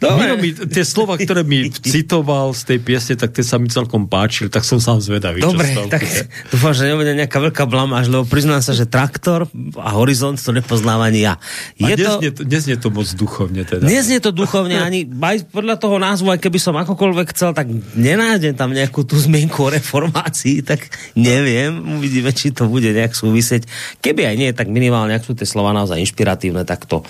Dobre. 0.00 0.32
mi, 0.40 0.50
tie 0.56 0.80
slova, 0.80 1.20
ktoré 1.20 1.44
mi 1.44 1.68
citoval 1.68 2.56
z 2.56 2.72
tej 2.72 2.78
piesne, 2.80 3.14
tak 3.20 3.36
tie 3.36 3.44
sa 3.44 3.60
mi 3.60 3.68
celkom 3.68 4.08
páčili, 4.08 4.48
tak 4.48 4.64
som 4.64 4.80
sám 4.80 5.04
zvedavý. 5.04 5.44
Dobre, 5.44 5.76
tak 5.92 6.00
dúfam, 6.48 6.72
že 6.72 6.88
nebude 6.88 7.12
nejaká 7.12 7.36
veľká 7.36 7.68
blamáž, 7.68 8.08
lebo 8.08 8.24
priznám 8.24 8.64
sa, 8.64 8.72
že 8.72 8.88
traktor 8.88 9.44
a 9.76 9.90
horizont 9.92 10.40
to 10.40 10.56
nepoznávam 10.56 11.04
ani 11.04 11.28
ja. 11.28 11.36
Je 11.76 11.92
a 11.92 12.00
dnes, 12.00 12.08
to... 12.08 12.16
Nie, 12.24 12.30
dnes 12.32 12.62
nie 12.64 12.76
to 12.80 12.88
moc 12.88 13.08
duchovne 13.12 13.62
teda. 13.68 13.84
Dnes 13.84 14.08
nie 14.08 14.24
to 14.24 14.32
duchovne, 14.32 14.80
ani 14.88 15.04
aj 15.04 15.52
podľa 15.52 15.76
toho 15.76 16.00
názvu, 16.00 16.32
aj 16.32 16.40
keby 16.40 16.56
som 16.56 16.80
akokoľvek 16.80 17.36
chcel, 17.36 17.52
tak 17.52 17.68
nenájdem 17.92 18.56
tam 18.56 18.72
nejakú 18.72 19.04
tú 19.04 19.20
zmienku 19.20 19.60
o 19.60 19.68
reformácii, 19.68 20.64
tak 20.64 20.88
neviem, 21.12 21.76
uvidíme, 22.00 22.32
či 22.32 22.56
to 22.56 22.72
bude 22.72 22.88
nejak 22.88 23.12
súvisieť. 23.12 23.68
Keby 24.00 24.32
aj 24.32 24.36
nie, 24.40 24.50
tak 24.56 24.72
minimálne, 24.72 25.12
ak 25.12 25.28
sú 25.28 25.36
tie 25.36 25.44
slova 25.44 25.76
naozaj 25.76 26.00
inšpiratívne, 26.00 26.64
tak 26.64 26.88
to 26.88 27.04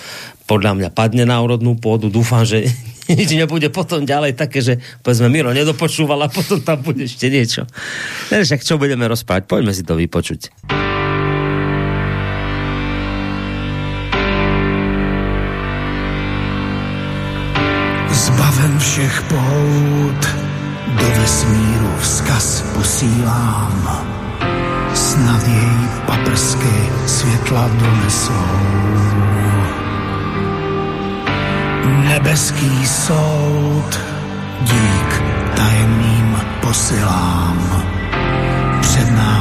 podľa 0.45 0.71
mňa 0.77 0.89
padne 0.91 1.23
na 1.27 1.39
úrodnú 1.41 1.77
pôdu. 1.77 2.07
Dúfam, 2.11 2.45
že 2.45 2.67
nič 3.11 3.31
nebude 3.33 3.67
potom 3.69 4.05
ďalej 4.05 4.37
také, 4.37 4.59
že 4.63 4.73
povedzme 5.01 5.27
Miro 5.27 5.51
nedopočúval 5.51 6.25
a 6.25 6.31
potom 6.31 6.61
tam 6.61 6.81
bude 6.81 7.05
ešte 7.05 7.27
niečo. 7.27 7.67
Ne, 8.31 8.43
však 8.43 8.63
čo 8.63 8.79
budeme 8.79 9.07
rozprávať? 9.07 9.43
Poďme 9.47 9.73
si 9.75 9.83
to 9.83 9.97
vypočuť. 9.97 10.51
Zbaven 18.11 18.75
všech 18.77 19.17
pout 19.31 20.23
do 20.99 21.07
vesmíru 21.19 21.91
vzkaz 22.01 22.63
posílám. 22.75 23.79
Snad 24.93 25.47
jej 25.47 25.77
paprsky 26.05 26.75
světla 27.05 27.67
donesou 27.79 29.10
nebeský 31.85 32.87
soud. 32.87 33.99
Dík 34.61 35.23
tajemným 35.55 36.41
posilám. 36.61 37.83
Před 38.81 39.11
námi 39.11 39.40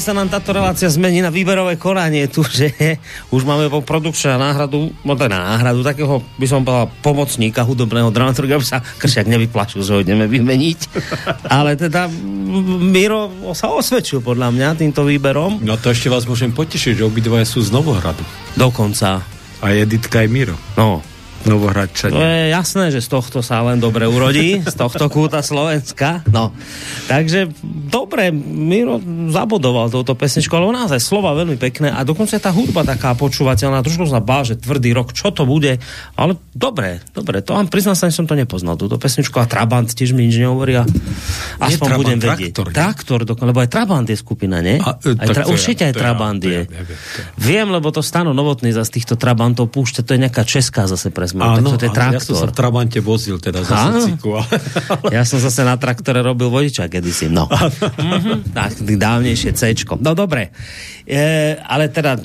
Pomaly 0.00 0.16
sa 0.16 0.24
nám 0.24 0.32
táto 0.32 0.56
relácia 0.56 0.88
zmení 0.88 1.20
na 1.20 1.28
výberové 1.28 1.76
konanie 1.76 2.24
tu, 2.24 2.40
že 2.40 2.72
už 3.36 3.44
máme 3.44 3.68
po 3.68 3.84
produkčná 3.84 4.40
náhradu, 4.40 4.96
no 5.04 5.12
teda 5.12 5.36
náhradu 5.36 5.84
takého, 5.84 6.24
by 6.40 6.46
som 6.48 6.64
povedal, 6.64 6.88
pomocníka 7.04 7.60
hudobného 7.68 8.08
dramaturga, 8.08 8.56
aby 8.56 8.64
sa 8.64 8.80
Kršiak 8.80 9.28
nevyplašil, 9.28 9.84
že 9.84 9.92
ho 9.92 10.00
ideme 10.00 10.24
vymeniť. 10.24 10.78
Ale 11.52 11.76
teda 11.76 12.08
Miro 12.80 13.52
sa 13.52 13.68
osvedčil 13.76 14.24
podľa 14.24 14.48
mňa 14.56 14.80
týmto 14.80 15.04
výberom. 15.04 15.60
No 15.60 15.76
to 15.76 15.92
ešte 15.92 16.08
vás 16.08 16.24
môžem 16.24 16.48
potešiť, 16.48 16.96
že 16.96 17.04
obidvaja 17.04 17.44
sú 17.44 17.60
z 17.60 17.68
Novohradu. 17.68 18.24
Dokonca. 18.56 19.20
A 19.60 19.66
Editka 19.76 20.24
aj 20.24 20.32
Miro. 20.32 20.56
No, 20.80 21.04
To 21.40 21.56
Novohradčania. 21.56 22.20
je 22.20 22.42
jasné, 22.52 22.84
že 22.92 23.00
z 23.00 23.08
tohto 23.08 23.40
sa 23.40 23.64
len 23.64 23.80
dobre 23.80 24.04
urodí, 24.04 24.60
z 24.60 24.74
tohto 24.76 25.08
kúta 25.08 25.40
Slovenska. 25.40 26.20
No, 26.28 26.52
takže 27.08 27.48
dobre, 27.64 28.28
Miro 28.30 29.00
zabodoval 29.32 29.88
touto 29.88 30.12
pesničku, 30.12 30.52
ale 30.52 30.76
naozaj 30.76 31.00
slova 31.00 31.32
veľmi 31.32 31.56
pekné 31.56 31.88
a 31.88 32.04
dokonca 32.04 32.36
tá 32.36 32.52
hudba 32.52 32.84
taká 32.84 33.16
počúvateľná. 33.16 33.80
Trošku 33.80 34.04
som 34.04 34.20
sa 34.20 34.22
bál, 34.22 34.44
že 34.44 34.60
tvrdý 34.60 34.92
rok, 34.92 35.16
čo 35.16 35.32
to 35.32 35.48
bude, 35.48 35.80
ale 36.14 36.32
dobre, 36.52 37.00
dobre, 37.16 37.40
to 37.40 37.56
vám 37.56 37.72
priznám 37.72 37.96
sa, 37.96 38.12
že 38.12 38.20
som 38.20 38.28
to 38.28 38.36
nepoznal, 38.36 38.76
túto 38.76 39.00
pesničku 39.00 39.40
a 39.40 39.48
Trabant 39.48 39.88
tiež 39.88 40.12
mi 40.12 40.28
nič 40.28 40.44
nehovorí 40.44 40.76
a 40.76 40.84
aspoň 41.56 41.88
Trabant, 41.88 42.00
budem 42.04 42.18
vedieť. 42.20 42.52
Traktor. 42.52 42.66
Traktor, 42.76 43.18
dokonca, 43.24 43.48
lebo 43.48 43.60
aj 43.64 43.70
Trabant 43.72 44.06
je 44.06 44.16
skupina, 44.20 44.60
nie? 44.60 44.76
A, 44.76 44.92
e, 45.00 45.16
aj 45.16 45.26
tra- 45.32 45.44
ja- 45.44 45.48
určite 45.48 45.82
aj 45.88 45.94
ja- 45.96 46.00
Trabant 46.04 46.40
je. 46.44 46.68
ja 46.68 46.82
Viem, 47.40 47.72
lebo 47.72 47.88
to 47.88 48.04
Stano 48.04 48.36
Novotný 48.36 48.76
za 48.76 48.84
z 48.84 49.00
týchto 49.00 49.16
Trabantov 49.16 49.72
púšťa, 49.72 50.04
to 50.04 50.12
je 50.14 50.20
nejaká 50.28 50.44
česká 50.44 50.84
zase 50.84 51.08
prezme. 51.30 51.42
Áno, 51.42 51.78
to 51.78 51.84
je 51.86 51.90
áno, 51.90 52.12
ja 52.12 52.20
som 52.20 52.34
sa 52.36 52.46
traktor. 52.46 52.48
v 52.50 52.54
Trabante 52.54 52.98
vozil 53.00 53.36
teda 53.40 53.60
za 53.64 53.74
sociku, 53.94 54.36
ale... 54.36 54.54
Ja 55.16 55.22
som 55.24 55.40
zase 55.40 55.64
na 55.64 55.80
traktore 55.80 56.20
robil 56.20 56.52
vodiča 56.52 56.86
kedysi, 56.86 57.32
no. 57.32 57.48
Mhm, 57.48 58.52
tak, 58.58 58.76
dávnejšie 58.84 59.56
C. 59.56 59.72
No 60.02 60.12
dobre, 60.12 60.52
e, 61.08 61.56
ale 61.56 61.88
teda 61.88 62.20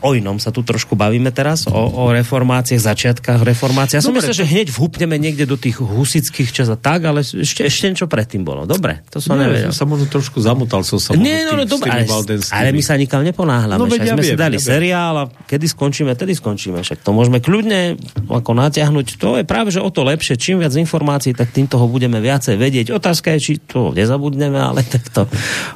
o 0.00 0.10
inom 0.16 0.40
sa 0.40 0.48
tu 0.54 0.64
trošku 0.64 0.96
bavíme 0.96 1.28
teraz, 1.34 1.68
o, 1.68 1.74
o 1.76 2.10
reformáciách, 2.10 2.80
začiatkách 2.80 3.44
reformácie. 3.44 4.00
Ja 4.00 4.04
som 4.04 4.16
myslel, 4.16 4.32
že 4.32 4.46
hneď 4.48 4.72
vhupneme 4.72 5.20
niekde 5.20 5.44
do 5.44 5.60
tých 5.60 5.82
husických 5.82 6.50
čas 6.50 6.72
a 6.72 6.78
tak, 6.78 7.04
ale 7.04 7.20
ešte, 7.22 7.66
ešte 7.66 7.90
niečo 7.92 8.08
predtým 8.08 8.42
bolo. 8.46 8.64
Dobre, 8.64 9.04
to 9.12 9.20
som 9.20 9.36
Nie, 9.36 9.50
nevedel. 9.50 9.74
som 9.74 9.84
sa 9.84 9.86
možno 9.90 10.06
trošku 10.08 10.40
zamotal 10.40 10.80
som 10.86 10.96
sa 10.96 11.12
Nie, 11.18 11.44
no, 11.44 11.58
no, 11.58 11.68
dobre, 11.68 11.92
ale, 11.92 12.06
ale 12.50 12.68
my 12.72 12.82
sa 12.82 12.94
nikam 12.96 13.20
neponáhľame. 13.20 13.76
No, 13.76 13.90
No, 13.90 13.98
veď 13.98 14.12
ja 14.12 14.14
sme 14.14 14.22
si 14.22 14.34
viem, 14.36 14.40
dali 14.40 14.56
ja 14.60 14.62
seriál 14.62 15.14
a 15.18 15.24
kedy 15.26 15.66
skončíme, 15.66 16.12
tedy 16.14 16.32
skončíme. 16.36 16.78
Však 16.84 17.02
to 17.02 17.10
môžeme 17.10 17.42
kľudne 17.42 17.98
ako 18.28 18.52
natiahnuť. 18.52 19.06
To 19.16 19.40
je 19.40 19.44
práve, 19.48 19.72
že 19.72 19.80
o 19.80 19.88
to 19.88 20.04
lepšie. 20.04 20.36
Čím 20.36 20.60
viac 20.60 20.74
informácií, 20.76 21.32
tak 21.32 21.54
tým 21.54 21.70
toho 21.70 21.88
budeme 21.88 22.20
viacej 22.20 22.60
vedieť. 22.60 22.92
Otázka 22.92 23.32
je, 23.36 23.40
či 23.40 23.52
to 23.60 23.94
nezabudneme, 23.96 24.58
ale 24.58 24.84
tak 24.92 25.08
to 25.08 25.24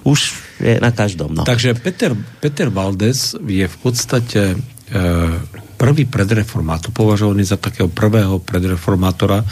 už 0.05 0.37
je 0.61 0.79
na 0.79 0.93
každom. 0.93 1.33
No. 1.33 1.43
Takže 1.43 1.75
Peter, 1.79 2.13
Peter 2.43 2.69
Valdes 2.69 3.35
je 3.39 3.67
v 3.67 3.77
podstate 3.81 4.55
e, 4.55 4.57
prvý 5.75 6.05
predreformátor, 6.07 6.95
považovaný 6.95 7.45
za 7.45 7.59
takého 7.59 7.91
prvého 7.91 8.39
predreformátora. 8.41 9.43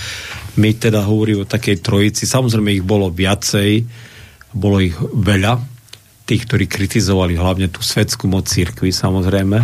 My 0.57 0.77
teda 0.77 1.03
hovoríme 1.05 1.45
o 1.45 1.49
takej 1.49 1.83
trojici, 1.83 2.29
samozrejme 2.29 2.77
ich 2.77 2.85
bolo 2.85 3.11
viacej, 3.11 3.85
bolo 4.53 4.79
ich 4.85 4.95
veľa, 5.01 5.73
tých, 6.23 6.47
ktorí 6.47 6.65
kritizovali 6.71 7.35
hlavne 7.35 7.67
tú 7.67 7.83
svetskú 7.83 8.31
moc 8.31 8.47
církvy, 8.47 8.95
samozrejme. 8.95 9.59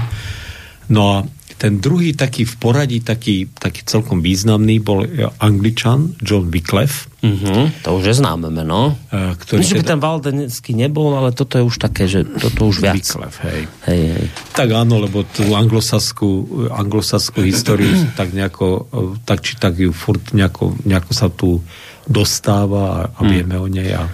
No 0.90 1.02
a 1.06 1.16
ten 1.58 1.82
druhý 1.82 2.14
taký 2.14 2.46
v 2.46 2.54
poradí, 2.62 2.98
taký, 3.02 3.50
taký 3.50 3.82
celkom 3.82 4.22
významný, 4.22 4.78
bol 4.78 5.02
Angličan 5.42 6.14
John 6.22 6.48
Wycliffe, 6.48 7.10
Uh-huh, 7.18 7.66
to 7.82 7.98
už 7.98 8.14
je 8.14 8.14
známe 8.22 8.46
meno. 8.46 8.94
e, 9.10 9.34
ktorý 9.34 9.58
Myslím, 9.58 9.74
že 9.74 9.82
by 9.82 9.90
ten 9.90 9.98
Valdenský 9.98 10.70
nebol, 10.70 11.18
ale 11.18 11.34
toto 11.34 11.58
je 11.58 11.66
už 11.66 11.82
také, 11.82 12.06
že 12.06 12.22
toto 12.22 12.70
už 12.70 12.78
viac. 12.78 12.94
Wycliffe, 12.94 13.42
hej. 13.42 13.62
Hej, 13.90 14.02
hej. 14.14 14.26
Tak 14.54 14.70
áno, 14.70 15.02
lebo 15.02 15.26
tú 15.26 15.50
anglosaskú, 15.50 16.46
anglosaskú 16.70 17.42
históriu 17.42 17.90
tak 18.14 18.30
nejako, 18.30 18.66
eh, 18.86 19.18
tak 19.26 19.42
či 19.42 19.58
tak 19.58 19.82
ju 19.82 19.90
furt 19.90 20.30
nejako, 20.30 20.78
nejako 20.86 21.10
sa 21.10 21.26
tu 21.26 21.58
dostáva 22.06 23.10
a, 23.10 23.18
a 23.18 23.20
vieme 23.26 23.58
o 23.58 23.66
nej 23.66 23.98
a 23.98 24.06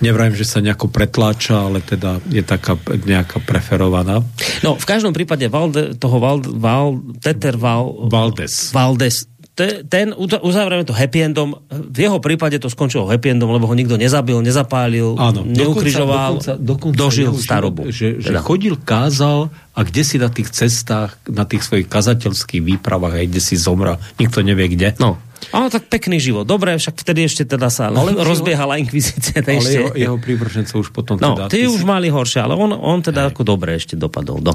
nevrajím, 0.00 0.36
že 0.36 0.48
sa 0.48 0.58
nejako 0.60 0.88
pretláča, 0.88 1.68
ale 1.68 1.80
teda 1.80 2.20
je 2.28 2.40
taká 2.40 2.76
nejaká 2.84 3.40
preferovaná. 3.40 4.24
No, 4.60 4.76
v 4.76 4.86
každom 4.88 5.12
prípade 5.12 5.46
Valde, 5.46 5.96
toho 5.96 6.16
Val, 6.18 6.40
Val, 6.42 6.98
Teter 7.20 7.56
Val, 7.56 8.08
Valdes. 8.08 8.72
Valdes, 8.72 9.28
te- 9.52 9.84
ten, 9.84 10.16
uza- 10.16 10.40
uzavrieme 10.40 10.88
to 10.88 10.96
happy 10.96 11.20
endom, 11.20 11.52
v 11.68 12.08
jeho 12.08 12.16
prípade 12.16 12.56
to 12.56 12.72
skončilo 12.72 13.04
happy 13.04 13.36
endom, 13.36 13.52
lebo 13.52 13.68
ho 13.68 13.76
nikto 13.76 14.00
nezabil, 14.00 14.40
nezapálil, 14.40 15.20
Áno, 15.20 15.44
neukrižoval, 15.44 16.40
dokonca, 16.40 16.52
dokonca 16.56 16.96
dožil 16.96 17.28
jeho 17.28 17.36
starobu. 17.36 17.82
Že, 17.92 18.24
že 18.24 18.30
Teda. 18.32 18.40
chodil, 18.40 18.74
kázal 18.80 19.52
a 19.76 19.80
kde 19.84 20.02
si 20.02 20.16
na 20.16 20.32
tých 20.32 20.48
cestách, 20.48 21.20
na 21.28 21.44
tých 21.44 21.60
svojich 21.60 21.88
kazateľských 21.92 22.62
výpravách, 22.64 23.20
aj 23.20 23.26
kde 23.28 23.40
si 23.44 23.54
zomrel, 23.60 24.00
nikto 24.16 24.40
nevie 24.40 24.72
kde. 24.72 24.96
No, 24.96 25.20
ale 25.50 25.72
tak 25.72 25.88
pekný 25.88 26.20
život. 26.20 26.44
Dobre, 26.44 26.76
však 26.76 27.00
vtedy 27.00 27.24
ešte 27.24 27.48
teda 27.48 27.72
sa 27.72 27.88
už 27.88 28.12
rozbiehala 28.20 28.76
inkvizícia. 28.76 29.40
Ale 29.40 29.56
ešte. 29.56 29.72
jeho, 29.72 29.88
jeho 29.96 30.16
prívržencov 30.20 30.76
už 30.84 30.90
potom 30.92 31.16
No, 31.16 31.32
teda... 31.32 31.48
tí 31.48 31.64
ty 31.64 31.68
už 31.68 31.80
si- 31.80 31.88
mali 31.88 32.12
horšie, 32.12 32.44
ale 32.44 32.54
on, 32.54 32.70
on 32.70 33.00
teda 33.00 33.32
ako 33.32 33.42
dobre 33.42 33.74
ešte 33.74 33.96
dopadol. 33.96 34.44
No. 34.44 34.54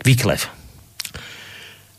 Wyclef. 0.00 0.46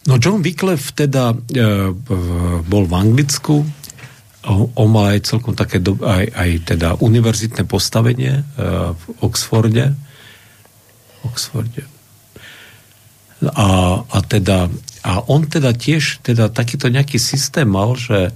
No 0.07 0.17
John 0.17 0.41
Wycliffe 0.41 0.95
teda 0.95 1.36
e, 1.36 1.67
v- 1.93 2.61
bol 2.65 2.89
v 2.89 2.93
Anglicku, 2.95 3.55
on 4.49 4.88
mal 4.89 5.13
aj 5.13 5.29
celkom 5.29 5.53
také 5.53 5.77
do, 5.77 5.93
aj, 6.01 6.25
aj 6.34 6.49
teda 6.65 6.89
univerzitné 6.97 7.69
postavenie 7.69 8.41
e, 8.41 8.43
v 8.89 9.03
Oxforde. 9.21 9.93
Oxforde. 11.21 11.86
A, 13.45 13.67
a 14.01 14.17
teda 14.25 14.65
a 15.02 15.26
on 15.26 15.49
teda 15.49 15.74
tiež 15.74 16.22
teda 16.22 16.54
takýto 16.54 16.86
nejaký 16.86 17.18
systém 17.18 17.66
mal, 17.66 17.97
že, 17.97 18.30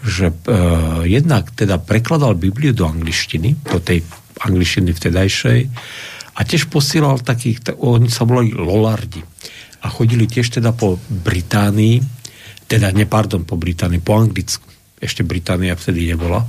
že 0.00 0.32
e, 0.32 0.36
jednak 1.04 1.52
teda 1.52 1.76
prekladal 1.76 2.36
Bibliu 2.40 2.72
do 2.72 2.88
angličtiny, 2.88 3.68
do 3.68 3.78
tej 3.84 4.00
angličtiny 4.40 4.96
vtedajšej 4.96 5.60
a 6.34 6.40
tiež 6.42 6.72
posielal 6.72 7.20
takých, 7.20 7.58
t- 7.70 7.76
oni 7.76 8.08
sa 8.08 8.24
volali 8.24 8.56
lolardi 8.56 9.20
a 9.84 9.86
chodili 9.92 10.24
tiež 10.24 10.58
teda 10.58 10.72
po 10.72 10.96
Británii, 10.96 12.00
teda 12.64 12.88
ne, 12.96 13.04
pardon, 13.04 13.44
po 13.44 13.60
Británii, 13.60 14.00
po 14.00 14.16
Anglicku. 14.16 14.64
Ešte 14.96 15.20
Británia 15.20 15.76
vtedy 15.76 16.08
nebola. 16.08 16.48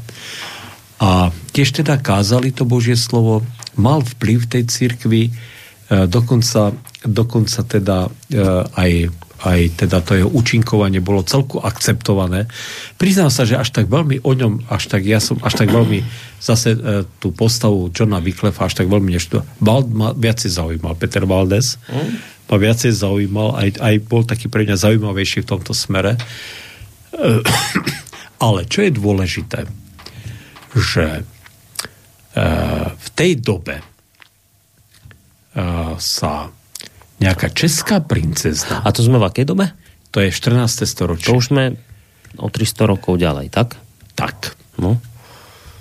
A 1.03 1.27
tiež 1.51 1.83
teda 1.83 1.99
kázali 1.99 2.55
to 2.55 2.63
Božie 2.63 2.95
slovo, 2.95 3.43
mal 3.75 3.99
vplyv 3.99 4.47
tej 4.47 4.63
cirkvi, 4.71 5.27
e, 5.27 5.31
dokonca, 6.07 6.71
dokonca 7.03 7.59
teda 7.67 8.07
e, 8.07 8.09
aj, 8.79 8.91
aj 9.45 9.85
teda 9.85 10.01
to 10.01 10.17
jeho 10.17 10.29
účinkovanie 10.33 10.97
bolo 11.05 11.21
celku 11.21 11.61
akceptované. 11.61 12.49
Priznám 12.97 13.29
sa, 13.29 13.45
že 13.45 13.61
až 13.61 13.69
tak 13.69 13.85
veľmi 13.85 14.25
o 14.25 14.31
ňom, 14.33 14.65
až 14.73 14.89
tak 14.89 15.05
ja 15.05 15.21
som, 15.21 15.37
až 15.45 15.53
tak 15.61 15.69
veľmi 15.69 16.01
zase 16.41 16.73
e, 16.73 17.05
tú 17.21 17.29
postavu 17.29 17.93
Johna 17.93 18.17
Wycliffa 18.17 18.65
až 18.65 18.81
tak 18.81 18.89
veľmi 18.89 19.13
neštudoval. 19.13 19.45
Vald 19.61 19.87
ma 19.93 20.09
viacej 20.17 20.49
zaujímal, 20.49 20.97
Peter 20.97 21.23
Valdes 21.29 21.77
ma 22.45 22.57
viacej 22.57 22.93
zaujímal, 22.93 23.57
aj, 23.57 23.69
aj 23.81 23.95
bol 24.05 24.25
taký 24.25 24.49
pre 24.49 24.65
mňa 24.65 24.77
zaujímavejší 24.77 25.45
v 25.45 25.49
tomto 25.49 25.73
smere. 25.77 26.17
E, 26.17 26.19
ale 28.45 28.65
čo 28.65 28.81
je 28.81 28.91
dôležité, 28.93 29.69
že 30.73 31.21
e, 31.21 31.23
v 32.89 33.07
tej 33.13 33.31
dobe 33.41 33.77
e, 33.79 33.83
sa 35.97 36.49
nejaká 37.17 37.47
česká 37.49 38.03
princezna, 38.03 38.83
A 38.83 38.91
to 38.91 38.99
sme 38.99 39.17
v 39.17 39.25
akej 39.25 39.45
dobe? 39.47 39.71
to 40.11 40.23
je 40.23 40.31
14. 40.31 40.87
storočie, 40.87 41.27
To 41.27 41.39
už 41.39 41.51
sme 41.51 41.75
o 42.39 42.47
300 42.47 42.87
rokov 42.87 43.19
ďalej, 43.19 43.51
tak? 43.51 43.75
tak, 44.15 44.55
No. 44.79 44.99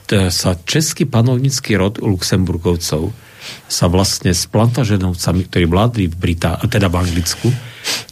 t- 0.07 0.31
sa 0.31 0.55
český 0.59 1.07
panovnícky 1.07 1.75
rod 1.75 1.99
Luxemburgovcov 1.99 3.11
sa 3.69 3.87
vlastne 3.87 4.33
s 4.33 4.49
plantaženovcami, 4.49 5.47
ktorí 5.47 5.67
vládli 5.67 6.05
v 6.09 6.17
Britá, 6.17 6.57
teda 6.65 6.89
v 6.89 6.97
Anglicku, 6.97 7.49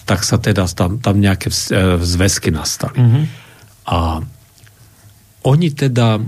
tak 0.04 0.22
sa 0.22 0.36
teda 0.36 0.68
tam, 0.68 0.98
tam 1.00 1.16
nejaké 1.18 1.48
e, 1.48 1.54
zväzky 1.98 2.52
nastali. 2.52 2.98
Mm-hmm. 3.00 3.24
A 3.88 4.20
oni 5.42 5.68
teda, 5.72 6.20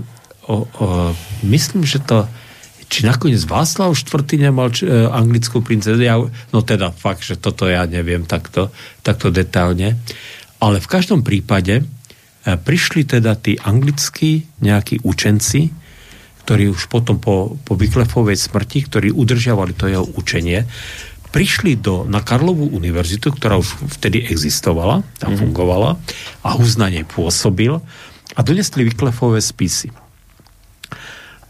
o, 0.49 0.55
o, 0.55 0.57
myslím, 1.45 1.85
že 1.85 2.01
to, 2.01 2.25
či 2.85 3.03
nakoniec 3.05 3.41
Václav 3.45 3.97
IV. 3.97 4.37
nemal 4.37 4.69
č, 4.71 4.85
e, 4.85 4.89
anglickú 5.09 5.61
princezu, 5.65 6.01
ja, 6.01 6.21
no 6.21 6.59
teda 6.61 6.93
fakt, 6.93 7.25
že 7.25 7.39
toto 7.39 7.65
ja 7.65 7.83
neviem 7.89 8.23
takto, 8.23 8.69
takto 9.01 9.33
detailne, 9.33 9.97
ale 10.61 10.77
v 10.79 10.87
každom 10.87 11.25
prípade 11.25 11.81
e, 11.81 11.83
prišli 12.45 13.05
teda 13.05 13.35
tí 13.37 13.57
anglickí 13.57 14.45
nejakí 14.61 15.01
učenci, 15.01 15.73
ktorí 16.45 16.69
už 16.69 16.93
potom 16.93 17.17
po, 17.17 17.57
po 17.65 17.73
Vyklefovej 17.73 18.37
smrti, 18.37 18.85
ktorí 18.85 19.09
udržiavali 19.09 19.73
to 19.73 19.89
jeho 19.89 20.05
učenie, 20.05 20.61
prišli 21.33 21.75
do, 21.81 22.05
na 22.07 22.23
Karlovú 22.23 22.69
univerzitu, 22.71 23.33
ktorá 23.33 23.59
už 23.59 23.97
vtedy 23.99 24.23
existovala, 24.29 25.03
tam 25.19 25.35
mm-hmm. 25.35 25.41
fungovala 25.41 25.99
a 26.45 26.49
Hus 26.55 26.79
na 26.79 26.87
nej 26.87 27.03
pôsobil 27.03 27.75
a 28.31 28.39
donesli 28.39 28.87
Vyklefové 28.87 29.43
spisy. 29.43 30.04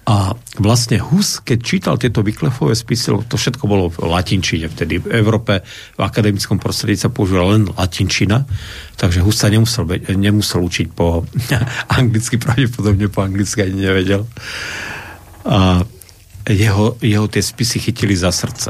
A 0.06 0.38
vlastne 0.62 1.02
Hus, 1.02 1.42
keď 1.42 1.60
čítal 1.66 1.96
tieto 1.98 2.22
Wyclifové 2.22 2.78
spisy, 2.78 3.10
to 3.26 3.42
všetko 3.42 3.66
bolo 3.66 3.90
v 3.90 4.06
latinčine, 4.06 4.70
vtedy 4.70 5.02
v 5.02 5.10
Európe 5.10 5.66
v 5.98 6.02
akademickom 6.02 6.62
prostredí 6.62 6.94
sa 6.94 7.10
používala 7.10 7.58
len 7.58 7.66
latinčina, 7.74 8.46
takže 9.02 9.26
Hus 9.26 9.42
sa 9.42 9.50
nemusel, 9.50 9.90
nemusel 10.14 10.62
učiť 10.62 10.88
po 10.94 11.26
anglicky, 11.98 12.38
pravdepodobne 12.38 13.10
po 13.10 13.26
anglicky 13.26 13.66
ani 13.66 13.82
nevedel. 13.82 14.30
A 15.50 15.82
jeho, 16.46 17.02
jeho 17.02 17.26
tie 17.26 17.42
spisy 17.42 17.82
chytili 17.82 18.14
za 18.14 18.30
srdce. 18.30 18.70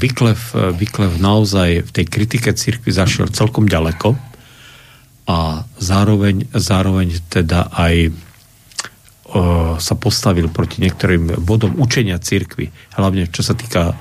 Wyclef, 0.00 0.56
Wyclef 0.56 1.12
naozaj 1.20 1.86
v 1.86 1.90
tej 1.92 2.06
kritike 2.08 2.50
cirkvi 2.56 2.90
zašiel 2.90 3.28
celkom 3.30 3.68
ďaleko 3.68 4.16
a 5.28 5.62
zároveň, 5.78 6.48
zároveň 6.56 7.20
teda 7.28 7.70
aj 7.70 8.10
sa 9.82 9.94
postavil 9.98 10.46
proti 10.46 10.78
niektorým 10.78 11.42
bodom 11.42 11.74
učenia 11.82 12.22
cirkvy, 12.22 12.70
hlavne 12.94 13.26
čo 13.26 13.42
sa 13.42 13.58
týka 13.58 13.90
e, 13.90 13.94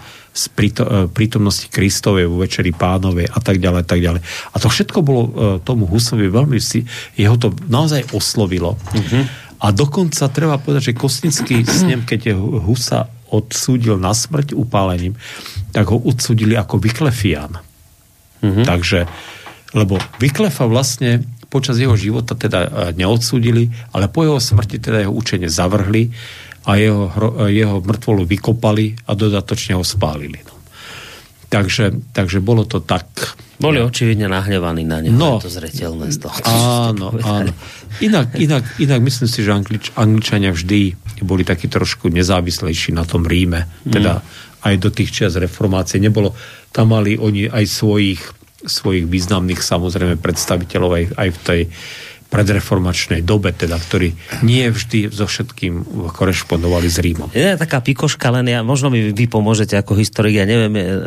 prítomnosti 1.09 1.65
Kristovej 1.73 2.29
vo 2.29 2.45
Večeri 2.45 2.69
pánovej 2.69 3.33
a 3.33 3.39
tak 3.41 3.57
ďalej, 3.57 3.81
tak 3.89 3.99
ďalej. 4.01 4.21
A 4.53 4.55
to 4.61 4.69
všetko 4.69 4.99
bolo 5.01 5.21
e, 5.25 5.29
tomu 5.65 5.89
Husovi 5.89 6.29
veľmi 6.29 6.61
si, 6.61 6.85
jeho 7.17 7.33
to 7.41 7.49
naozaj 7.65 8.05
oslovilo. 8.13 8.77
Uh-huh. 8.77 9.25
A 9.63 9.73
dokonca 9.73 10.29
treba 10.29 10.61
povedať, 10.61 10.93
že 10.93 10.99
Kostnický 11.01 11.65
snem, 11.65 12.05
keď 12.05 12.19
je 12.29 12.33
Husa 12.37 13.09
odsúdil 13.33 13.97
na 13.97 14.13
smrť 14.13 14.53
upálením, 14.53 15.17
tak 15.73 15.89
ho 15.89 15.97
odsúdili 15.97 16.53
ako 16.53 16.77
Vyklefian. 16.77 17.57
Uh-huh. 17.57 18.65
Takže, 18.67 19.09
lebo 19.73 19.97
Vyklefa 20.21 20.69
vlastne 20.69 21.25
počas 21.53 21.77
jeho 21.77 21.93
života 21.93 22.33
teda 22.33 22.59
e, 22.65 22.69
neodsúdili, 22.97 23.69
ale 23.93 24.09
po 24.09 24.25
jeho 24.25 24.41
smrti 24.41 24.81
teda 24.81 25.05
jeho 25.05 25.13
učenie 25.13 25.45
zavrhli 25.45 26.09
a 26.65 26.81
jeho, 26.81 27.13
e, 27.45 27.53
jeho 27.53 27.77
mŕtvolu 27.85 28.25
vykopali 28.25 29.05
a 29.05 29.13
dodatočne 29.13 29.77
ho 29.77 29.85
spálili. 29.85 30.41
No. 30.41 30.57
Takže, 31.53 32.09
takže 32.09 32.41
bolo 32.41 32.65
to 32.65 32.81
tak... 32.81 33.37
Boli 33.61 33.77
očividne 33.77 34.25
nahnevaní 34.25 34.81
na 34.81 35.05
neho, 35.05 35.13
No. 35.13 35.37
je 35.37 35.45
to 35.45 35.53
zretelné 35.53 36.09
z 36.09 36.25
toho. 36.25 36.33
Áno, 36.49 37.13
áno. 37.21 37.53
Inak, 38.01 38.33
inak, 38.41 38.81
inak 38.81 38.99
myslím 39.05 39.29
si, 39.29 39.45
že 39.45 39.53
Anglič, 39.53 39.93
Angličania 39.93 40.49
vždy 40.49 40.97
boli 41.21 41.45
takí 41.45 41.69
trošku 41.69 42.09
nezávislejší 42.09 42.97
na 42.97 43.05
tom 43.05 43.23
Ríme. 43.29 43.69
Teda 43.85 44.25
aj 44.65 44.75
do 44.81 44.89
tých 44.89 45.13
čias 45.13 45.37
reformácie 45.37 46.01
nebolo. 46.01 46.33
Tam 46.73 46.89
mali 46.89 47.15
oni 47.19 47.45
aj 47.45 47.65
svojich, 47.69 48.19
svojich 48.65 49.05
významných 49.07 49.59
samozrejme 49.59 50.19
predstaviteľov 50.19 50.91
aj, 50.91 51.05
aj 51.19 51.29
v 51.29 51.39
tej 51.43 51.61
predreformačnej 52.33 53.21
dobe, 53.21 53.53
teda, 53.53 53.77
ktorí 53.77 54.17
nie 54.41 54.65
vždy 54.65 55.13
so 55.13 55.29
všetkým 55.29 55.85
korešpondovali 56.17 56.89
s 56.89 56.97
Rímom. 56.97 57.29
Je 57.29 57.53
taká 57.53 57.77
pikoška, 57.77 58.33
len 58.33 58.49
ja, 58.49 58.65
možno 58.65 58.89
mi 58.89 59.13
vy 59.13 59.29
pomôžete 59.29 59.77
ako 59.77 59.93
historik, 59.93 60.41
ja 60.41 60.49
neviem, 60.49 60.73
je- 60.73 60.97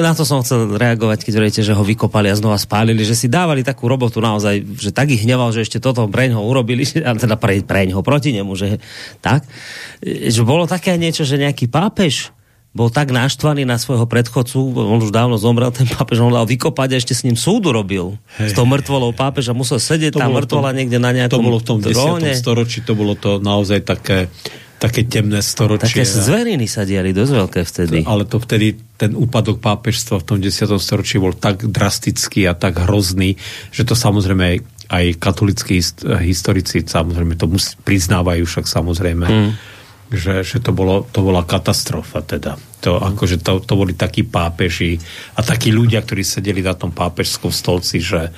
na 0.00 0.16
to 0.16 0.24
som 0.24 0.40
chcel 0.40 0.72
reagovať, 0.80 1.28
keď 1.28 1.32
hovoríte, 1.36 1.60
že 1.60 1.76
ho 1.76 1.84
vykopali 1.84 2.32
a 2.32 2.38
znova 2.40 2.56
spálili, 2.56 3.04
že 3.04 3.12
si 3.12 3.28
dávali 3.28 3.60
takú 3.60 3.92
robotu 3.92 4.24
naozaj, 4.24 4.80
že 4.80 4.88
tak 4.96 5.12
ich 5.12 5.20
hneval, 5.28 5.52
že 5.52 5.68
ešte 5.68 5.84
toto 5.84 6.08
preň 6.08 6.40
ho 6.40 6.42
urobili, 6.48 6.88
a 7.04 7.12
teda 7.12 7.36
pre, 7.36 7.60
preň 7.60 7.92
ho 7.92 8.00
proti 8.00 8.32
nemu, 8.32 8.56
že 8.56 8.80
tak, 9.20 9.44
že 10.00 10.40
bolo 10.48 10.64
také 10.64 10.96
niečo, 10.96 11.28
že 11.28 11.36
nejaký 11.36 11.68
pápež 11.68 12.32
bol 12.70 12.86
tak 12.86 13.10
naštvaný 13.10 13.66
na 13.66 13.82
svojho 13.82 14.06
predchodcu, 14.06 14.78
on 14.78 15.02
už 15.02 15.10
dávno 15.10 15.34
zomrel, 15.34 15.74
ten 15.74 15.90
pápež, 15.90 16.22
on 16.22 16.30
dal 16.30 16.46
vykopať 16.46 16.88
a 16.94 16.96
ešte 17.02 17.18
s 17.18 17.26
ním 17.26 17.34
súdu 17.34 17.74
robil. 17.74 18.14
S 18.38 18.54
tou 18.54 18.62
mŕtvolou 18.62 19.10
pápeža 19.10 19.50
musel 19.50 19.82
sedieť 19.82 20.14
tá 20.14 20.30
mŕtvola 20.30 20.70
niekde 20.70 21.02
na 21.02 21.10
nejakom 21.10 21.42
To 21.42 21.46
bolo 21.50 21.58
v 21.58 21.66
tom 21.66 21.78
10. 21.82 21.90
tróne. 21.90 22.30
storočí, 22.38 22.86
to 22.86 22.94
bolo 22.94 23.18
to 23.18 23.42
naozaj 23.42 23.82
také, 23.82 24.30
také 24.78 25.02
temné 25.02 25.42
storočie. 25.42 25.90
Také 25.90 26.06
zveriny 26.06 26.70
sa 26.70 26.86
diali 26.86 27.10
dosť 27.10 27.32
veľké 27.34 27.60
vtedy. 27.66 27.98
Ale 28.06 28.22
to 28.22 28.38
vtedy, 28.38 28.78
ten 28.94 29.18
úpadok 29.18 29.58
pápežstva 29.58 30.22
v 30.22 30.24
tom 30.30 30.38
10. 30.38 30.70
storočí 30.78 31.18
bol 31.18 31.34
tak 31.34 31.66
drastický 31.66 32.46
a 32.46 32.54
tak 32.54 32.86
hrozný, 32.86 33.34
že 33.74 33.82
to 33.82 33.98
samozrejme 33.98 34.62
aj, 34.90 35.06
katolickí 35.18 35.78
hist- 35.78 36.02
historici 36.02 36.82
samozrejme 36.82 37.38
to 37.38 37.46
mus, 37.46 37.78
priznávajú 37.82 38.42
však 38.42 38.66
samozrejme, 38.66 39.26
mm. 39.26 39.50
Že, 40.10 40.42
že 40.42 40.58
to, 40.58 40.74
bolo, 40.74 41.06
to 41.06 41.22
bola 41.22 41.46
katastrofa 41.46 42.26
teda. 42.26 42.58
To, 42.82 42.98
akože 42.98 43.38
to, 43.38 43.62
to 43.62 43.72
boli 43.78 43.94
takí 43.94 44.26
pápeži 44.26 44.98
a 45.38 45.40
takí 45.46 45.70
ľudia, 45.70 46.02
ktorí 46.02 46.26
sedeli 46.26 46.60
na 46.66 46.74
tom 46.74 46.90
pápežskom 46.90 47.54
stolci, 47.54 48.02
že, 48.02 48.34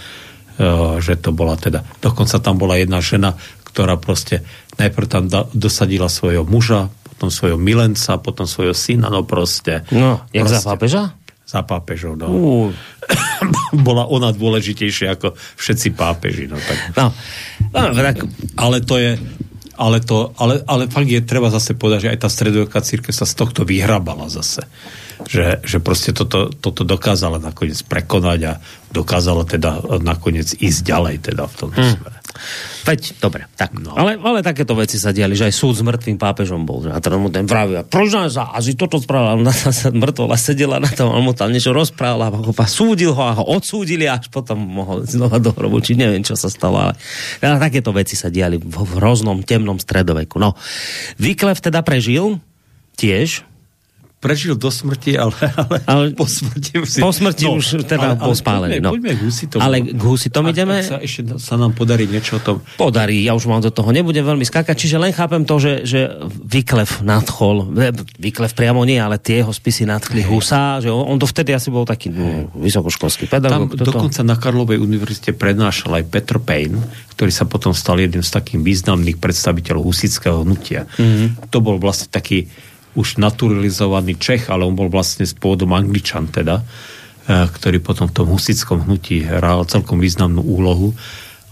uh, 0.61 1.01
že 1.01 1.16
to 1.16 1.33
bola 1.33 1.57
teda... 1.57 1.81
Dokonca 2.05 2.37
tam 2.45 2.61
bola 2.61 2.77
jedna 2.77 3.01
žena, 3.01 3.33
ktorá 3.73 3.97
proste 3.97 4.45
najprv 4.77 5.07
tam 5.09 5.25
da, 5.33 5.49
dosadila 5.57 6.12
svojho 6.12 6.45
muža, 6.45 6.93
potom 7.09 7.33
svojho 7.33 7.57
milenca, 7.57 8.20
potom 8.20 8.45
svojho 8.45 8.77
syna, 8.77 9.09
no 9.09 9.25
proste. 9.25 9.89
No, 9.89 10.20
jak 10.35 10.45
za 10.45 10.61
proste, 10.61 10.68
pápeža? 10.68 11.03
Za 11.49 11.61
pápežov, 11.64 12.20
no. 12.20 12.29
Ú, 12.29 12.45
Bola 13.87 14.05
ona 14.05 14.29
dôležitejšia 14.29 15.16
ako 15.16 15.33
všetci 15.57 15.89
pápeži, 15.97 16.45
no 16.53 16.61
tak. 16.61 16.79
no, 17.01 17.07
no, 17.73 17.81
tak, 17.97 18.29
Ale 18.61 18.85
to 18.85 19.01
je, 19.01 19.16
ale, 19.83 19.99
to, 19.99 20.30
ale, 20.39 20.62
ale 20.70 20.87
fakt 20.87 21.11
je 21.11 21.18
treba 21.18 21.51
zase 21.51 21.74
povedať, 21.74 22.07
že 22.07 22.12
aj 22.14 22.18
tá 22.22 22.28
stredoveká 22.30 22.78
církev 22.78 23.11
sa 23.11 23.26
z 23.26 23.35
tohto 23.35 23.66
vyhrabala 23.66 24.30
zase. 24.30 24.62
Že, 25.26 25.66
že 25.66 25.78
proste 25.83 26.14
toto, 26.14 26.55
toto 26.55 26.87
dokázala 26.87 27.43
nakoniec 27.43 27.83
prekonať 27.83 28.41
a 28.47 28.53
dokázala 28.95 29.43
teda 29.43 29.99
nakoniec 30.03 30.55
ísť 30.55 30.80
ďalej 30.87 31.14
teda 31.26 31.51
v 31.51 31.55
tomto 31.59 31.83
hmm. 31.83 31.95
smere. 31.99 32.18
Veď, 32.89 33.22
dobre, 33.22 33.47
tak. 33.55 33.74
No. 33.76 33.93
No. 33.93 34.01
Ale, 34.01 34.16
ale 34.16 34.41
takéto 34.41 34.72
veci 34.72 34.97
sa 34.97 35.12
diali, 35.12 35.37
že 35.37 35.53
aj 35.53 35.55
súd 35.55 35.74
s 35.76 35.83
mŕtvým 35.85 36.16
pápežom 36.16 36.64
bol. 36.64 36.80
že? 36.80 36.91
A 36.95 36.99
teda 36.99 37.20
mu 37.20 37.28
ten 37.28 37.45
vravil, 37.45 37.85
proč 37.85 38.09
nás 38.16 38.33
za 38.33 38.49
asi 38.49 38.72
toto 38.72 38.97
spravil, 38.97 39.45
ona 39.45 39.53
sa 39.53 39.68
sa 39.68 39.93
mŕtvola 39.93 40.41
sedela 40.41 40.80
na 40.80 40.89
tom, 40.89 41.12
on 41.12 41.20
mu 41.20 41.37
tam 41.37 41.53
niečo 41.53 41.76
rozprával, 41.76 42.33
a 42.33 42.66
súdil 42.70 43.12
ho 43.12 43.22
a 43.22 43.37
ho 43.37 43.45
odsúdili 43.45 44.09
a 44.09 44.16
až 44.16 44.33
potom 44.33 44.57
mohol 44.57 45.05
znova 45.05 45.37
do 45.37 45.53
hrobu, 45.53 45.85
či 45.85 45.93
neviem, 45.99 46.24
čo 46.24 46.39
sa 46.39 46.49
stalo, 46.49 46.80
ale, 46.89 46.95
ale 47.45 47.59
takéto 47.61 47.93
veci 47.93 48.16
sa 48.16 48.33
diali 48.33 48.57
v, 48.57 48.76
hroznom, 48.97 49.45
temnom 49.45 49.76
stredoveku. 49.76 50.41
No, 50.41 50.57
Vyklef 51.20 51.61
teda 51.61 51.85
prežil, 51.85 52.41
tiež, 52.97 53.52
Prežil 54.23 54.55
do 54.55 54.70
smrti, 54.70 55.18
ale, 55.18 55.35
ale, 55.59 55.77
Ale 55.83 56.05
po 56.14 56.31
smrti 56.31 56.79
už 56.79 57.03
po 57.03 57.11
smrti 57.11 57.51
už 57.51 57.83
teda 57.91 58.14
bol 58.14 58.39
spálený. 58.39 58.79
Poďme, 58.79 58.87
no. 58.87 58.91
poďme 58.95 59.12
k 59.18 59.20
Husitom. 59.27 59.59
Ale 59.59 59.77
k 59.83 59.99
Husitom 59.99 60.45
ideme? 60.47 60.79
Ak 60.79 60.87
sa 60.87 60.99
ešte 61.03 61.43
sa 61.43 61.59
nám 61.59 61.75
podarí 61.75 62.07
niečo 62.07 62.39
o 62.39 62.43
tom 62.43 62.57
podarí, 62.79 63.27
ja 63.27 63.35
už 63.35 63.51
vám 63.51 63.59
do 63.59 63.75
toho 63.75 63.91
nebudem 63.91 64.23
veľmi 64.23 64.47
skákať, 64.47 64.79
čiže 64.79 65.03
len 65.03 65.11
chápem 65.11 65.43
to, 65.43 65.59
že, 65.59 65.73
že 65.83 66.01
Vyklef 66.31 67.03
nadchol, 67.03 67.75
Vyklef 68.23 68.55
priamo 68.55 68.87
nie, 68.87 69.03
ale 69.03 69.18
tie 69.18 69.43
jeho 69.43 69.51
spisy 69.51 69.91
nadchli 69.91 70.23
Husa, 70.23 70.79
že 70.79 70.95
on, 70.95 71.03
on 71.03 71.18
to 71.18 71.27
vtedy 71.27 71.51
asi 71.51 71.75
bol 71.75 71.83
taký 71.83 72.14
no, 72.14 72.47
vysokoškolský 72.55 73.27
Tam 73.27 73.43
pedagóg. 73.43 73.75
toto. 73.75 73.91
dokonca 73.91 74.23
na 74.23 74.39
Karlovej 74.39 74.79
univerzite 74.79 75.35
prednášal 75.35 75.99
aj 75.99 76.05
Petr 76.07 76.39
Payne, 76.39 76.79
ktorý 77.18 77.35
sa 77.35 77.43
potom 77.51 77.75
stal 77.75 77.99
jedným 77.99 78.23
z 78.23 78.31
takých 78.31 78.62
významných 78.62 79.18
predstaviteľov 79.18 79.83
husického 79.83 80.47
hnutia. 80.47 80.87
Mhm. 80.95 81.03
Mm-hmm. 81.03 81.29
To 81.51 81.59
bol 81.59 81.83
vlastne 81.83 82.07
taký 82.07 82.47
už 82.93 83.16
naturalizovaný 83.16 84.20
Čech, 84.20 84.53
ale 84.53 84.68
on 84.68 84.76
bol 84.76 84.93
vlastne 84.93 85.24
s 85.24 85.32
pôvodom 85.32 85.72
Angličan 85.72 86.28
teda, 86.28 86.61
eh, 86.61 87.49
ktorý 87.49 87.80
potom 87.80 88.09
v 88.09 88.16
tom 88.16 88.26
husickom 88.28 88.84
hnutí 88.84 89.24
hral 89.24 89.64
celkom 89.64 89.97
významnú 89.97 90.45
úlohu 90.45 90.93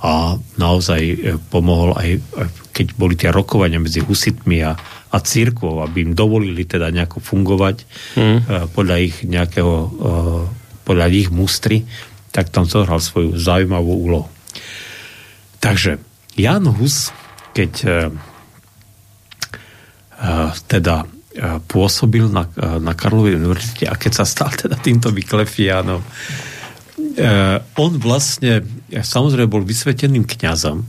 a 0.01 0.37
naozaj 0.61 1.01
eh, 1.01 1.17
pomohol 1.49 1.97
aj, 1.97 2.11
aj 2.37 2.49
keď 2.77 2.87
boli 2.97 3.15
tie 3.17 3.33
rokovania 3.33 3.81
medzi 3.81 4.05
husitmi 4.05 4.61
a, 4.65 4.77
a 5.11 5.17
církvou, 5.19 5.81
aby 5.85 6.07
im 6.07 6.13
dovolili 6.13 6.65
teda 6.65 6.89
nejako 6.95 7.19
fungovať 7.19 7.83
mm. 8.15 8.39
podľa 8.73 8.97
ich 9.03 9.27
nejakého 9.27 9.75
podľa 10.87 11.07
ich 11.13 11.29
mústry, 11.35 11.85
tak 12.31 12.49
tam 12.49 12.65
zohral 12.65 13.03
svoju 13.03 13.37
zaujímavú 13.37 13.91
úlohu. 13.91 14.29
Takže 15.59 15.99
Jan 16.39 16.65
Hus, 16.73 17.11
keď 17.53 17.73
teda 20.71 21.05
pôsobil 21.63 22.27
na, 22.27 22.43
uh, 22.47 22.83
na 22.83 22.99
Karlovej 22.99 23.39
univerzite 23.39 23.87
a 23.87 23.95
keď 23.95 24.13
sa 24.23 24.25
stal 24.27 24.51
teda 24.51 24.75
týmto 24.75 25.15
vyklefianom, 25.15 26.03
uh, 26.03 27.59
on 27.79 27.93
vlastne 28.03 28.67
samozrejme 28.91 29.47
bol 29.47 29.63
vysveteným 29.63 30.27
kňazom 30.27 30.83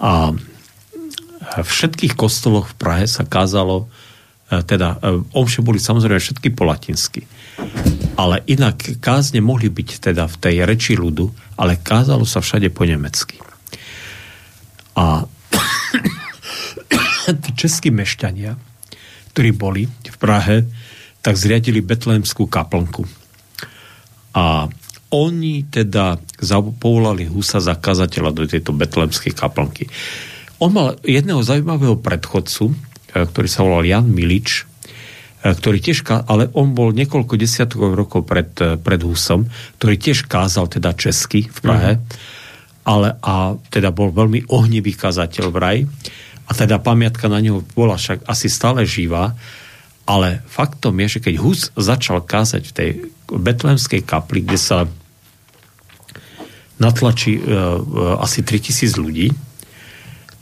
a 0.00 0.32
v 1.52 1.68
všetkých 1.68 2.16
kostoloch 2.16 2.72
v 2.72 2.78
Prahe 2.80 3.04
sa 3.04 3.28
kázalo 3.28 3.92
teda, 4.48 5.00
omše 5.32 5.64
boli 5.64 5.80
samozrejme 5.80 6.20
všetky 6.20 6.52
po 6.52 6.68
latinsky. 6.68 7.24
Ale 8.20 8.44
inak 8.44 9.00
kázne 9.00 9.40
mohli 9.40 9.72
byť 9.72 10.12
teda 10.12 10.28
v 10.28 10.36
tej 10.36 10.56
reči 10.68 10.92
ľudu, 10.92 11.32
ale 11.56 11.80
kázalo 11.80 12.28
sa 12.28 12.44
všade 12.44 12.68
po 12.68 12.84
nemecky. 12.84 13.40
A 14.96 15.24
tí 17.42 17.50
českí 17.56 17.88
mešťania, 17.88 18.71
ktorí 19.32 19.50
boli 19.56 19.88
v 19.88 20.16
Prahe, 20.20 20.68
tak 21.24 21.40
zriadili 21.40 21.80
betlémskú 21.80 22.44
kaplnku. 22.50 23.08
A 24.36 24.68
oni 25.12 25.68
teda 25.68 26.16
povolali 26.80 27.28
Husa 27.28 27.60
za 27.60 27.76
kazateľa 27.76 28.30
do 28.32 28.44
tejto 28.48 28.72
betlémskej 28.72 29.36
kaplnky. 29.36 29.88
On 30.56 30.72
mal 30.72 30.96
jedného 31.04 31.44
zaujímavého 31.44 32.00
predchodcu, 32.00 32.72
e, 32.72 32.74
ktorý 33.28 33.48
sa 33.50 33.60
volal 33.60 33.84
Jan 33.84 34.08
Milič, 34.08 34.64
e, 35.44 35.52
ktorý 35.52 35.84
tiež, 35.84 36.08
ale 36.08 36.48
on 36.56 36.72
bol 36.72 36.96
niekoľko 36.96 37.36
desiatkov 37.36 37.92
rokov 37.92 38.24
pred, 38.24 38.48
e, 38.56 38.80
pred 38.80 39.00
Husom, 39.04 39.52
ktorý 39.76 40.00
tiež 40.00 40.24
kázal 40.24 40.72
teda 40.72 40.96
česky 40.96 41.44
v 41.44 41.58
Prahe, 41.60 41.92
ale 42.88 43.20
a 43.20 43.52
teda 43.68 43.92
bol 43.92 44.10
veľmi 44.10 44.48
ohnivý 44.48 44.96
kazateľ 44.96 45.46
vraj 45.52 45.84
a 46.46 46.52
teda 46.52 46.82
pamiatka 46.82 47.30
na 47.30 47.38
neho 47.38 47.62
bola 47.74 47.94
však 47.96 48.26
asi 48.26 48.50
stále 48.50 48.82
živá, 48.82 49.34
ale 50.02 50.42
faktom 50.50 50.98
je, 51.06 51.18
že 51.18 51.22
keď 51.22 51.34
Hus 51.38 51.70
začal 51.78 52.26
kázať 52.26 52.62
v 52.68 52.74
tej 52.74 52.90
betlemskej 53.30 54.02
kapli, 54.02 54.42
kde 54.42 54.58
sa 54.58 54.78
natlačí 56.82 57.38
e, 57.38 57.42
e, 57.42 57.50
asi 58.18 58.42
3000 58.42 58.98
ľudí, 58.98 59.30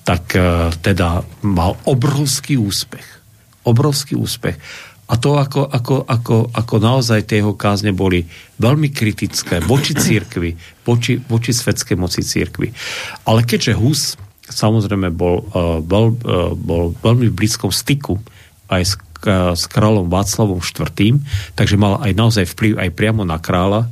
tak 0.08 0.32
e, 0.32 0.72
teda 0.80 1.20
mal 1.44 1.76
obrovský 1.84 2.56
úspech. 2.56 3.04
Obrovský 3.68 4.16
úspech. 4.16 4.56
A 5.10 5.18
to 5.18 5.36
ako, 5.36 5.68
ako, 5.68 6.06
ako, 6.06 6.36
ako 6.54 6.74
naozaj 6.80 7.28
tie 7.28 7.42
jeho 7.42 7.52
kázne 7.58 7.92
boli 7.92 8.24
veľmi 8.56 8.88
kritické 8.94 9.60
voči 9.60 9.92
církvi, 10.06 10.56
voči, 10.88 11.20
voči 11.20 11.52
svetskej 11.52 12.00
moci 12.00 12.24
církvi. 12.24 12.72
Ale 13.28 13.44
keďže 13.44 13.76
Hus 13.76 14.02
samozrejme 14.50 15.14
bol, 15.14 15.46
uh, 15.50 15.78
veľ, 15.80 16.06
uh, 16.26 16.52
bol 16.54 16.92
veľmi 16.98 17.30
v 17.30 17.36
blízkom 17.38 17.70
styku 17.70 18.18
aj 18.70 18.82
s, 18.82 18.94
uh, 19.24 19.54
s 19.54 19.64
kráľom 19.70 20.10
Václavom 20.10 20.60
IV., 20.60 21.22
takže 21.54 21.80
mal 21.80 22.02
aj 22.02 22.12
naozaj 22.12 22.44
vplyv 22.52 22.82
aj 22.82 22.90
priamo 22.92 23.22
na 23.24 23.38
kráľa, 23.38 23.88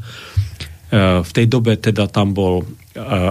v 0.88 1.30
tej 1.36 1.44
dobe 1.52 1.76
teda 1.76 2.09
tam 2.09 2.32
bol 2.32 2.64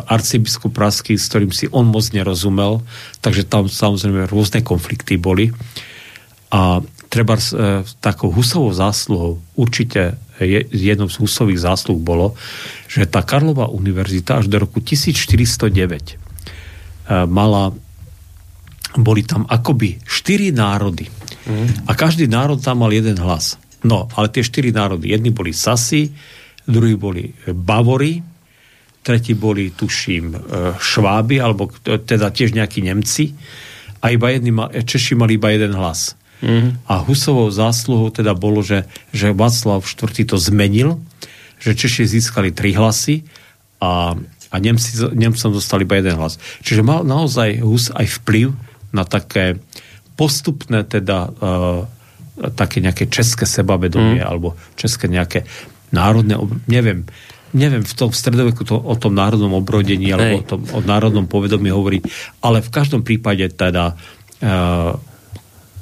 arcibiskup 0.06 0.78
Praský, 0.78 1.18
s 1.18 1.26
ktorým 1.26 1.50
si 1.50 1.66
on 1.74 1.90
moc 1.90 2.06
nerozumel, 2.14 2.86
takže 3.18 3.50
tam 3.50 3.66
samozrejme 3.66 4.30
rôzne 4.30 4.62
konflikty 4.62 5.18
boli. 5.18 5.50
A 6.54 6.86
treba 7.08 7.40
s 7.40 7.56
e, 7.56 7.84
takou 8.00 8.32
husovou 8.32 8.72
zásluhou, 8.72 9.40
určite 9.56 10.16
je, 10.40 10.64
jednou 10.70 11.10
z 11.10 11.20
husových 11.20 11.64
zásluh 11.64 11.98
bolo, 11.98 12.36
že 12.88 13.08
tá 13.08 13.24
Karlová 13.24 13.72
univerzita 13.72 14.40
až 14.44 14.52
do 14.52 14.60
roku 14.62 14.80
1409 14.84 16.16
e, 16.16 16.27
mala 17.10 17.72
boli 18.98 19.24
tam 19.24 19.46
akoby 19.46 20.02
štyri 20.04 20.52
národy. 20.52 21.08
A 21.88 21.92
každý 21.96 22.28
národ 22.28 22.60
tam 22.60 22.84
mal 22.84 22.92
jeden 22.92 23.16
hlas. 23.24 23.56
No, 23.86 24.12
ale 24.20 24.28
tie 24.28 24.44
štyri 24.44 24.76
národy, 24.76 25.16
jedni 25.16 25.32
boli 25.32 25.56
Sasi, 25.56 26.12
druhí 26.68 27.00
boli 27.00 27.32
Bavory, 27.48 28.20
tretí 29.06 29.32
boli, 29.32 29.72
tuším, 29.72 30.36
e, 30.36 30.40
Šváby, 30.76 31.40
alebo 31.40 31.72
teda 31.88 32.28
tiež 32.28 32.52
nejakí 32.52 32.84
Nemci, 32.84 33.32
a 34.04 34.12
iba 34.12 34.28
jedni, 34.36 34.52
ma- 34.52 34.68
Češi 34.68 35.16
mali 35.16 35.40
iba 35.40 35.48
jeden 35.56 35.72
hlas. 35.72 36.20
Mm. 36.44 36.84
A 36.86 37.02
Husovou 37.08 37.48
zásluhou 37.48 38.12
teda 38.12 38.36
bolo, 38.36 38.60
že, 38.60 38.84
že 39.16 39.32
Václav 39.32 39.82
IV 39.88 40.36
to 40.36 40.38
zmenil, 40.38 41.00
že 41.58 41.74
Češi 41.74 42.04
získali 42.20 42.52
tri 42.52 42.76
hlasy 42.76 43.24
a, 43.80 44.20
a 44.48 44.56
Nemci, 44.58 44.96
Nemcom 45.14 45.52
dostali 45.52 45.84
iba 45.84 46.00
jeden 46.00 46.16
hlas. 46.16 46.40
Čiže 46.64 46.86
mal 46.86 47.04
naozaj 47.04 47.60
Hus 47.64 47.92
aj 47.92 48.24
vplyv 48.24 48.56
na 48.96 49.04
také 49.04 49.60
postupné 50.18 50.88
teda 50.88 51.30
uh, 51.30 51.86
také 52.54 52.82
nejaké 52.82 53.10
české 53.10 53.46
sebavedomie 53.50 54.22
mm. 54.22 54.30
alebo 54.30 54.54
české 54.78 55.10
nejaké 55.10 55.46
národné, 55.90 56.38
neviem, 56.70 57.06
neviem 57.56 57.82
v 57.82 57.94
tom 57.98 58.12
stredoveku 58.14 58.62
to, 58.68 58.78
o 58.78 58.96
tom 59.00 59.16
národnom 59.16 59.56
obrodení 59.58 60.12
alebo 60.14 60.38
Hej. 60.38 60.42
o 60.42 60.46
tom 60.46 60.62
o 60.74 60.80
národnom 60.84 61.26
povedomí 61.26 61.72
hovoriť, 61.72 62.02
ale 62.44 62.62
v 62.62 62.70
každom 62.70 63.02
prípade 63.02 63.46
teda 63.54 63.96
uh, 63.96 64.94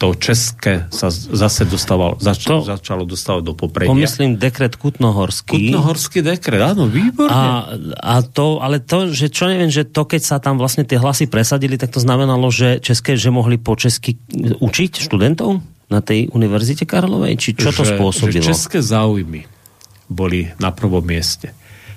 to 0.06 0.14
české 0.22 0.86
sa 0.94 1.10
zase 1.10 1.66
dostával, 1.66 2.22
zač, 2.22 2.46
To- 2.46 2.62
začalo 2.62 3.10
dostávať 3.10 3.42
do 3.42 3.54
popredia. 3.58 3.90
Pomyslím 3.90 4.38
dekret 4.38 4.78
Kutnohorský. 4.78 5.74
Kutnohorský 5.74 6.22
dekret, 6.22 6.62
áno, 6.62 6.86
výborne. 6.86 7.34
A, 7.34 7.74
a 7.98 8.14
to, 8.22 8.62
ale 8.62 8.86
to, 8.86 9.10
že 9.10 9.34
čo 9.34 9.50
neviem, 9.50 9.74
že 9.74 9.82
to, 9.82 10.06
keď 10.06 10.22
sa 10.22 10.38
tam 10.38 10.62
vlastne 10.62 10.86
tie 10.86 11.02
hlasy 11.02 11.26
presadili, 11.26 11.82
tak 11.82 11.90
to 11.90 11.98
znamenalo, 11.98 12.54
že 12.54 12.78
české, 12.86 13.18
že 13.18 13.34
mohli 13.34 13.58
po 13.58 13.74
česky 13.74 14.22
učiť 14.62 15.10
študentov 15.10 15.66
na 15.90 16.06
tej 16.06 16.30
univerzite 16.30 16.86
Karlovej? 16.86 17.42
Či 17.42 17.50
čo 17.58 17.74
to 17.74 17.82
že, 17.82 17.98
spôsobilo? 17.98 18.46
Že 18.46 18.54
české 18.54 18.80
záujmy 18.86 19.50
boli 20.06 20.54
na 20.62 20.70
prvom 20.70 21.02
mieste. 21.02 21.50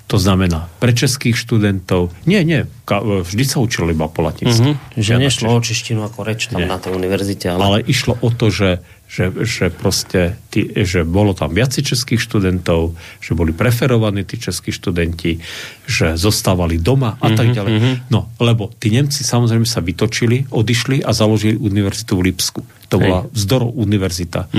To 0.09 0.17
znamená, 0.17 0.65
pre 0.81 0.89
českých 0.89 1.37
študentov, 1.37 2.09
nie, 2.25 2.41
nie, 2.41 2.65
ka, 2.81 3.05
vždy 3.05 3.43
sa 3.45 3.61
učili 3.61 3.93
iba 3.93 4.09
po 4.09 4.25
latinsky. 4.25 4.73
Mhm, 4.73 4.97
že 4.97 5.05
Žiadna 5.05 5.21
nešlo 5.29 5.47
o 5.53 5.61
češtinu 5.61 6.01
ako 6.01 6.19
reč 6.25 6.49
tam 6.49 6.65
Nie. 6.65 6.65
na 6.65 6.81
tej 6.81 6.97
univerzite, 6.97 7.45
ale... 7.53 7.61
Ale 7.61 7.77
išlo 7.85 8.17
o 8.17 8.33
to, 8.33 8.49
že, 8.49 8.81
že, 9.05 9.29
že 9.45 9.69
proste, 9.69 10.33
tí, 10.49 10.65
že 10.65 11.05
bolo 11.05 11.37
tam 11.37 11.53
viacej 11.53 11.93
českých 11.93 12.25
študentov, 12.25 12.97
že 13.21 13.37
boli 13.37 13.53
preferovaní 13.53 14.25
tí 14.25 14.41
českí 14.41 14.73
študenti, 14.73 15.45
že 15.85 16.17
zostávali 16.17 16.81
doma 16.81 17.21
a 17.21 17.29
tak 17.29 17.53
ďalej. 17.53 18.09
No, 18.09 18.33
lebo 18.41 18.73
tí 18.81 18.89
Nemci 18.89 19.21
samozrejme 19.21 19.69
sa 19.69 19.77
vytočili, 19.77 20.49
odišli 20.49 21.05
a 21.05 21.13
založili 21.13 21.53
univerzitu 21.53 22.17
v 22.17 22.33
Lipsku. 22.33 22.65
To 22.89 22.97
Hej. 22.97 23.03
bola 23.05 23.19
vzdorov 23.29 23.77
univerzita 23.77 24.49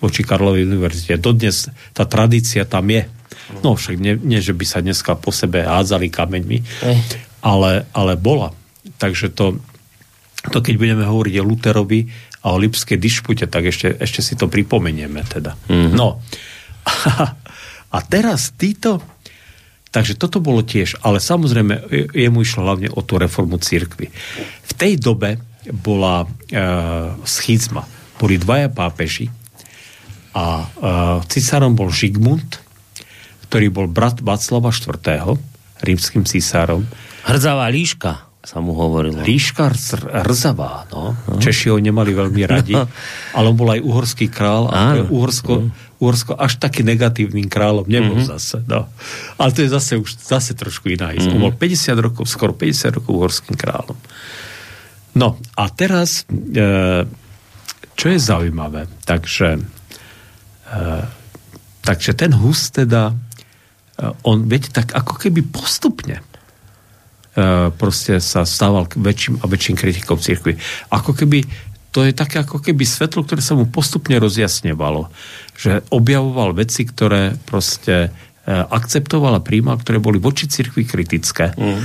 voči 0.00 0.24
Karlovej 0.24 0.64
univerzite. 0.64 1.20
Dodnes 1.20 1.68
tá 1.92 2.08
tradícia 2.08 2.64
tam 2.64 2.88
je. 2.88 3.04
No 3.60 3.76
však 3.76 3.96
nie, 4.00 4.16
nie, 4.16 4.40
že 4.40 4.56
by 4.56 4.64
sa 4.64 4.80
dneska 4.80 5.16
po 5.18 5.28
sebe 5.28 5.64
hádzali 5.64 6.08
kameňmi, 6.08 6.58
ale, 7.44 7.84
ale 7.92 8.12
bola. 8.16 8.52
Takže 8.96 9.32
to, 9.32 9.60
to 10.48 10.58
keď 10.64 10.74
budeme 10.80 11.04
hovoriť 11.04 11.34
o 11.40 11.44
Luterovi 11.44 12.08
a 12.44 12.52
o 12.52 12.60
Lipskej 12.60 12.96
dišpute, 13.00 13.44
tak 13.48 13.68
ešte, 13.68 13.96
ešte 14.00 14.20
si 14.20 14.34
to 14.36 14.48
pripomenieme 14.48 15.20
teda. 15.24 15.56
Mm-hmm. 15.68 15.92
No. 15.96 16.20
A 17.94 18.02
teraz 18.02 18.50
títo 18.58 18.98
Takže 19.94 20.18
toto 20.18 20.42
bolo 20.42 20.66
tiež, 20.66 20.98
ale 21.06 21.22
samozrejme 21.22 21.86
je- 21.86 22.26
jemu 22.26 22.42
išlo 22.42 22.66
hlavne 22.66 22.90
o 22.90 22.98
tú 23.06 23.14
reformu 23.14 23.62
církvy. 23.62 24.10
V 24.66 24.72
tej 24.74 24.98
dobe 24.98 25.38
bola 25.70 26.26
e, 26.26 26.28
schizma. 27.22 27.86
Boli 28.18 28.34
dvaja 28.34 28.74
pápeži 28.74 29.30
a 30.34 30.44
e, 30.58 30.66
cisárom 31.30 31.78
bol 31.78 31.94
Žigmund, 31.94 32.58
ktorý 33.54 33.70
bol 33.70 33.86
brat 33.86 34.18
Václava 34.18 34.74
IV., 34.74 35.38
rímským 35.78 36.26
cisárom. 36.26 36.82
Hrdzavá 37.22 37.70
líška 37.70 38.26
sa 38.42 38.58
mu 38.58 38.74
hovorilo. 38.74 39.22
Líška 39.22 39.70
Rzavá, 40.26 40.90
no. 40.90 41.14
Češi 41.38 41.70
ho 41.70 41.78
nemali 41.78 42.10
veľmi 42.12 42.42
radi, 42.44 42.74
ale 43.32 43.44
on 43.46 43.54
bol 43.54 43.70
aj 43.70 43.78
uhorský 43.80 44.26
král 44.28 44.66
a 44.68 44.98
Áno. 44.98 45.06
Uhorsko, 45.08 45.70
Uhorsko 46.02 46.34
až 46.36 46.58
taký 46.60 46.82
negatívnym 46.84 47.46
kráľom 47.48 47.86
nebol 47.86 48.18
Mhm. 48.18 48.26
mm-hmm. 48.26 48.32
zase. 48.36 48.58
No. 48.66 48.90
Ale 49.38 49.50
to 49.54 49.62
je 49.64 49.70
zase 49.70 49.96
už 49.96 50.10
zase 50.18 50.52
trošku 50.58 50.90
iná 50.92 51.14
mm-hmm. 51.14 51.38
On 51.38 51.46
bol 51.48 51.54
50 51.56 51.94
rokov, 51.94 52.26
skoro 52.26 52.52
50 52.52 52.98
rokov 53.00 53.12
uhorským 53.16 53.56
kráľom. 53.56 53.96
No 55.14 55.38
a 55.56 55.64
teraz, 55.70 56.26
e, 56.28 57.06
čo 57.94 58.06
je 58.10 58.18
zaujímavé, 58.18 58.90
takže, 59.08 59.62
e, 60.68 60.82
takže 61.80 62.12
ten 62.12 62.34
Hus 62.34 62.68
teda, 62.74 63.14
on, 63.98 64.50
viete, 64.50 64.74
tak 64.74 64.90
ako 64.90 65.14
keby 65.18 65.46
postupne 65.46 66.18
e, 66.18 66.22
proste 67.70 68.18
sa 68.18 68.42
stával 68.42 68.90
väčším 68.90 69.38
a 69.42 69.46
väčším 69.46 69.76
kritikom 69.78 70.18
cirkvi. 70.18 70.58
Ako 70.90 71.14
keby, 71.14 71.46
to 71.94 72.02
je 72.02 72.10
také 72.10 72.42
ako 72.42 72.58
keby 72.58 72.82
svetlo, 72.82 73.22
ktoré 73.22 73.38
sa 73.38 73.54
mu 73.54 73.70
postupne 73.70 74.18
rozjasňovalo. 74.18 75.10
Že 75.54 75.86
objavoval 75.94 76.58
veci, 76.58 76.82
ktoré 76.82 77.38
proste 77.46 78.10
e, 78.42 78.50
akceptoval 78.50 79.38
a 79.38 79.44
príjmal, 79.44 79.78
ktoré 79.78 80.02
boli 80.02 80.18
voči 80.18 80.50
cirkvi 80.50 80.82
kritické. 80.82 81.54
Mm. 81.54 81.80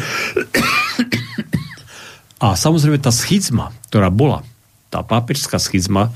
A 2.39 2.55
samozrejme 2.55 3.03
tá 3.03 3.12
schizma, 3.12 3.76
ktorá 3.91 4.07
bola, 4.07 4.47
tá 4.88 5.03
pápežská 5.03 5.60
schizma, 5.60 6.16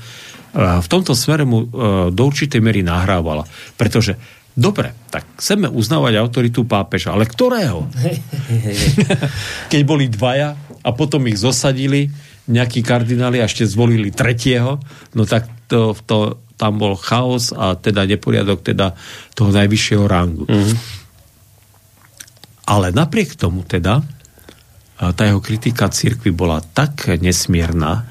v 0.54 0.86
tomto 0.86 1.18
smere 1.18 1.42
mu 1.42 1.66
do 2.14 2.22
určitej 2.22 2.62
miery 2.62 2.86
nahrávala. 2.86 3.42
Pretože, 3.74 4.14
dobre, 4.54 4.94
tak 5.10 5.26
chceme 5.38 5.66
uznávať 5.70 6.14
autoritu 6.18 6.66
pápeža, 6.66 7.14
ale 7.14 7.26
ktorého? 7.26 7.90
Keď 9.72 9.80
boli 9.86 10.06
dvaja 10.10 10.54
a 10.82 10.90
potom 10.94 11.26
ich 11.26 11.38
zosadili 11.38 12.10
nejakí 12.48 12.84
kardináli 12.84 13.40
a 13.40 13.48
ešte 13.48 13.64
zvolili 13.66 14.12
tretieho, 14.14 14.78
no 15.16 15.22
tak 15.24 15.48
to, 15.66 15.96
to, 16.06 16.38
tam 16.54 16.78
bol 16.78 16.94
chaos 16.94 17.50
a 17.56 17.74
teda 17.74 18.04
neporiadok 18.04 18.60
teda 18.62 18.92
toho 19.32 19.50
najvyššieho 19.50 20.04
rangu. 20.04 20.44
Mm-hmm. 20.46 20.76
Ale 22.64 22.92
napriek 22.92 23.36
tomu 23.36 23.64
teda 23.64 24.04
tá 24.96 25.22
jeho 25.26 25.42
kritika 25.42 25.90
církvy 25.90 26.30
bola 26.30 26.62
tak 26.62 27.10
nesmierna, 27.18 28.06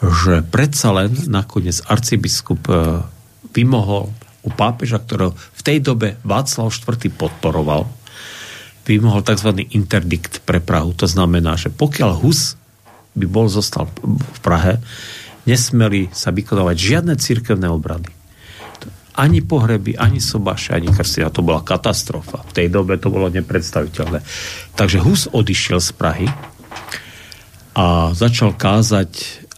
že 0.00 0.44
predsa 0.44 0.92
len 0.92 1.12
nakoniec 1.28 1.80
arcibiskup 1.84 2.62
e, 2.68 3.04
vymohol 3.52 4.12
u 4.40 4.50
pápeža, 4.52 5.00
ktorého 5.00 5.36
v 5.36 5.60
tej 5.60 5.78
dobe 5.84 6.16
Václav 6.24 6.72
IV. 6.72 7.12
podporoval, 7.12 7.84
vymohol 8.90 9.22
tzv. 9.22 9.50
interdikt 9.70 10.42
pre 10.42 10.58
Prahu. 10.58 10.96
To 10.98 11.06
znamená, 11.06 11.54
že 11.54 11.70
pokiaľ 11.70 12.18
Hus 12.18 12.58
by 13.14 13.26
bol 13.30 13.46
zostal 13.46 13.86
v 14.06 14.38
Prahe, 14.42 14.82
nesmeli 15.44 16.10
sa 16.10 16.34
vykonávať 16.34 16.76
žiadne 16.76 17.14
církevné 17.14 17.70
obrady. 17.70 18.10
Ani 19.20 19.44
pohreby, 19.44 19.98
ani 20.00 20.22
sobaše, 20.22 20.72
ani 20.72 20.88
krsty. 20.88 21.26
To 21.28 21.44
bola 21.44 21.60
katastrofa. 21.60 22.40
V 22.46 22.52
tej 22.56 22.68
dobe 22.72 22.96
to 22.96 23.12
bolo 23.12 23.28
nepredstaviteľné. 23.28 24.24
Takže 24.78 25.02
Hus 25.02 25.28
odišiel 25.28 25.82
z 25.82 25.90
Prahy 25.92 26.26
a 27.76 28.16
začal 28.16 28.56
kázať 28.56 29.10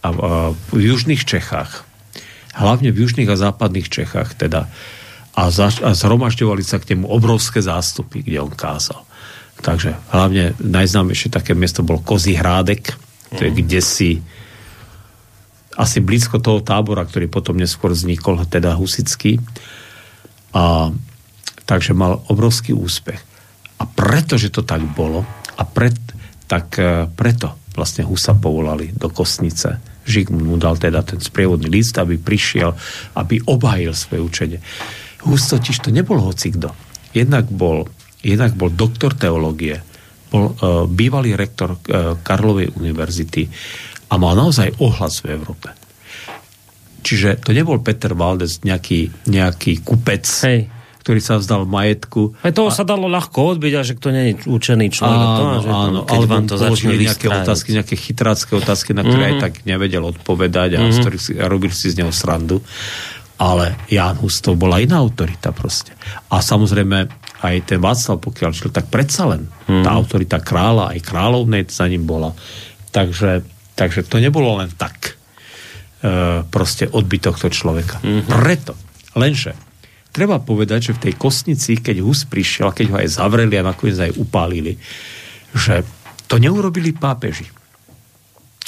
a, 0.03 0.09
v 0.51 0.77
južných 0.77 1.23
Čechách. 1.23 1.87
Hlavne 2.53 2.93
v 2.93 3.01
južných 3.05 3.29
a 3.29 3.39
západných 3.49 3.89
Čechách 3.89 4.37
teda. 4.37 4.69
A, 5.33 5.49
zač- 5.49 5.81
a 5.81 5.97
zhromažďovali 5.97 6.61
sa 6.61 6.77
k 6.77 6.93
nemu 6.93 7.09
obrovské 7.09 7.59
zástupy, 7.65 8.21
kde 8.21 8.37
on 8.45 8.53
kázal. 8.53 9.01
Takže 9.61 9.97
hlavne 10.13 10.53
najznámejšie 10.61 11.33
také 11.33 11.57
miesto 11.57 11.81
bol 11.81 12.01
Kozí 12.01 12.37
Hrádek, 12.37 12.93
to 13.33 13.41
je 13.41 13.51
kde 13.53 13.81
si 13.81 14.09
asi 15.73 15.97
blízko 16.05 16.37
toho 16.37 16.61
tábora, 16.61 17.01
ktorý 17.01 17.25
potom 17.29 17.57
neskôr 17.57 17.97
vznikol, 17.97 18.45
teda 18.45 18.77
Husický. 18.77 19.41
A, 20.53 20.93
takže 21.65 21.97
mal 21.97 22.21
obrovský 22.29 22.77
úspech. 22.77 23.17
A 23.81 23.89
pretože 23.89 24.53
to 24.53 24.61
tak 24.61 24.85
bolo, 24.93 25.25
a 25.57 25.63
pred, 25.65 25.97
tak 26.45 26.77
e, 26.77 27.09
preto 27.09 27.57
vlastne 27.73 28.05
Husa 28.05 28.37
povolali 28.37 28.93
do 28.93 29.09
Kosnice. 29.09 29.81
Žigmund 30.03 30.45
mu 30.45 30.57
dal 30.59 30.75
teda 30.75 31.01
ten 31.03 31.19
sprievodný 31.23 31.71
list, 31.71 31.95
aby 31.95 32.19
prišiel, 32.19 32.75
aby 33.15 33.39
obhájil 33.47 33.95
svoje 33.95 34.21
učenie. 34.21 34.59
Hus 35.23 35.47
totiž 35.47 35.87
to 35.87 35.89
nebol 35.89 36.19
hocikdo. 36.19 36.75
Jednak 37.15 37.47
bol, 37.47 37.87
jednak 38.19 38.57
bol 38.59 38.73
doktor 38.73 39.15
teológie, 39.15 39.79
bol 40.27 40.51
uh, 40.51 40.83
bývalý 40.89 41.37
rektor 41.37 41.77
uh, 41.77 42.17
Karlovej 42.19 42.75
univerzity 42.75 43.47
a 44.11 44.19
mal 44.19 44.35
naozaj 44.35 44.81
ohlas 44.83 45.23
v 45.23 45.37
Európe. 45.37 45.71
Čiže 47.03 47.43
to 47.43 47.51
nebol 47.51 47.83
Peter 47.83 48.15
Valdes, 48.15 48.63
nejaký, 48.63 49.27
nejaký 49.27 49.83
kupec, 49.83 50.23
Hej. 50.47 50.82
Ktorý 51.03 51.19
sa 51.19 51.35
vzdal 51.35 51.67
majetku. 51.67 52.31
Aj 52.47 52.55
toho 52.55 52.71
sa 52.71 52.87
dalo 52.87 53.11
ľahko 53.11 53.59
odbiť, 53.59 53.73
a 53.75 53.81
že 53.83 53.99
kto 53.99 54.15
nie 54.15 54.23
je 54.31 54.47
učený 54.47 54.87
človek. 54.87 55.19
Áno, 55.19 55.35
to, 55.35 55.43
že 55.59 55.69
áno, 55.69 55.99
keď 56.07 56.15
alebo 56.15 56.31
vám 56.31 56.45
to 56.47 56.55
začne 56.55 56.95
nejaké 56.95 57.27
otázky, 57.27 57.69
nejaké 57.75 57.95
chytrácké 57.99 58.51
otázky, 58.55 58.95
na 58.95 59.03
ktoré 59.03 59.19
mm-hmm. 59.19 59.35
aj 59.35 59.43
tak 59.43 59.53
nevedel 59.67 60.03
odpovedať 60.07 60.79
a, 60.79 60.87
z 60.87 60.97
ktorých 61.03 61.21
si, 61.21 61.31
a 61.35 61.45
robil 61.51 61.75
si 61.75 61.91
z 61.91 61.99
neho 61.99 62.11
srandu. 62.15 62.63
Ale 63.35 63.75
Jan 63.91 64.15
Hus 64.23 64.39
to 64.39 64.55
bola 64.55 64.79
iná 64.79 65.03
autorita 65.03 65.51
proste. 65.51 65.91
A 66.31 66.39
samozrejme 66.39 67.11
aj 67.43 67.55
ten 67.67 67.83
Václav, 67.83 68.23
pokiaľ 68.23 68.55
šiel, 68.55 68.71
tak 68.71 68.87
predsa 68.87 69.27
len 69.27 69.51
mm-hmm. 69.51 69.83
tá 69.83 69.89
autorita 69.91 70.39
kráľa, 70.39 70.95
aj 70.95 71.03
kráľovnej 71.03 71.67
za 71.67 71.83
ním 71.91 72.07
bola. 72.07 72.31
Takže, 72.95 73.43
takže 73.75 74.07
to 74.07 74.23
nebolo 74.23 74.63
len 74.63 74.71
tak 74.71 75.19
e, 75.99 76.47
proste 76.47 76.87
odbytok 76.87 77.35
toho 77.35 77.51
človeka. 77.51 77.99
Mm-hmm. 77.99 78.31
Preto. 78.31 78.79
Lenže 79.19 79.72
treba 80.13 80.37
povedať, 80.37 80.93
že 80.93 80.95
v 80.95 81.03
tej 81.09 81.13
kostnici, 81.17 81.81
keď 81.81 82.05
Hus 82.05 82.29
prišiel, 82.29 82.69
keď 82.69 82.85
ho 82.93 82.95
aj 83.01 83.09
zavreli 83.17 83.57
a 83.57 83.65
nakoniec 83.65 83.97
aj 83.97 84.15
upálili, 84.21 84.77
že 85.57 85.81
to 86.29 86.37
neurobili 86.37 86.93
pápeži. 86.93 87.49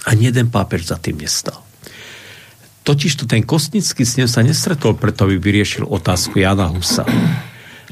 Ani 0.10 0.28
jeden 0.30 0.50
pápež 0.50 0.90
za 0.90 0.98
tým 0.98 1.22
nestal. 1.22 1.62
Totižto 2.86 3.26
ten 3.26 3.42
kostnický 3.42 4.06
snem 4.06 4.30
sa 4.30 4.46
nestretol 4.46 4.94
preto, 4.94 5.26
aby 5.26 5.42
vyriešil 5.42 5.90
otázku 5.90 6.38
Jana 6.38 6.70
Husa. 6.70 7.06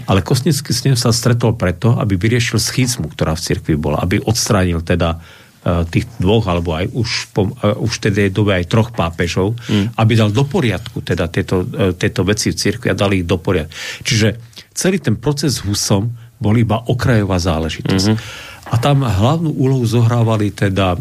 Ale 0.06 0.22
kostnický 0.22 0.70
snem 0.74 0.94
sa 0.94 1.10
stretol 1.10 1.58
preto, 1.58 1.98
aby 1.98 2.18
vyriešil 2.18 2.62
schizmu, 2.62 3.10
ktorá 3.14 3.34
v 3.34 3.42
cirkvi 3.42 3.74
bola, 3.78 4.02
aby 4.02 4.22
odstránil 4.22 4.86
teda 4.86 5.22
tých 5.64 6.06
dvoch, 6.20 6.44
alebo 6.52 6.76
aj 6.76 6.92
už, 6.92 7.10
po, 7.32 7.48
uh, 7.48 7.80
už 7.80 8.04
tedy 8.04 8.28
dobe 8.28 8.52
aj 8.60 8.68
troch 8.68 8.92
pápežov, 8.92 9.56
mm. 9.56 9.96
aby 9.96 10.12
dal 10.20 10.28
do 10.28 10.44
poriadku 10.44 11.00
teda 11.00 11.32
tieto, 11.32 11.64
uh, 11.64 11.96
tieto 11.96 12.28
veci 12.28 12.52
v 12.52 12.60
cirkvi 12.60 12.92
a 12.92 13.00
dali 13.00 13.24
ich 13.24 13.28
do 13.28 13.40
poriadku. 13.40 13.72
Čiže 14.04 14.60
celý 14.76 15.00
ten 15.00 15.16
proces 15.16 15.60
s 15.60 15.64
Husom 15.64 16.12
bol 16.36 16.56
iba 16.60 16.84
okrajová 16.84 17.40
záležitosť. 17.40 18.08
Mm-hmm. 18.12 18.72
A 18.72 18.76
tam 18.84 19.08
hlavnú 19.08 19.56
úlohu 19.56 19.88
zohrávali 19.88 20.52
teda, 20.52 21.00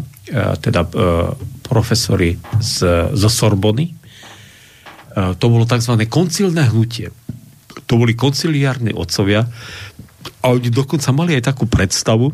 teda 0.59 0.87
profesori 1.65 2.39
z, 2.63 3.09
zo 3.11 3.29
Sorbony. 3.31 3.91
To 5.15 5.45
bolo 5.51 5.67
tzv. 5.67 5.95
koncilné 6.07 6.71
hnutie. 6.71 7.11
To 7.87 7.99
boli 7.99 8.15
konciliárni 8.15 8.95
otcovia 8.95 9.43
a 10.43 10.45
oni 10.51 10.69
dokonca 10.71 11.11
mali 11.11 11.35
aj 11.35 11.51
takú 11.51 11.67
predstavu, 11.67 12.31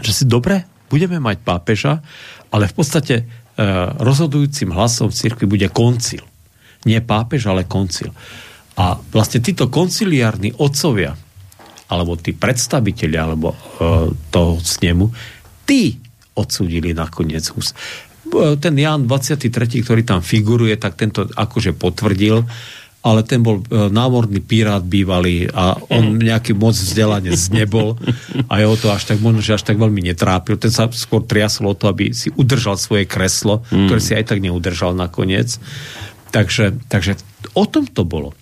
že 0.00 0.12
si 0.12 0.24
dobre, 0.28 0.64
budeme 0.90 1.22
mať 1.22 1.46
pápeža, 1.46 2.02
ale 2.50 2.66
v 2.66 2.74
podstate 2.74 3.14
e, 3.22 3.24
rozhodujúcim 4.02 4.74
hlasom 4.74 5.14
v 5.14 5.18
cirkvi 5.22 5.46
bude 5.46 5.70
koncil. 5.70 6.26
Nie 6.82 6.98
pápež, 6.98 7.46
ale 7.46 7.70
koncil. 7.70 8.10
A 8.74 8.98
vlastne 9.14 9.38
títo 9.38 9.70
konciliárni 9.70 10.58
otcovia, 10.58 11.14
alebo 11.86 12.18
tí 12.18 12.34
predstaviteľi, 12.34 13.16
alebo 13.16 13.54
e, 13.54 13.56
toho 14.34 14.58
snemu, 14.58 15.06
tí 15.62 15.94
odsúdili 16.34 16.90
nakoniec 16.90 17.46
Hus. 17.54 17.70
E, 17.70 18.58
Ten 18.58 18.74
Jan 18.74 19.06
23., 19.06 19.86
ktorý 19.86 20.02
tam 20.02 20.26
figuruje, 20.26 20.74
tak 20.74 20.98
tento 20.98 21.30
akože 21.30 21.78
potvrdil, 21.78 22.42
ale 23.00 23.24
ten 23.24 23.40
bol 23.40 23.64
e, 23.64 23.88
námorný 23.88 24.44
pirát 24.44 24.84
bývalý 24.84 25.48
a 25.48 25.72
on 25.88 26.20
nejaký 26.20 26.52
moc 26.52 26.76
vzdelanie 26.76 27.32
nebol 27.48 27.96
a 28.44 28.60
jeho 28.60 28.76
to 28.76 28.92
až 28.92 29.08
tak 29.08 29.24
možno, 29.24 29.40
že 29.40 29.56
až 29.56 29.64
tak 29.64 29.80
veľmi 29.80 30.04
netrápil. 30.04 30.60
Ten 30.60 30.68
sa 30.68 30.84
skôr 30.92 31.24
triasol 31.24 31.72
o 31.72 31.78
to, 31.78 31.88
aby 31.88 32.12
si 32.12 32.28
udržal 32.36 32.76
svoje 32.76 33.08
kreslo, 33.08 33.64
mm. 33.72 33.88
ktoré 33.88 34.00
si 34.04 34.12
aj 34.12 34.28
tak 34.28 34.44
neudržal 34.44 34.92
nakoniec. 34.92 35.56
Takže, 36.28 36.76
takže 36.92 37.16
o 37.56 37.64
tom 37.64 37.88
to 37.88 38.04
bolo. 38.04 38.36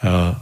Uh, 0.00 0.32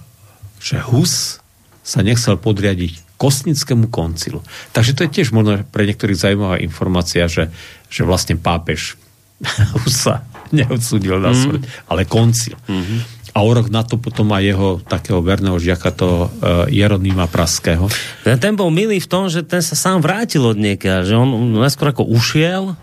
že 0.62 0.78
Hus 0.78 1.42
sa 1.82 2.06
nechcel 2.06 2.38
podriadiť 2.38 3.18
Kostnickému 3.18 3.90
koncilu. 3.90 4.46
Takže 4.70 4.94
to 4.94 5.02
je 5.02 5.10
tiež 5.10 5.34
možno 5.34 5.66
pre 5.74 5.90
niektorých 5.90 6.14
zaujímavá 6.14 6.62
informácia, 6.62 7.26
že, 7.26 7.50
že 7.90 8.06
vlastne 8.06 8.38
pápež 8.38 8.94
Husa 9.74 10.22
neodsúdil 10.58 11.18
na 11.20 11.32
smrť, 11.34 11.62
mm. 11.62 11.90
ale 11.90 12.02
koncil. 12.08 12.56
Mm-hmm. 12.66 12.98
A 13.36 13.44
o 13.44 13.50
rok 13.54 13.70
na 13.70 13.86
to 13.86 14.00
potom 14.00 14.34
aj 14.34 14.42
jeho 14.42 14.68
takého 14.82 15.20
verného 15.22 15.54
žiaka, 15.62 15.94
toho 15.94 16.26
uh, 16.26 16.66
Jeronýma 16.66 17.30
Praského. 17.30 17.86
Ten, 18.26 18.34
ten 18.40 18.54
bol 18.58 18.72
milý 18.72 18.98
v 18.98 19.08
tom, 19.08 19.30
že 19.30 19.46
ten 19.46 19.62
sa 19.62 19.78
sám 19.78 20.02
vrátil 20.02 20.42
od 20.42 20.58
niekiaľ, 20.58 21.06
že 21.06 21.14
on 21.14 21.54
najskôr 21.54 21.94
ako 21.94 22.08
ušiel, 22.08 22.74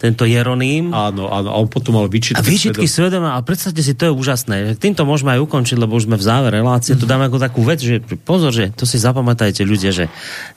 tento 0.00 0.24
Jeroným. 0.24 0.96
Áno, 0.96 1.28
áno, 1.28 1.52
a 1.52 1.56
on 1.60 1.68
potom 1.68 2.00
mal 2.00 2.08
výčitky. 2.08 2.40
A 2.40 2.42
výčitky 2.42 2.88
svedomia, 2.88 3.36
a 3.36 3.44
predstavte 3.44 3.84
si, 3.84 3.92
to 3.92 4.08
je 4.08 4.12
úžasné. 4.16 4.80
Týmto 4.80 5.04
môžeme 5.04 5.36
aj 5.36 5.44
ukončiť, 5.44 5.76
lebo 5.76 6.00
už 6.00 6.08
sme 6.08 6.16
v 6.16 6.24
závere 6.24 6.56
relácie. 6.64 6.96
Tu 6.96 7.04
dáme 7.04 7.28
ako 7.28 7.36
takú 7.36 7.60
vec, 7.60 7.84
že 7.84 8.00
pozor, 8.24 8.48
že 8.48 8.72
to 8.72 8.88
si 8.88 8.96
zapamätajte 8.96 9.60
ľudia, 9.60 9.92
že 9.92 10.08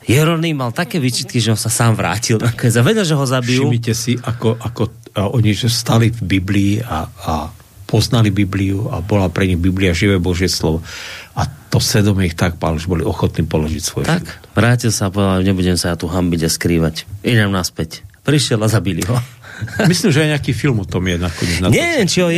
Jeroným 0.08 0.64
mal 0.64 0.72
také 0.72 0.96
výčitky, 0.96 1.44
že 1.44 1.52
on 1.52 1.60
sa 1.60 1.68
sám 1.68 1.92
vrátil. 1.92 2.40
A 2.40 2.56
vedel, 2.80 3.04
že 3.04 3.12
ho 3.12 3.26
zabijú. 3.28 3.68
Všimnite 3.68 3.92
si, 3.92 4.16
ako, 4.16 4.56
ako 4.56 5.03
a 5.14 5.30
oni 5.30 5.54
že 5.54 5.70
stali 5.70 6.10
v 6.10 6.38
Biblii 6.38 6.82
a, 6.82 7.06
a 7.06 7.34
poznali 7.86 8.34
Bibliu 8.34 8.90
a 8.90 8.98
bola 8.98 9.30
pre 9.30 9.46
nich 9.46 9.60
Biblia 9.60 9.94
živé 9.94 10.18
Božie 10.18 10.50
slovo. 10.50 10.82
A 11.38 11.46
to 11.46 11.78
svedomie 11.78 12.26
ich 12.30 12.38
tak 12.38 12.58
pál, 12.58 12.74
že 12.74 12.90
boli 12.90 13.06
ochotní 13.06 13.46
položiť 13.46 13.82
svoj 13.82 14.04
Tak, 14.06 14.24
život. 14.26 14.54
vrátil 14.58 14.90
sa 14.90 15.06
a 15.06 15.14
povedal, 15.14 15.46
nebudem 15.46 15.78
sa 15.78 15.94
ja 15.94 15.96
tu 15.98 16.10
hambiť 16.10 16.40
a 16.46 16.50
skrývať. 16.50 17.06
Idem 17.22 17.54
naspäť. 17.54 18.02
Prišiel 18.26 18.58
a 18.62 18.68
zabili 18.70 19.06
ho. 19.06 19.14
Myslím, 19.86 20.10
že 20.10 20.26
aj 20.26 20.30
nejaký 20.34 20.50
film 20.50 20.82
o 20.82 20.86
tom 20.88 21.06
je 21.06 21.14
nakoniec. 21.14 21.58
Na 21.62 21.70
Neviem, 21.74 22.06
či 22.10 22.18
o 22.26 22.30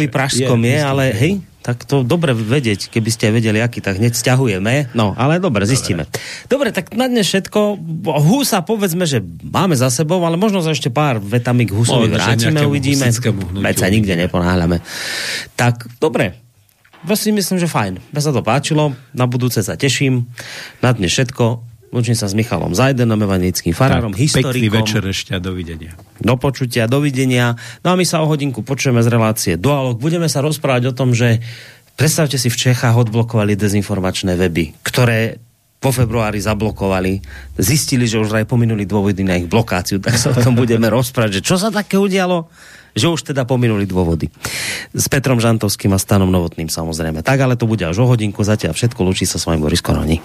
že 0.00 0.08
Pražskom 0.08 0.60
je, 0.64 0.80
myslím, 0.80 0.88
ale 0.88 1.04
hej, 1.12 1.32
tak 1.64 1.88
to 1.88 2.04
dobre 2.04 2.36
vedieť, 2.36 2.92
keby 2.92 3.08
ste 3.08 3.32
vedeli, 3.32 3.56
aký, 3.56 3.80
tak 3.80 3.96
hneď 3.96 4.12
stiahujeme. 4.12 4.92
No, 4.92 5.16
ale 5.16 5.40
dobre, 5.40 5.64
zistíme. 5.64 6.04
Dobre, 6.44 6.76
tak 6.76 6.92
na 6.92 7.08
dnes 7.08 7.24
všetko. 7.24 7.80
Husa 8.04 8.60
povedzme, 8.60 9.08
že 9.08 9.24
máme 9.24 9.72
za 9.72 9.88
sebou, 9.88 10.20
ale 10.28 10.36
možno 10.36 10.60
sa 10.60 10.76
ešte 10.76 10.92
pár 10.92 11.24
vetami 11.24 11.64
k 11.64 11.72
Husovi 11.72 12.12
že 12.12 12.20
vrátime, 12.20 12.60
uvidíme. 12.68 13.08
Veď 13.64 13.76
sa 13.80 13.88
nikde 13.88 14.12
neponáhľame. 14.12 14.84
Tak, 15.56 15.88
dobre. 15.96 16.36
Ja 17.04 17.16
si 17.16 17.32
myslím, 17.32 17.56
že 17.56 17.68
fajn. 17.68 18.12
Mne 18.12 18.20
sa 18.20 18.32
to 18.32 18.44
páčilo, 18.44 18.92
na 19.16 19.24
budúce 19.24 19.64
sa 19.64 19.72
teším. 19.80 20.28
Na 20.84 20.92
dnes 20.92 21.16
všetko. 21.16 21.73
Lúčim 21.94 22.18
sa 22.18 22.26
s 22.26 22.34
Michalom 22.34 22.74
Zajdenom, 22.74 23.22
evanickým 23.22 23.70
farárom, 23.70 24.10
Tak, 24.10 24.18
pekný 24.18 24.66
historikom. 24.66 24.82
večer 24.82 25.02
ešte 25.06 25.30
a 25.30 25.38
dovidenia. 25.38 25.94
Do 26.18 26.34
počutia, 26.34 26.90
dovidenia. 26.90 27.54
No 27.86 27.94
a 27.94 27.94
my 27.94 28.02
sa 28.02 28.18
o 28.18 28.26
hodinku 28.26 28.66
počujeme 28.66 28.98
z 28.98 29.08
relácie 29.14 29.54
Dualog. 29.54 30.02
Budeme 30.02 30.26
sa 30.26 30.42
rozprávať 30.42 30.90
o 30.90 30.92
tom, 30.92 31.14
že 31.14 31.38
predstavte 31.94 32.34
si, 32.34 32.50
v 32.50 32.58
Čechách 32.58 32.98
odblokovali 32.98 33.54
dezinformačné 33.54 34.34
weby, 34.34 34.74
ktoré 34.82 35.38
po 35.78 35.94
februári 35.94 36.42
zablokovali, 36.42 37.22
zistili, 37.62 38.10
že 38.10 38.18
už 38.18 38.42
aj 38.42 38.48
pominuli 38.50 38.88
dôvody 38.88 39.22
na 39.22 39.38
ich 39.38 39.46
blokáciu, 39.46 40.02
tak 40.02 40.18
sa 40.18 40.32
o 40.32 40.36
tom 40.40 40.56
budeme 40.58 40.88
rozprávať, 40.90 41.38
že 41.38 41.46
čo 41.46 41.60
sa 41.60 41.68
také 41.68 42.00
udialo, 42.00 42.48
že 42.96 43.06
už 43.06 43.30
teda 43.30 43.44
pominuli 43.44 43.84
dôvody. 43.84 44.32
S 44.96 45.06
Petrom 45.12 45.38
Žantovským 45.38 45.92
a 45.92 46.00
Stanom 46.00 46.32
Novotným 46.32 46.72
samozrejme. 46.72 47.20
Tak, 47.20 47.38
ale 47.38 47.60
to 47.60 47.68
bude 47.68 47.84
až 47.84 48.00
o 48.00 48.08
hodinku, 48.08 48.40
zatiaľ 48.42 48.72
všetko, 48.72 49.00
lučí 49.04 49.28
sa 49.28 49.36
s 49.36 49.44
vami 49.44 49.60
Boris 49.60 49.84
Koroni. 49.84 50.24